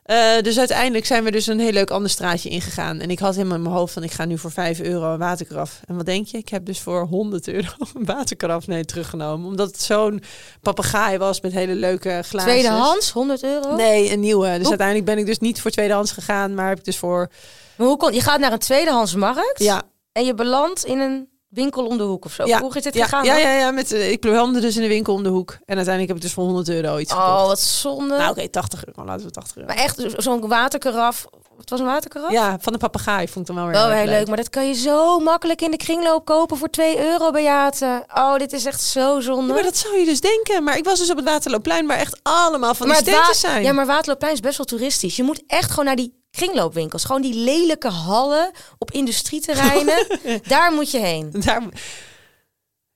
Eh, 0.08 0.42
dus 0.42 0.60
uiteindelijk 0.60 1.06
zijn 1.06 1.24
we 1.24 1.32
dus 1.32 1.48
een 1.48 1.60
heel 1.60 1.72
leuk 1.72 1.92
ander 1.92 2.10
straatje 2.10 2.50
ingegaan. 2.50 3.00
En 3.00 3.10
ik 3.10 3.20
had 3.20 3.36
helemaal 3.36 3.56
in 3.56 3.64
mijn 3.64 3.76
hoofd 3.76 3.94
van, 3.94 4.04
ik 4.04 4.12
ga 4.12 4.26
nu 4.26 4.38
voor 4.38 4.52
5 4.52 4.80
euro 4.80 5.14
een 5.14 5.20
waterkaraf. 5.20 5.80
En 5.86 5.96
wat 5.96 6.06
denk 6.06 6.28
je? 6.28 6.38
Ik 6.38 6.50
heb 6.50 6.66
dus 6.66 6.80
voor 6.80 7.06
100 7.06 7.48
euro 7.48 7.70
een 7.96 8.06
waterkaraf 8.06 8.68
nee, 8.68 8.86
teruggenomen. 8.86 9.48
Omdat 9.48 9.68
het 9.68 9.82
zo'n 9.82 10.22
papegaai 10.62 11.18
was 11.18 11.42
met 11.42 11.52
hele 11.52 11.76
leuke 11.76 12.22
glazen. 12.26 12.50
Tweedehands, 12.50 13.12
100 13.12 13.44
euro? 13.44 13.76
Nee, 13.76 14.12
een 14.12 14.20
nieuwe. 14.20 14.58
Dus 14.58 14.68
uiteindelijk 14.68 15.06
ben 15.06 15.18
ik 15.18 15.26
dus 15.26 15.40
niet 15.40 15.62
voor 15.62 15.72
tweedehands 15.72 16.12
gegaan, 16.12 16.54
maar 16.54 16.68
heb 16.68 16.78
ik 16.78 16.86
dus 16.86 16.98
voor... 16.98 17.30
Maar 17.78 17.88
hoe 17.88 17.98
kon... 17.98 18.14
Je 18.14 18.22
gaat 18.22 18.40
naar 18.40 18.52
een 18.52 18.60
tweedehandsmarkt 18.60 19.64
Ja, 19.64 19.82
en 20.12 20.26
je 20.26 20.34
belandt 20.34 20.86
in 20.86 21.00
een 21.00 21.30
winkel 21.58 21.86
om 21.86 21.98
de 21.98 22.04
hoek 22.04 22.26
of 22.26 22.32
zo. 22.32 22.46
Ja. 22.46 22.60
Hoe 22.62 22.76
is 22.76 22.84
dit 22.84 22.94
ja, 22.94 23.04
gegaan? 23.04 23.24
ja, 23.26 23.38
ja, 23.38 23.52
ja 23.52 23.72
met, 23.72 23.92
eh, 23.92 24.12
ik 24.12 24.22
belandde 24.22 24.60
dus 24.60 24.76
in 24.76 24.82
de 24.82 24.88
winkel 24.88 25.14
om 25.14 25.24
de 25.24 25.30
hoek. 25.30 25.50
En 25.52 25.76
uiteindelijk 25.76 26.08
heb 26.08 26.16
ik 26.18 26.22
dus 26.22 26.34
voor 26.34 26.44
100 26.44 26.70
euro 26.70 26.98
iets 26.98 27.12
gekocht. 27.12 27.30
Oh, 27.30 27.46
wat 27.48 27.60
zonde. 27.60 28.18
Nou 28.18 28.30
oké, 28.32 28.50
80 28.50 28.86
euro. 28.86 29.06
Laten 29.06 29.26
we 29.26 29.32
80 29.32 29.56
euro. 29.58 29.68
Maar 29.68 29.84
echt, 29.84 30.00
zo- 30.00 30.10
zo'n 30.18 30.48
waterkaraf. 30.48 31.26
Het 31.58 31.70
was 31.70 31.80
een 31.80 31.86
waterkaraf? 31.86 32.32
Ja, 32.32 32.58
van 32.62 32.74
de 32.74 32.80
papegaai 32.80 33.28
vond 33.28 33.50
ik 33.50 33.56
dan 33.56 33.64
wel 33.66 33.74
weer 33.74 33.82
erg 33.82 34.00
heel 34.00 34.06
leuk, 34.18 34.28
maar 34.28 34.38
dat 34.38 34.50
kan 34.50 34.68
je 34.68 34.74
zo 34.74 35.20
makkelijk 35.20 35.62
in 35.62 35.72
de 35.72 35.78
kringloop 35.78 36.26
kopen 36.26 36.58
voor 36.58 36.70
2 36.70 37.00
euro, 37.00 37.32
Beate. 37.32 38.06
Oh, 38.14 38.36
dit 38.36 38.54
is 38.54 38.66
echt 38.66 38.82
zo 38.82 39.20
zonde. 39.20 39.48
Ja, 39.48 39.54
maar 39.54 39.64
dat 39.64 39.78
zou 39.78 39.98
je 39.98 40.06
dus 40.06 40.22
denken. 40.22 40.64
Maar 40.64 40.78
ik 40.78 40.86
was 40.86 41.00
dus 41.00 41.10
op 41.10 41.16
het 41.18 41.26
Waterloopplein 41.26 41.88
waar 41.88 41.98
echt 41.98 42.20
allemaal 42.24 42.76
van 42.76 42.88
Maar 42.88 43.04
die 43.04 43.14
steentjes 43.14 43.40
zijn. 43.40 43.64
Ja, 43.64 43.72
maar 43.74 43.86
Waterloopplein 43.86 44.34
is 44.34 44.40
best 44.40 44.58
wel 44.58 44.66
toeristisch. 44.66 45.16
Je 45.16 45.24
moet 45.24 45.44
echt 45.48 45.70
gewoon 45.70 45.86
naar 45.86 45.96
die 45.96 46.26
kringloopwinkels. 46.38 47.04
Gewoon 47.04 47.22
die 47.22 47.34
lelijke 47.34 47.90
hallen 47.90 48.52
op 48.78 48.92
industrieterreinen. 48.92 50.08
Daar 50.48 50.72
moet 50.72 50.92
je 50.92 51.00
heen. 51.00 51.32
Daar... 51.32 51.64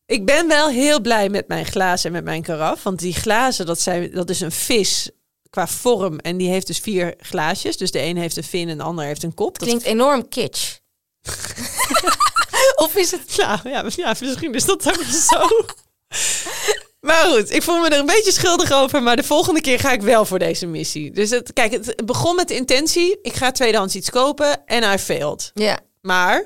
Ik 0.05 0.25
ben 0.25 0.47
wel 0.47 0.69
heel 0.69 1.01
blij 1.01 1.29
met 1.29 1.47
mijn 1.47 1.65
glazen 1.65 2.05
en 2.05 2.11
met 2.11 2.23
mijn 2.23 2.41
karaf. 2.41 2.83
Want 2.83 2.99
die 2.99 3.13
glazen, 3.13 3.65
dat, 3.65 3.79
zijn, 3.79 4.11
dat 4.11 4.29
is 4.29 4.41
een 4.41 4.51
vis 4.51 5.09
qua 5.49 5.67
vorm. 5.67 6.19
En 6.19 6.37
die 6.37 6.49
heeft 6.49 6.67
dus 6.67 6.79
vier 6.79 7.15
glaasjes. 7.17 7.77
Dus 7.77 7.91
de 7.91 8.01
een 8.01 8.17
heeft 8.17 8.37
een 8.37 8.43
vin 8.43 8.69
en 8.69 8.77
de 8.77 8.83
ander 8.83 9.05
heeft 9.05 9.23
een 9.23 9.33
kop. 9.33 9.59
Dat 9.59 9.67
Klinkt 9.67 9.85
enorm 9.85 10.27
kitsch. 10.27 10.77
of 12.85 12.95
is 12.95 13.11
het... 13.11 13.37
Nou 13.37 13.69
ja, 13.69 13.85
ja, 13.95 14.15
misschien 14.19 14.53
is 14.53 14.65
dat 14.65 14.87
ook 14.87 15.03
zo. 15.03 15.47
Maar 17.01 17.23
goed, 17.25 17.51
ik 17.51 17.63
voel 17.63 17.79
me 17.79 17.89
er 17.89 17.99
een 17.99 18.05
beetje 18.05 18.31
schuldig 18.31 18.71
over. 18.71 19.03
Maar 19.03 19.15
de 19.15 19.23
volgende 19.23 19.61
keer 19.61 19.79
ga 19.79 19.91
ik 19.91 20.01
wel 20.01 20.25
voor 20.25 20.39
deze 20.39 20.65
missie. 20.65 21.11
Dus 21.11 21.29
het, 21.29 21.53
kijk, 21.53 21.71
het 21.71 22.05
begon 22.05 22.35
met 22.35 22.47
de 22.47 22.55
intentie. 22.55 23.19
Ik 23.21 23.33
ga 23.33 23.51
tweedehands 23.51 23.95
iets 23.95 24.09
kopen 24.09 24.65
en 24.65 24.93
I 24.93 24.97
failed. 24.97 25.51
Ja. 25.53 25.79
Maar, 26.01 26.45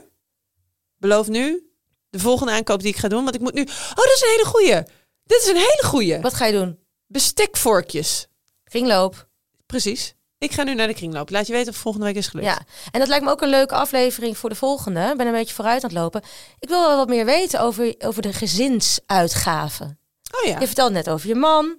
beloof 0.98 1.28
nu, 1.28 1.70
de 2.10 2.20
volgende 2.20 2.52
aankoop 2.52 2.80
die 2.80 2.92
ik 2.92 2.98
ga 2.98 3.08
doen. 3.08 3.24
Want 3.24 3.36
ik 3.36 3.42
moet 3.42 3.54
nu... 3.54 3.62
Oh, 3.62 3.96
dat 3.96 4.12
is 4.16 4.22
een 4.22 4.32
hele 4.32 4.46
goeie. 4.46 4.84
Dit 5.24 5.42
is 5.42 5.48
een 5.48 5.56
hele 5.56 5.84
goeie. 5.84 6.20
Wat 6.20 6.34
ga 6.34 6.46
je 6.46 6.54
doen? 6.54 6.80
Bestekvorkjes. 7.08 8.28
Kringloop. 8.64 9.28
Precies. 9.66 10.16
Ik 10.38 10.52
ga 10.52 10.64
nu 10.64 10.74
naar 10.74 10.88
de 10.88 10.94
kringloop. 10.94 11.30
Laat 11.30 11.48
je 11.48 11.54
weten 11.54 11.74
of 11.74 11.80
volgende 11.80 12.06
week 12.06 12.16
is 12.16 12.28
gelukt. 12.28 12.48
Ja. 12.48 12.60
En 12.92 13.00
dat 13.00 13.10
lijkt 13.10 13.26
me 13.26 13.32
ook 13.32 13.42
een 13.42 13.50
leuke 13.50 13.76
aflevering 13.76 14.38
voor 14.38 14.50
de 14.50 14.56
volgende. 14.56 15.10
Ik 15.12 15.18
ben 15.18 15.28
een 15.28 15.34
beetje 15.34 15.56
vooruit 15.56 15.84
aan 15.84 15.90
het 15.90 16.00
lopen. 16.00 16.22
Ik 16.60 16.70
wil 16.70 16.88
wel 16.88 16.98
wat 16.98 17.08
meer 17.08 17.26
weten 17.26 17.62
over, 17.62 17.96
over 18.00 18.22
de 18.22 18.34
gezinsuitgaven. 18.34 20.00
Oh 20.42 20.50
ja. 20.50 20.60
Je 20.60 20.66
vertelde 20.66 20.94
net 20.94 21.10
over 21.10 21.28
je 21.28 21.36
man 21.36 21.78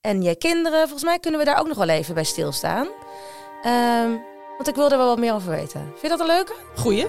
en 0.00 0.22
je 0.22 0.36
kinderen. 0.36 0.80
Volgens 0.80 1.04
mij 1.04 1.18
kunnen 1.18 1.40
we 1.40 1.46
daar 1.46 1.58
ook 1.60 1.66
nog 1.68 1.76
wel 1.76 1.88
even 1.88 2.14
bij 2.14 2.24
stilstaan. 2.24 2.88
Ehm, 3.62 4.10
want 4.56 4.68
ik 4.68 4.74
wil 4.74 4.90
er 4.90 4.96
wel 4.98 5.06
wat 5.06 5.18
meer 5.18 5.34
over 5.34 5.50
weten. 5.50 5.80
Vind 5.88 6.00
je 6.02 6.08
dat 6.08 6.20
een 6.20 6.26
leuke? 6.26 6.52
Goeie. 6.76 7.06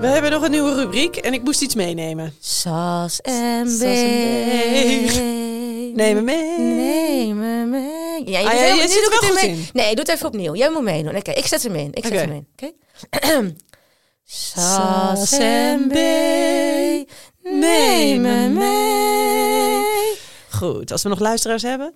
We 0.00 0.06
hebben 0.06 0.30
nog 0.30 0.42
een 0.42 0.50
nieuwe 0.50 0.74
rubriek 0.74 1.16
en 1.16 1.32
ik 1.32 1.42
moest 1.42 1.62
iets 1.62 1.74
meenemen. 1.74 2.34
Sas 2.40 3.20
en 3.20 3.64
B. 3.78 3.82
Neem 5.94 6.14
me 6.14 6.20
mee. 6.20 6.58
Neem 6.58 7.38
me 7.38 7.64
mee. 7.66 8.30
Ja, 8.30 8.38
je 8.38 8.46
Ah, 8.46 8.52
ja, 8.54 8.66
je 8.74 8.88
zit 8.88 9.04
er 9.04 9.10
wel 9.10 9.18
goed 9.30 9.42
mee. 9.42 9.50
in. 9.50 9.66
Nee, 9.72 9.94
doe 9.94 10.04
het 10.04 10.08
even 10.08 10.26
opnieuw. 10.26 10.54
Jij 10.54 10.70
moet 10.70 10.82
meedoen. 10.82 11.16
Oké, 11.16 11.30
ik 11.30 11.46
zet 11.46 11.62
hem 11.62 11.74
in. 11.74 11.88
Ik 11.92 12.04
zet 12.04 12.12
Oké. 12.12 12.20
hem 12.20 12.32
in. 12.32 12.46
Oké. 12.56 12.72
Sas 14.32 15.32
en 15.32 15.88
B. 15.88 15.92
Neem 17.42 18.20
me 18.20 18.48
mee. 18.48 20.18
Goed, 20.50 20.92
als 20.92 21.02
we 21.02 21.08
nog 21.08 21.18
luisteraars 21.18 21.62
hebben. 21.62 21.94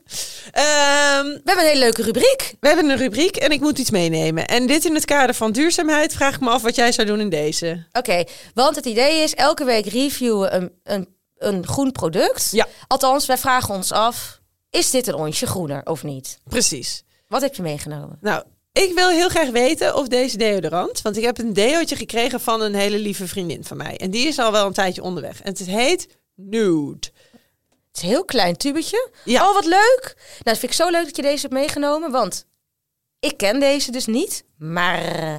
Ehm, 0.52 1.24
We 1.24 1.40
hebben 1.44 1.64
een 1.64 1.70
hele 1.70 1.78
leuke 1.78 2.02
rubriek. 2.02 2.54
we 2.60 2.66
hebben 2.68 2.90
een 2.90 2.96
rubriek 2.96 3.36
en 3.36 3.50
ik 3.50 3.60
moet 3.60 3.78
iets 3.78 3.90
meenemen. 3.90 4.46
En 4.46 4.66
dit 4.66 4.84
in 4.84 4.94
het 4.94 5.04
kader 5.04 5.34
van 5.34 5.52
duurzaamheid 5.52 6.12
vraag 6.14 6.34
ik 6.34 6.40
me 6.40 6.50
af 6.50 6.62
wat 6.62 6.74
jij 6.76 6.92
zou 6.92 7.06
doen 7.06 7.20
in 7.20 7.28
deze. 7.30 7.86
Oké, 7.92 8.24
want 8.54 8.76
het 8.76 8.84
idee 8.86 9.22
is 9.22 9.34
elke 9.34 9.64
week 9.64 9.86
reviewen 9.86 10.54
een, 10.54 10.72
een, 10.82 11.08
een 11.36 11.66
groen 11.66 11.92
product. 11.92 12.48
Ja. 12.50 12.66
Althans, 12.86 13.26
wij 13.26 13.38
vragen 13.38 13.74
ons 13.74 13.92
af, 13.92 14.40
is 14.70 14.90
dit 14.90 15.06
een 15.06 15.14
onsje 15.14 15.46
groener 15.46 15.80
of 15.84 16.02
niet? 16.02 16.38
Precies. 16.48 17.04
Wat 17.28 17.42
heb 17.42 17.54
je 17.54 17.62
meegenomen? 17.62 18.18
Nou, 18.20 18.44
ik 18.82 18.92
wil 18.94 19.08
heel 19.08 19.28
graag 19.28 19.50
weten 19.50 19.96
of 19.96 20.08
deze 20.08 20.36
deodorant... 20.36 21.02
Want 21.02 21.16
ik 21.16 21.24
heb 21.24 21.38
een 21.38 21.52
deootje 21.52 21.96
gekregen 21.96 22.40
van 22.40 22.60
een 22.60 22.74
hele 22.74 22.98
lieve 22.98 23.26
vriendin 23.26 23.64
van 23.64 23.76
mij. 23.76 23.96
En 23.96 24.10
die 24.10 24.26
is 24.26 24.38
al 24.38 24.52
wel 24.52 24.66
een 24.66 24.72
tijdje 24.72 25.02
onderweg. 25.02 25.42
En 25.42 25.52
het 25.52 25.66
heet 25.66 26.08
Nude. 26.34 27.08
Het 27.88 27.96
is 27.96 28.02
een 28.02 28.08
heel 28.08 28.24
klein 28.24 28.56
tubetje. 28.56 29.10
Ja. 29.24 29.48
Oh, 29.48 29.54
wat 29.54 29.64
leuk. 29.64 30.14
Nou, 30.16 30.42
dat 30.42 30.58
vind 30.58 30.72
ik 30.72 30.78
zo 30.78 30.90
leuk 30.90 31.04
dat 31.04 31.16
je 31.16 31.22
deze 31.22 31.40
hebt 31.40 31.52
meegenomen. 31.52 32.10
Want 32.10 32.46
ik 33.20 33.36
ken 33.36 33.60
deze 33.60 33.90
dus 33.90 34.06
niet. 34.06 34.44
Maar 34.58 35.04
eh, 35.04 35.34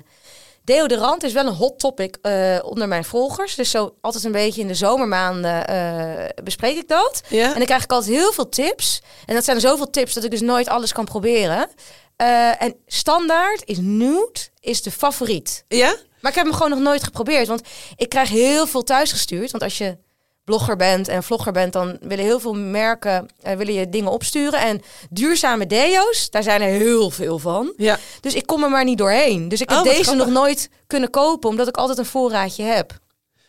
deodorant 0.65 1.23
is 1.23 1.33
wel 1.33 1.45
een 1.45 1.53
hot 1.53 1.79
topic 1.79 2.17
eh, 2.21 2.57
onder 2.63 2.87
mijn 2.87 3.03
volgers. 3.03 3.55
Dus 3.55 3.69
zo 3.69 3.95
altijd 4.01 4.23
een 4.23 4.31
beetje 4.31 4.61
in 4.61 4.67
de 4.67 4.73
zomermaanden 4.73 5.67
eh, 5.67 6.43
bespreek 6.43 6.77
ik 6.77 6.87
dat. 6.87 7.21
Ja. 7.29 7.47
En 7.47 7.55
dan 7.55 7.65
krijg 7.65 7.83
ik 7.83 7.91
altijd 7.91 8.15
heel 8.15 8.31
veel 8.31 8.49
tips. 8.49 9.01
En 9.25 9.35
dat 9.35 9.43
zijn 9.43 9.59
zoveel 9.59 9.89
tips 9.89 10.13
dat 10.13 10.23
ik 10.23 10.31
dus 10.31 10.41
nooit 10.41 10.67
alles 10.67 10.91
kan 10.91 11.05
proberen. 11.05 11.69
Eh, 12.15 12.61
en 12.61 12.75
standaard 12.85 13.61
is 13.65 13.77
nude 13.81 14.39
is 14.59 14.81
de 14.81 14.91
favoriet. 14.91 15.65
Ja? 15.67 15.95
Maar 16.21 16.31
ik 16.31 16.37
heb 16.37 16.45
hem 16.45 16.55
gewoon 16.55 16.69
nog 16.69 16.79
nooit 16.79 17.03
geprobeerd. 17.03 17.47
Want 17.47 17.61
ik 17.95 18.09
krijg 18.09 18.29
heel 18.29 18.67
veel 18.67 18.83
thuisgestuurd. 18.83 19.51
Want 19.51 19.63
als 19.63 19.77
je 19.77 19.97
blogger 20.45 20.75
bent 20.75 21.07
en 21.07 21.23
vlogger 21.23 21.51
bent, 21.51 21.73
dan 21.73 21.97
willen 22.01 22.25
heel 22.25 22.39
veel 22.39 22.53
merken 22.53 23.27
eh, 23.41 23.55
willen 23.55 23.73
je 23.73 23.89
dingen 23.89 24.11
opsturen. 24.11 24.59
En 24.59 24.81
duurzame 25.09 25.67
deo's, 25.67 26.29
daar 26.29 26.43
zijn 26.43 26.61
er 26.61 26.67
heel 26.69 27.09
veel 27.09 27.39
van. 27.39 27.73
Ja. 27.77 27.97
Dus 28.21 28.33
ik 28.33 28.45
kom 28.45 28.63
er 28.63 28.69
maar 28.69 28.83
niet 28.83 28.97
doorheen. 28.97 29.49
Dus 29.49 29.61
ik 29.61 29.69
heb 29.69 29.77
Oh, 29.77 29.83
deze 29.83 30.03
grappig. 30.03 30.25
nog 30.25 30.33
nooit 30.33 30.69
kunnen 30.87 31.09
kopen, 31.09 31.49
omdat 31.49 31.67
ik 31.67 31.77
altijd 31.77 31.97
een 31.97 32.05
voorraadje 32.05 32.63
heb. 32.63 32.93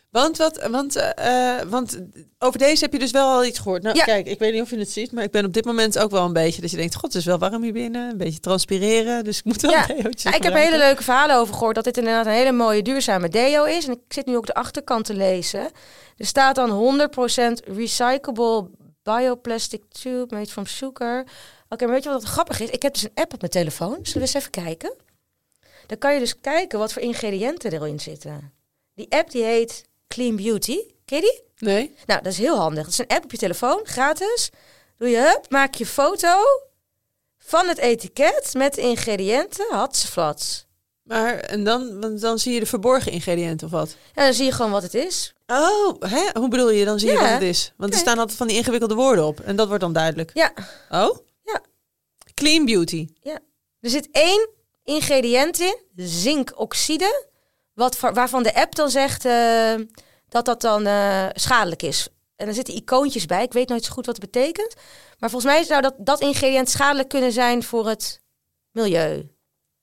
Want, 0.09 0.37
wat, 0.37 0.67
want, 0.67 0.95
eh, 0.95 1.59
eh, 1.59 1.67
want 1.69 1.99
over 2.39 2.59
deze 2.59 2.83
heb 2.83 2.93
je 2.93 2.99
dus 2.99 3.11
wel 3.11 3.27
al 3.27 3.45
iets 3.45 3.59
gehoord. 3.59 3.81
Nou, 3.83 3.95
Ja. 3.95 4.03
kijk, 4.03 4.27
ik 4.27 4.39
weet 4.39 4.53
niet 4.53 4.61
of 4.61 4.69
je 4.69 4.77
het 4.77 4.91
ziet, 4.91 5.11
maar 5.11 5.23
ik 5.23 5.31
ben 5.31 5.45
op 5.45 5.53
dit 5.53 5.65
moment 5.65 5.99
ook 5.99 6.11
wel 6.11 6.25
een 6.25 6.33
beetje 6.33 6.61
dat 6.61 6.71
je 6.71 6.77
denkt, 6.77 6.95
god, 6.95 7.03
het 7.13 7.15
is 7.15 7.25
wel 7.25 7.37
warm 7.37 7.63
hier 7.63 7.73
binnen, 7.73 8.09
een 8.11 8.17
beetje 8.17 8.39
transpireren, 8.39 9.23
dus 9.23 9.37
ik 9.37 9.43
moet 9.43 9.61
wel 9.61 9.71
Ja. 9.71 9.89
een 9.89 9.95
deootje 10.01 10.29
Nou, 10.29 10.35
ik 10.43 10.43
heb 10.43 10.53
hele 10.53 10.77
leuke 10.77 11.03
verhalen 11.03 11.35
over 11.35 11.53
gehoord 11.53 11.75
dat 11.75 11.83
dit 11.83 11.97
inderdaad 11.97 12.25
een 12.25 12.31
hele 12.31 12.51
mooie 12.51 12.81
duurzame 12.81 13.29
deo 13.29 13.63
is. 13.63 13.85
En 13.85 13.91
ik 13.91 13.99
zit 14.07 14.25
nu 14.25 14.37
ook 14.37 14.45
de 14.45 14.53
achterkant 14.53 15.05
te 15.05 15.13
lezen. 15.13 15.69
Er 16.17 16.25
staat 16.25 16.55
dan 16.55 16.69
100% 16.69 17.63
recyclable 17.65 18.69
bioplastic 19.03 19.83
tube 19.89 20.35
made 20.35 20.49
from 20.51 20.65
sugar. 20.65 21.25
Oké, 21.69 21.83
maar 21.85 21.93
weet 21.93 22.03
je 22.03 22.09
wat 22.09 22.23
grappig 22.23 22.59
is? 22.59 22.69
Ik 22.69 22.81
heb 22.81 22.93
dus 22.93 23.03
een 23.03 23.11
app 23.13 23.33
op 23.33 23.39
mijn 23.39 23.51
telefoon. 23.51 23.93
Zullen 24.01 24.13
we 24.13 24.19
eens 24.19 24.33
even 24.33 24.51
kijken? 24.51 24.93
Dan 25.87 25.97
kan 25.97 26.13
je 26.13 26.19
dus 26.19 26.39
kijken 26.39 26.79
wat 26.79 26.93
voor 26.93 27.01
ingrediënten 27.01 27.71
erin 27.73 27.99
zitten. 27.99 28.53
Die 28.93 29.05
app 29.09 29.31
die 29.31 29.43
heet 29.43 29.85
Clean 30.17 30.35
Beauty. 30.35 30.77
Ken 31.05 31.17
je 31.17 31.21
die? 31.21 31.67
Nee? 31.67 31.95
Nou, 32.05 32.21
dat 32.21 32.31
is 32.31 32.37
heel 32.37 32.57
handig. 32.57 32.83
Het 32.83 32.91
is 32.93 32.97
een 32.99 33.07
app 33.07 33.23
op 33.23 33.31
je 33.31 33.37
telefoon, 33.37 33.79
gratis. 33.83 34.49
Doe 34.97 35.09
je 35.09 35.17
hup, 35.17 35.45
maak 35.49 35.73
je 35.75 35.85
foto 35.85 36.37
van 37.37 37.67
het 37.67 37.77
etiket 37.77 38.53
met 38.53 38.73
de 38.73 38.81
ingrediënten, 38.81 39.65
hatseflats. 39.69 40.65
Maar 41.03 41.35
en 41.39 41.63
dan, 41.63 42.01
want 42.01 42.21
dan 42.21 42.39
zie 42.39 42.53
je 42.53 42.59
de 42.59 42.65
verborgen 42.65 43.11
ingrediënten 43.11 43.67
of 43.67 43.73
wat? 43.73 43.95
Ja, 44.15 44.23
dan 44.23 44.33
zie 44.33 44.45
je 44.45 44.51
gewoon 44.51 44.71
wat 44.71 44.83
het 44.83 44.93
is. 44.93 45.33
Oh, 45.47 45.95
hè? 45.99 46.39
hoe 46.39 46.47
bedoel 46.49 46.69
je? 46.69 46.85
Dan 46.85 46.99
zie 46.99 47.07
je 47.09 47.13
Ja. 47.13 47.21
wat 47.21 47.29
het 47.29 47.41
is. 47.41 47.73
Want 47.77 47.93
er 47.93 47.99
staan 47.99 48.17
altijd 48.19 48.37
van 48.37 48.47
die 48.47 48.57
ingewikkelde 48.57 48.95
woorden 48.95 49.25
op. 49.25 49.39
En 49.39 49.55
dat 49.55 49.67
wordt 49.67 49.81
dan 49.83 49.93
duidelijk. 49.93 50.31
Ja, 50.33 50.53
Oh? 50.91 51.17
Ja. 51.43 51.61
Clean 52.33 52.65
beauty. 52.65 53.07
er 53.81 53.89
zit 53.89 54.07
één 54.11 54.49
ingrediënt 54.83 55.59
in, 55.59 55.75
zinkoxide, 55.95 57.25
wat, 57.73 57.95
va- 57.95 58.13
waarvan 58.13 58.43
de 58.43 58.55
app 58.55 58.75
dan 58.75 58.89
zegt 58.89 59.25
eh, 59.25 59.73
dat 60.29 60.45
dat 60.45 60.61
dan 60.61 60.85
eh, 60.85 61.27
schadelijk 61.33 61.83
is. 61.83 62.07
En 62.35 62.47
er 62.47 62.53
zitten 62.53 62.75
icoontjes 62.75 63.25
bij. 63.25 63.43
Ik 63.43 63.53
weet 63.53 63.69
nooit 63.69 63.83
zo 63.83 63.91
goed 63.91 64.05
wat 64.05 64.21
het 64.21 64.31
betekent. 64.31 64.75
Maar 65.19 65.29
volgens 65.29 65.51
mij 65.53 65.63
zou 65.63 65.81
dat, 65.81 65.95
dat 65.97 66.21
ingrediënt 66.21 66.69
schadelijk 66.69 67.09
kunnen 67.09 67.31
zijn 67.31 67.63
voor 67.63 67.87
het 67.87 68.21
milieu, 68.71 69.29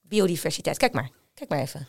biodiversiteit. 0.01 0.79
Kijk 0.79 0.93
maar, 0.93 1.11
kijk 1.35 1.51
maar 1.51 1.59
even. 1.59 1.89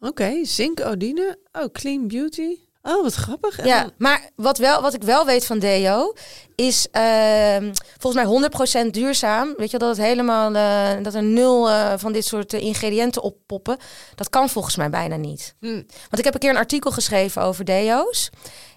Oké, 0.00 0.44
zinkodine. 0.44 1.38
Oh, 1.52 1.64
clean 1.72 2.08
beauty. 2.08 2.58
Oh, 2.82 3.02
wat 3.02 3.14
grappig. 3.14 3.64
Ja, 3.64 3.90
maar 3.98 4.30
wat, 4.36 4.58
wel, 4.58 4.82
wat 4.82 4.94
ik 4.94 5.02
wel 5.02 5.26
weet 5.26 5.46
van 5.46 5.58
Deo 5.58 6.12
is 6.54 6.88
ehm, 6.90 7.72
volgens 7.98 8.24
mij 8.24 8.86
100% 8.86 8.90
duurzaam. 8.90 9.54
Weet 9.56 9.70
je 9.70 9.78
dat 9.78 9.96
het 9.96 10.06
helemaal 10.06 10.54
eh, 10.54 11.02
dat 11.02 11.14
er 11.14 11.22
nul 11.22 11.70
eh, 11.70 11.92
van 11.96 12.12
dit 12.12 12.24
soort 12.24 12.52
eh, 12.52 12.60
ingrediënten 12.60 13.22
oppoppen. 13.22 13.76
Dat 14.14 14.30
kan 14.30 14.48
volgens 14.48 14.76
mij 14.76 14.90
bijna 14.90 15.16
niet. 15.16 15.54
Hm. 15.60 15.82
Want 15.84 16.18
ik 16.18 16.24
heb 16.24 16.34
een 16.34 16.40
keer 16.40 16.50
een 16.50 16.56
artikel 16.56 16.90
geschreven 16.90 17.42
over 17.42 17.64
deo's. 17.64 18.30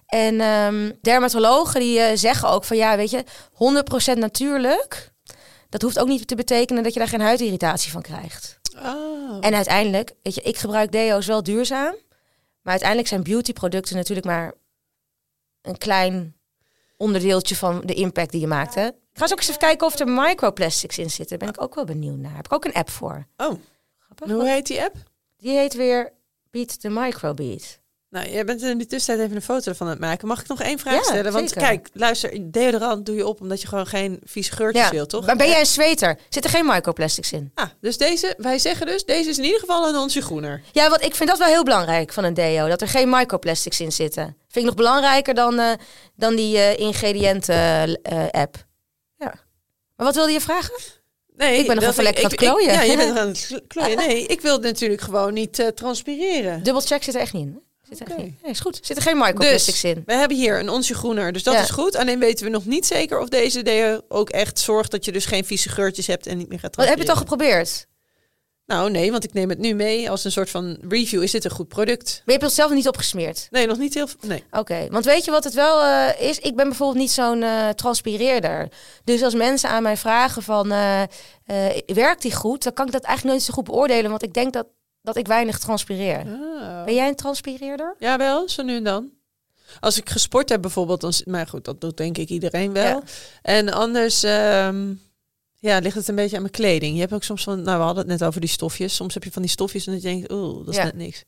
En 0.05 0.41
ehm, 0.41 0.91
dermatologen 1.01 1.79
die 1.79 2.17
zeggen 2.17 2.49
ook 2.49 2.63
van 2.63 2.77
ja, 2.77 2.95
weet 2.95 3.09
je, 3.09 3.23
100% 4.15 4.17
natuurlijk. 4.17 5.11
Dat 5.69 5.81
hoeft 5.81 5.99
ook 5.99 6.07
niet 6.07 6.27
te 6.27 6.35
betekenen 6.35 6.83
dat 6.83 6.93
je 6.93 6.99
daar 6.99 7.07
geen 7.07 7.21
huidirritatie 7.21 7.91
van 7.91 8.01
krijgt. 8.01 8.59
Oh. 8.83 9.37
En 9.39 9.53
uiteindelijk, 9.53 10.13
weet 10.23 10.35
je, 10.35 10.41
ik 10.41 10.57
gebruik 10.57 10.91
deo's 10.91 11.25
wel 11.25 11.43
duurzaam. 11.43 11.95
Maar 12.65 12.73
uiteindelijk 12.73 13.09
zijn 13.09 13.23
beautyproducten 13.23 13.95
natuurlijk 13.95 14.27
maar 14.27 14.53
een 15.61 15.77
klein 15.77 16.35
onderdeeltje 16.97 17.55
van 17.55 17.81
de 17.85 17.93
impact 17.93 18.31
die 18.31 18.41
je 18.41 18.47
maakt. 18.47 18.75
Hè? 18.75 18.85
Ik 18.85 18.93
ga 19.13 19.21
eens 19.21 19.31
ook 19.31 19.37
eens 19.37 19.47
even 19.47 19.59
kijken 19.59 19.87
of 19.87 19.99
er 19.99 20.07
microplastics 20.07 20.97
in 20.97 21.09
zitten. 21.09 21.39
Ben 21.39 21.47
ik 21.47 21.61
ook 21.61 21.75
wel 21.75 21.85
benieuwd 21.85 22.17
naar. 22.17 22.35
Heb 22.35 22.45
ik 22.45 22.53
ook 22.53 22.65
een 22.65 22.73
app 22.73 22.89
voor. 22.89 23.27
oh. 23.37 23.59
Grappig. 23.99 24.27
Hoe 24.27 24.47
heet 24.47 24.67
die 24.67 24.81
app? 24.83 24.95
Die 25.37 25.57
heet 25.57 25.73
weer 25.73 26.13
Beat 26.49 26.79
the 26.79 26.89
Microbeat. 26.89 27.79
Nou, 28.15 28.29
jij 28.29 28.45
bent 28.45 28.61
in 28.61 28.77
de 28.77 28.85
tussentijd 28.85 29.25
even 29.25 29.35
een 29.35 29.41
foto 29.41 29.69
ervan 29.69 29.87
aan 29.87 29.93
het 29.93 30.01
maken. 30.01 30.27
Mag 30.27 30.41
ik 30.41 30.47
nog 30.47 30.61
één 30.61 30.79
vraag 30.79 30.93
Ja, 30.93 31.03
stellen? 31.03 31.31
Want 31.31 31.49
zeker. 31.49 31.63
kijk, 31.67 31.89
luister, 31.93 32.51
deodorant 32.51 33.05
doe 33.05 33.15
je 33.15 33.27
op 33.27 33.41
omdat 33.41 33.61
je 33.61 33.67
gewoon 33.67 33.85
geen 33.87 34.19
vieze 34.23 34.51
geurtjes 34.51 34.89
wil, 34.89 35.05
toch? 35.05 35.25
Maar 35.25 35.35
ben 35.35 35.47
jij 35.47 35.59
een 35.59 35.65
zweter? 35.65 36.17
Zit 36.29 36.43
er 36.43 36.49
geen 36.49 36.65
microplastics 36.65 37.31
in? 37.31 37.51
Ah, 37.53 37.65
dus 37.81 37.97
deze, 37.97 38.33
wij 38.37 38.59
zeggen 38.59 38.85
dus, 38.85 39.05
deze 39.05 39.29
is 39.29 39.37
in 39.37 39.43
ieder 39.43 39.59
geval 39.59 39.87
een 39.87 39.95
onsje 39.95 40.21
groener. 40.21 40.61
Ja, 40.71 40.89
want 40.89 41.03
ik 41.03 41.15
vind 41.15 41.29
dat 41.29 41.37
wel 41.39 41.47
heel 41.47 41.63
belangrijk 41.63 42.13
van 42.13 42.23
een 42.23 42.33
deo. 42.33 42.67
Dat 42.67 42.81
er 42.81 42.87
geen 42.87 43.09
microplastics 43.09 43.79
in 43.79 43.91
zitten. 43.91 44.23
Vind 44.23 44.55
ik 44.55 44.63
nog 44.65 44.75
belangrijker 44.75 45.33
dan, 45.33 45.59
eh, 45.59 45.71
dan 46.15 46.35
die 46.35 46.57
eh, 46.57 46.79
ingrediënten-app. 46.79 48.65
ja. 49.17 49.33
Maar 49.95 50.05
wat 50.05 50.15
wilde 50.15 50.31
je 50.31 50.41
vragen? 50.41 50.73
Nee, 51.35 51.59
Ik 51.59 51.67
ben 51.67 51.75
nog 51.75 51.85
even 51.85 52.03
lekker 52.03 52.23
aan 52.23 52.29
het 52.29 52.39
klooien. 52.39 52.69
ik- 52.69 52.75
Ja, 52.75 52.81
je 52.81 52.97
bent 52.97 53.17
aan 53.19 53.27
het 53.27 53.61
klooien. 53.67 53.97
Nee, 53.97 54.25
ik 54.25 54.41
wil 54.41 54.59
natuurlijk 54.59 55.01
gewoon 55.01 55.33
niet 55.33 55.59
eh, 55.59 55.67
transpireren. 55.67 56.63
Dubbelcheck 56.63 57.03
zit 57.03 57.15
er 57.15 57.21
echt 57.21 57.33
niet 57.33 57.47
in. 57.47 57.63
Zit 57.89 57.99
er 57.99 58.17
niet. 58.17 58.41
Nee, 58.41 58.51
is 58.51 58.59
goed. 58.59 58.79
Zit 58.81 58.97
er 58.97 59.03
geen 59.03 59.17
microplastics 59.17 59.81
Dus, 59.81 59.91
in. 59.91 60.03
we 60.05 60.13
hebben 60.13 60.37
hier 60.37 60.59
een 60.59 60.69
onsje 60.69 60.93
groener, 60.93 61.31
dus 61.33 61.43
dat 61.43 61.53
Ja. 61.53 61.61
is 61.61 61.69
goed. 61.69 61.95
Alleen 61.95 62.19
weten 62.19 62.45
we 62.45 62.51
nog 62.51 62.65
niet 62.65 62.85
zeker 62.85 63.19
of 63.19 63.29
deze 63.29 63.61
deo 63.63 63.99
ook 64.07 64.29
echt 64.29 64.59
zorgt 64.59 64.91
dat 64.91 65.05
je 65.05 65.11
dus 65.11 65.25
geen 65.25 65.45
vieze 65.45 65.69
geurtjes 65.69 66.07
hebt 66.07 66.27
en 66.27 66.37
niet 66.37 66.49
meer 66.49 66.59
gaat 66.59 66.75
Wat, 66.75 66.85
heb 66.85 66.95
je 66.95 67.01
het 67.01 67.09
al 67.11 67.15
geprobeerd? 67.17 67.87
Nou 68.65 68.91
nee, 68.91 69.11
want 69.11 69.23
ik 69.23 69.33
neem 69.33 69.49
het 69.49 69.57
nu 69.59 69.73
mee 69.73 70.09
als 70.09 70.23
een 70.23 70.31
soort 70.31 70.49
van 70.49 70.77
review. 70.89 71.23
Is 71.23 71.31
dit 71.31 71.45
een 71.45 71.51
goed 71.51 71.67
product? 71.67 72.05
Maar 72.13 72.21
je 72.25 72.31
hebt 72.31 72.43
het 72.43 72.53
zelf 72.53 72.71
niet 72.71 72.87
opgesmeerd. 72.87 73.47
Nee, 73.51 73.67
nog 73.67 73.77
niet 73.77 73.93
heel 73.93 74.07
veel. 74.07 74.19
Nee. 74.21 74.43
Oké, 74.51 74.87
want 74.91 75.05
weet 75.05 75.25
je 75.25 75.31
wat 75.31 75.43
het 75.43 75.53
wel 75.53 75.81
eh, 75.83 76.29
is? 76.29 76.39
Ik 76.39 76.55
ben 76.55 76.67
bijvoorbeeld 76.67 76.99
niet 76.99 77.11
zo'n 77.11 77.43
eh, 77.43 77.69
transpireerder. 77.69 78.69
Dus 79.03 79.21
als 79.23 79.33
mensen 79.33 79.69
aan 79.69 79.83
mij 79.83 79.97
vragen 79.97 80.43
van, 80.43 80.71
eh, 80.71 81.01
eh, 81.01 81.07
werkt 81.85 82.21
die 82.21 82.33
goed? 82.35 82.63
Dan 82.63 82.73
kan 82.73 82.85
ik 82.85 82.91
dat 82.91 83.03
eigenlijk 83.03 83.35
nooit 83.35 83.47
zo 83.47 83.53
goed 83.53 83.63
beoordelen, 83.65 84.09
want 84.09 84.23
ik 84.23 84.33
denk 84.33 84.53
dat, 84.53 84.65
dat 85.05 85.15
ik 85.15 85.27
weinig 85.27 85.59
transpireer. 85.59 86.19
Oh. 86.25 86.83
Ben 86.83 86.93
jij 86.93 87.07
een 87.07 87.15
transpireerder? 87.15 87.95
Ja, 87.99 88.17
wel, 88.17 88.49
zo 88.49 88.63
nu 88.63 88.75
en 88.75 88.83
dan. 88.83 89.09
Als 89.79 89.97
ik 89.97 90.09
gesport 90.09 90.49
heb 90.49 90.61
bijvoorbeeld, 90.61 91.01
dan... 91.01 91.13
Maar 91.25 91.47
goed, 91.47 91.65
dat 91.65 91.81
doet 91.81 91.97
denk 91.97 92.17
ik 92.17 92.29
iedereen 92.29 92.73
wel. 92.73 92.83
Ja. 92.83 93.01
En 93.41 93.69
anders... 93.73 94.23
ehm, 94.23 94.93
ja, 95.59 95.77
ligt 95.79 95.95
het 95.95 96.07
een 96.07 96.15
beetje 96.15 96.35
aan 96.35 96.41
mijn 96.41 96.53
kleding. 96.53 96.93
Je 96.93 96.99
hebt 96.99 97.13
ook 97.13 97.23
soms 97.23 97.43
van... 97.43 97.61
Nou, 97.61 97.77
we 97.77 97.83
hadden 97.83 98.07
het 98.09 98.19
net 98.19 98.27
over 98.27 98.41
die 98.41 98.49
stofjes. 98.49 98.95
Soms 98.95 99.13
heb 99.13 99.23
je 99.23 99.31
van 99.31 99.41
die 99.41 99.51
stofjes 99.51 99.85
en 99.87 99.91
dan 99.93 100.01
denk 100.01 100.21
je... 100.27 100.33
Oeh, 100.35 100.57
dat 100.65 100.67
is 100.73 100.75
Ja. 100.75 100.83
net 100.83 100.95
niks. 100.95 101.23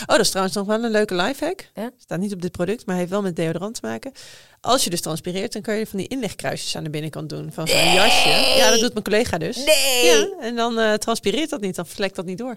Oh, 0.00 0.06
dat 0.06 0.20
is 0.20 0.28
trouwens 0.28 0.56
nog 0.56 0.66
wel 0.66 0.84
een 0.84 0.90
leuke 0.90 1.14
lifehack. 1.14 1.70
Ja. 1.74 1.90
Staat 1.98 2.18
niet 2.18 2.32
op 2.32 2.42
dit 2.42 2.52
product, 2.52 2.86
maar 2.86 2.96
heeft 2.96 3.10
wel 3.10 3.22
met 3.22 3.36
deodorant 3.36 3.74
te 3.74 3.86
maken. 3.86 4.12
Als 4.60 4.84
je 4.84 4.90
dus 4.90 5.00
transpireert, 5.00 5.52
dan 5.52 5.62
kan 5.62 5.74
je 5.74 5.86
van 5.86 5.98
die 5.98 6.08
inlegkruisjes 6.08 6.76
aan 6.76 6.84
de 6.84 6.90
binnenkant 6.90 7.28
doen. 7.28 7.52
Van 7.52 7.68
zo'n 7.68 7.92
jasje. 7.92 8.28
Ja, 8.58 8.70
dat 8.70 8.80
doet 8.80 8.92
mijn 8.92 9.04
collega 9.04 9.38
dus. 9.38 9.56
Nee! 9.56 10.04
Ja, 10.06 10.28
en 10.40 10.56
dan 10.56 10.78
eh, 10.78 10.94
transpireert 10.94 11.50
dat 11.50 11.60
niet. 11.60 11.74
Dan 11.74 11.86
vlekt 11.86 12.16
dat 12.16 12.24
niet 12.24 12.38
door. 12.38 12.56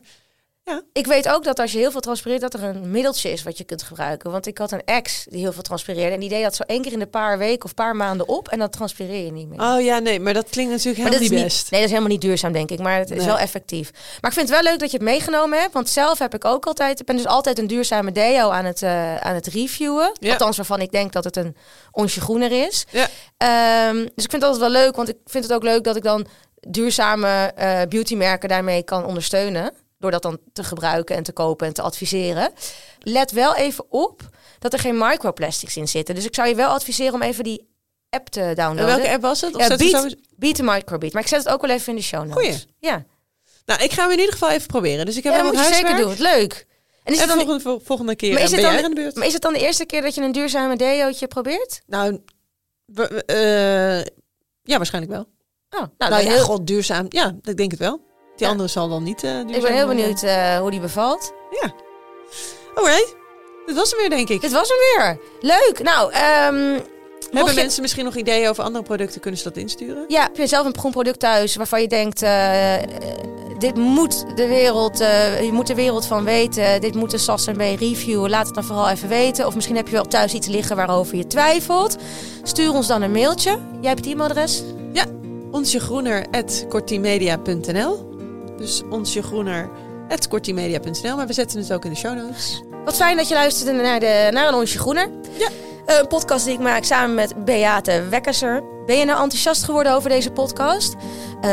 Ik 0.93 1.05
weet 1.05 1.29
ook 1.29 1.43
dat 1.43 1.59
als 1.59 1.71
je 1.71 1.77
heel 1.77 1.91
veel 1.91 1.99
transpireert, 1.99 2.41
dat 2.41 2.53
er 2.53 2.63
een 2.63 2.91
middeltje 2.91 3.31
is 3.31 3.43
wat 3.43 3.57
je 3.57 3.63
kunt 3.63 3.83
gebruiken. 3.83 4.31
Want 4.31 4.47
ik 4.47 4.57
had 4.57 4.71
een 4.71 4.83
ex 4.85 5.25
die 5.29 5.39
heel 5.39 5.53
veel 5.53 5.61
transpireerde. 5.61 6.13
En 6.13 6.19
die 6.19 6.29
deed 6.29 6.43
dat 6.43 6.55
zo 6.55 6.63
één 6.63 6.81
keer 6.81 6.91
in 6.91 6.99
de 6.99 7.07
paar 7.07 7.37
weken 7.37 7.65
of 7.65 7.73
paar 7.73 7.95
maanden 7.95 8.27
op. 8.27 8.47
En 8.47 8.59
dan 8.59 8.69
transpireer 8.69 9.25
je 9.25 9.31
niet 9.31 9.47
meer. 9.49 9.59
Oh 9.61 9.81
ja, 9.81 9.99
nee, 9.99 10.19
maar 10.19 10.33
dat 10.33 10.49
klinkt 10.49 10.71
natuurlijk 10.71 10.97
helemaal 10.97 11.19
dat 11.19 11.29
niet 11.29 11.43
best. 11.43 11.71
nee, 11.71 11.79
dat 11.79 11.89
is 11.89 11.95
helemaal 11.95 12.15
niet 12.15 12.21
duurzaam, 12.21 12.51
denk 12.51 12.71
ik. 12.71 12.79
Maar 12.79 12.97
het 12.97 13.11
is 13.11 13.25
wel 13.25 13.37
effectief. 13.37 13.91
Maar 13.91 14.31
ik 14.31 14.37
vind 14.37 14.49
het 14.49 14.61
wel 14.61 14.71
leuk 14.71 14.79
dat 14.79 14.91
je 14.91 14.97
het 14.97 15.05
meegenomen 15.05 15.59
hebt. 15.59 15.73
Want 15.73 15.89
zelf 15.89 16.19
heb 16.19 16.33
ik 16.33 16.45
ook 16.45 16.65
altijd... 16.65 16.99
Ik 16.99 17.05
ben 17.05 17.15
dus 17.15 17.27
altijd 17.27 17.59
een 17.59 17.67
duurzame 17.67 18.11
deo 18.11 18.49
aan 18.49 18.65
het, 18.65 18.81
eh, 18.81 19.15
aan 19.15 19.35
het 19.35 19.47
reviewen. 19.47 20.11
Ja. 20.19 20.31
Althans, 20.31 20.57
waarvan 20.57 20.81
ik 20.81 20.91
denk 20.91 21.11
dat 21.11 21.23
het 21.23 21.35
een 21.35 21.55
onsje 21.91 22.21
groener 22.21 22.65
is. 22.65 22.85
Ja. 22.91 23.07
Ehm, 23.37 23.95
dus 23.95 24.23
ik 24.23 24.29
vind 24.29 24.31
het 24.31 24.43
altijd 24.43 24.71
wel 24.71 24.81
leuk. 24.83 24.95
Want 24.95 25.09
ik 25.09 25.17
vind 25.25 25.43
het 25.43 25.53
ook 25.53 25.63
leuk 25.63 25.83
dat 25.83 25.95
ik 25.95 26.03
dan 26.03 26.27
duurzame 26.59 27.51
eh 27.55 27.81
beautymerken 27.89 28.49
daarmee 28.49 28.83
kan 28.83 29.05
ondersteunen. 29.05 29.71
Door 30.05 30.13
dat 30.13 30.21
dan 30.31 30.39
te 30.53 30.63
gebruiken 30.63 31.15
en 31.15 31.23
te 31.23 31.31
kopen 31.31 31.67
en 31.67 31.73
te 31.73 31.81
adviseren. 31.81 32.51
Let 32.99 33.31
wel 33.31 33.55
even 33.55 33.85
op 33.89 34.21
dat 34.59 34.73
er 34.73 34.79
geen 34.79 34.97
microplastics 34.97 35.77
in 35.77 35.87
zitten. 35.87 36.15
Dus 36.15 36.25
ik 36.25 36.35
zou 36.35 36.47
je 36.47 36.55
wel 36.55 36.69
adviseren 36.69 37.13
om 37.13 37.21
even 37.21 37.43
die 37.43 37.67
app 38.09 38.29
te 38.29 38.41
En 38.41 38.55
downloaden. 38.55 38.85
welke 38.95 39.09
app 39.11 39.21
was 39.21 39.41
het? 39.41 39.53
Of 39.53 39.59
Ja, 39.59 39.65
staat 39.65 39.79
er 39.79 39.85
Beat, 39.85 39.95
sowieso- 40.01 40.17
Beat 40.35 40.55
the 40.55 40.63
Microbeat. 40.63 41.13
Maar 41.13 41.21
ik 41.21 41.27
zet 41.27 41.43
het 41.43 41.53
ook 41.53 41.61
wel 41.61 41.69
even 41.69 41.87
in 41.89 41.95
de 41.95 42.01
show 42.01 42.19
notes. 42.25 42.33
Goeie. 42.33 42.63
Ja, 42.79 43.05
Nou, 43.65 43.83
ik 43.83 43.91
ga 43.91 44.01
hem 44.01 44.11
in 44.11 44.17
ieder 44.17 44.33
geval 44.33 44.49
even 44.49 44.67
proberen. 44.67 45.05
Dus 45.05 45.17
ik 45.17 45.23
heb 45.23 45.33
ja 45.33 45.37
hem 45.39 45.47
moet 45.47 45.57
op 45.57 45.61
je 45.67 45.73
zeker 45.73 45.89
huiswerk. 45.89 46.17
doen. 46.17 46.27
Leuk. 46.27 46.67
En 47.03 47.13
is 47.13 47.19
En 47.19 47.27
het 47.29 47.37
dan 47.37 47.47
volgende, 47.47 47.85
volgende 47.85 48.15
keer 48.15 48.33
Maar 48.33 48.41
is 48.41 48.51
het 48.51 48.61
dan- 48.61 48.75
aan 48.75 48.89
de 48.89 48.95
beurt. 48.95 49.15
maar 49.15 49.27
is 49.27 49.33
het 49.33 49.41
dan 49.41 49.53
de 49.53 49.59
eerste 49.59 49.85
keer 49.85 50.01
dat 50.01 50.15
je 50.15 50.21
een 50.21 50.31
duurzame 50.31 50.75
deootje 50.75 51.27
probeert? 51.27 51.81
Nou, 51.85 52.21
we- 52.85 53.07
we- 53.07 53.23
eh, 53.25 54.13
ja, 54.63 54.77
waarschijnlijk 54.77 55.13
wel. 55.13 55.21
Oh, 55.69 55.79
nou, 55.97 56.11
Nou, 56.11 56.23
ja, 56.23 56.29
heel- 56.29 56.43
god, 56.43 56.67
duurzaam. 56.67 57.05
Ja, 57.09 57.35
ik 57.41 57.57
denk 57.57 57.71
het 57.71 57.79
wel. 57.79 58.01
Die 58.35 58.45
Ja. 58.45 58.51
andere 58.51 58.69
zal 58.69 58.89
dan 58.89 59.03
niet 59.03 59.23
eh 59.23 59.39
ik 59.39 59.45
ben 59.45 59.53
heel 59.73 59.85
worden. 59.85 59.95
benieuwd 59.95 60.23
eh, 60.23 60.57
hoe 60.57 60.71
die 60.71 60.79
bevalt. 60.79 61.33
Alright, 62.75 63.15
dit 63.65 63.75
was 63.75 63.89
hem 63.91 63.99
weer, 63.99 64.09
denk 64.09 64.29
ik. 64.29 64.41
Dit 64.41 64.51
was 64.51 64.69
hem 64.69 64.77
weer. 65.03 65.19
Leuk. 65.41 65.83
Nou, 65.83 66.03
mocht 66.05 66.15
Hebben 67.31 67.53
je- 67.53 67.59
mensen 67.61 67.81
misschien 67.81 68.05
nog 68.05 68.15
ideeën 68.15 68.49
over 68.49 68.63
andere 68.63 68.83
producten? 68.83 69.21
Kunnen 69.21 69.39
ze 69.39 69.45
dat 69.49 69.57
insturen? 69.57 70.05
Ja, 70.07 70.21
heb 70.21 70.37
je 70.37 70.47
zelf 70.47 70.65
een 70.65 70.77
groen 70.77 70.91
product 70.91 71.19
thuis 71.19 71.55
waarvan 71.55 71.81
je 71.81 71.87
denkt, 71.87 72.21
eh, 72.21 72.75
eh, 72.75 72.81
dit 73.59 73.75
moet 73.75 74.37
de 74.37 74.47
wereld, 74.47 74.99
eh, 74.99 75.41
je 75.43 75.51
moet 75.51 75.67
de 75.67 75.75
wereld 75.75 76.05
van 76.05 76.23
weten. 76.23 76.81
Dit 76.81 76.95
moet 76.95 77.11
de 77.11 77.17
SAS 77.17 77.47
en 77.47 77.55
B 77.57 77.59
reviewen. 77.59 78.29
Laat 78.29 78.45
het 78.45 78.55
dan 78.55 78.63
vooral 78.63 78.89
even 78.89 79.09
weten. 79.09 79.47
Of 79.47 79.55
misschien 79.55 79.75
heb 79.75 79.87
je 79.87 79.93
wel 79.93 80.05
thuis 80.05 80.33
iets 80.33 80.47
liggen 80.47 80.75
waarover 80.75 81.15
je 81.17 81.27
twijfelt. 81.27 81.95
Stuur 82.43 82.71
ons 82.73 82.87
dan 82.87 83.01
een 83.01 83.11
mailtje. 83.11 83.49
Jij 83.81 83.89
hebt 83.89 84.05
het 84.05 84.13
e-mailadres. 84.13 84.63
onsjegroener.kortimedia.nl 85.51 88.13
Dus 88.57 88.81
onsjegroener.kortimedia.nl 88.89 91.15
Maar 91.15 91.27
we 91.27 91.33
zetten 91.33 91.59
het 91.59 91.73
ook 91.73 91.85
in 91.85 91.91
de 91.91 91.97
show 91.97 92.15
notes. 92.15 92.63
Wat 92.85 92.95
fijn 92.95 93.17
dat 93.17 93.27
je 93.27 93.33
luisterde 93.33 93.81
naar, 93.81 93.99
de, 93.99 94.29
naar 94.31 94.47
een 94.47 94.53
onsje 94.53 94.79
groener. 94.79 95.09
Ja. 95.37 95.47
Eh, 95.85 95.97
Een 95.99 96.07
podcast 96.07 96.45
die 96.45 96.53
ik 96.53 96.59
maak 96.59 96.83
samen 96.83 97.15
met 97.15 97.45
Beate 97.45 98.03
Wekkerser. 98.09 98.63
Ben 98.85 98.97
je 98.97 99.05
nou 99.05 99.21
enthousiast 99.21 99.63
geworden 99.63 99.93
over 99.93 100.09
deze 100.09 100.31
podcast? 100.31 100.93
Eh, 101.41 101.49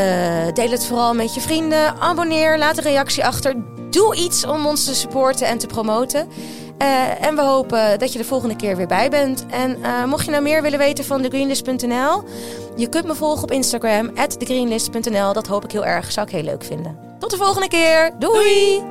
deel 0.53 0.71
het 0.71 0.87
vooral 0.87 1.15
met 1.15 1.35
je 1.35 1.41
vrienden. 1.41 1.95
Abonneer, 2.01 2.59
laat 2.59 2.77
een 2.77 2.83
reactie 2.83 3.25
achter. 3.25 3.55
Doe 3.91 4.17
iets 4.17 4.47
om 4.47 4.67
ons 4.67 4.85
te 4.85 4.95
supporten 4.95 5.47
en 5.47 5.59
te 5.59 5.67
promoten. 5.67 6.29
Eh, 6.83 7.27
en 7.27 7.35
we 7.35 7.43
hopen 7.43 7.99
dat 7.99 8.13
je 8.13 8.19
de 8.19 8.25
volgende 8.25 8.57
keer 8.57 8.77
weer 8.77 8.87
bij 8.87 9.11
bent. 9.11 9.47
En 9.51 9.83
eh, 9.83 10.05
mocht 10.05 10.25
je 10.25 10.31
nou 10.31 10.43
meer 10.43 10.63
willen 10.63 10.79
weten 10.79 11.05
van 11.05 11.23
thegreenlist.nl... 11.23 12.23
je 12.77 12.89
kunt 12.89 13.07
me 13.07 13.15
volgen 13.15 13.43
op 13.43 13.51
Instagram, 13.51 14.15
thegreenlist.nl. 14.39 15.33
Dat 15.33 15.47
hoop 15.47 15.65
ik 15.65 15.73
heel 15.73 15.85
erg, 15.85 16.13
zou 16.13 16.27
ik 16.27 16.33
heel 16.33 16.43
leuk 16.43 16.65
vinden. 16.65 16.99
Tot 17.19 17.31
de 17.31 17.37
volgende 17.37 17.69
keer. 17.69 18.11
Doei. 18.19 18.83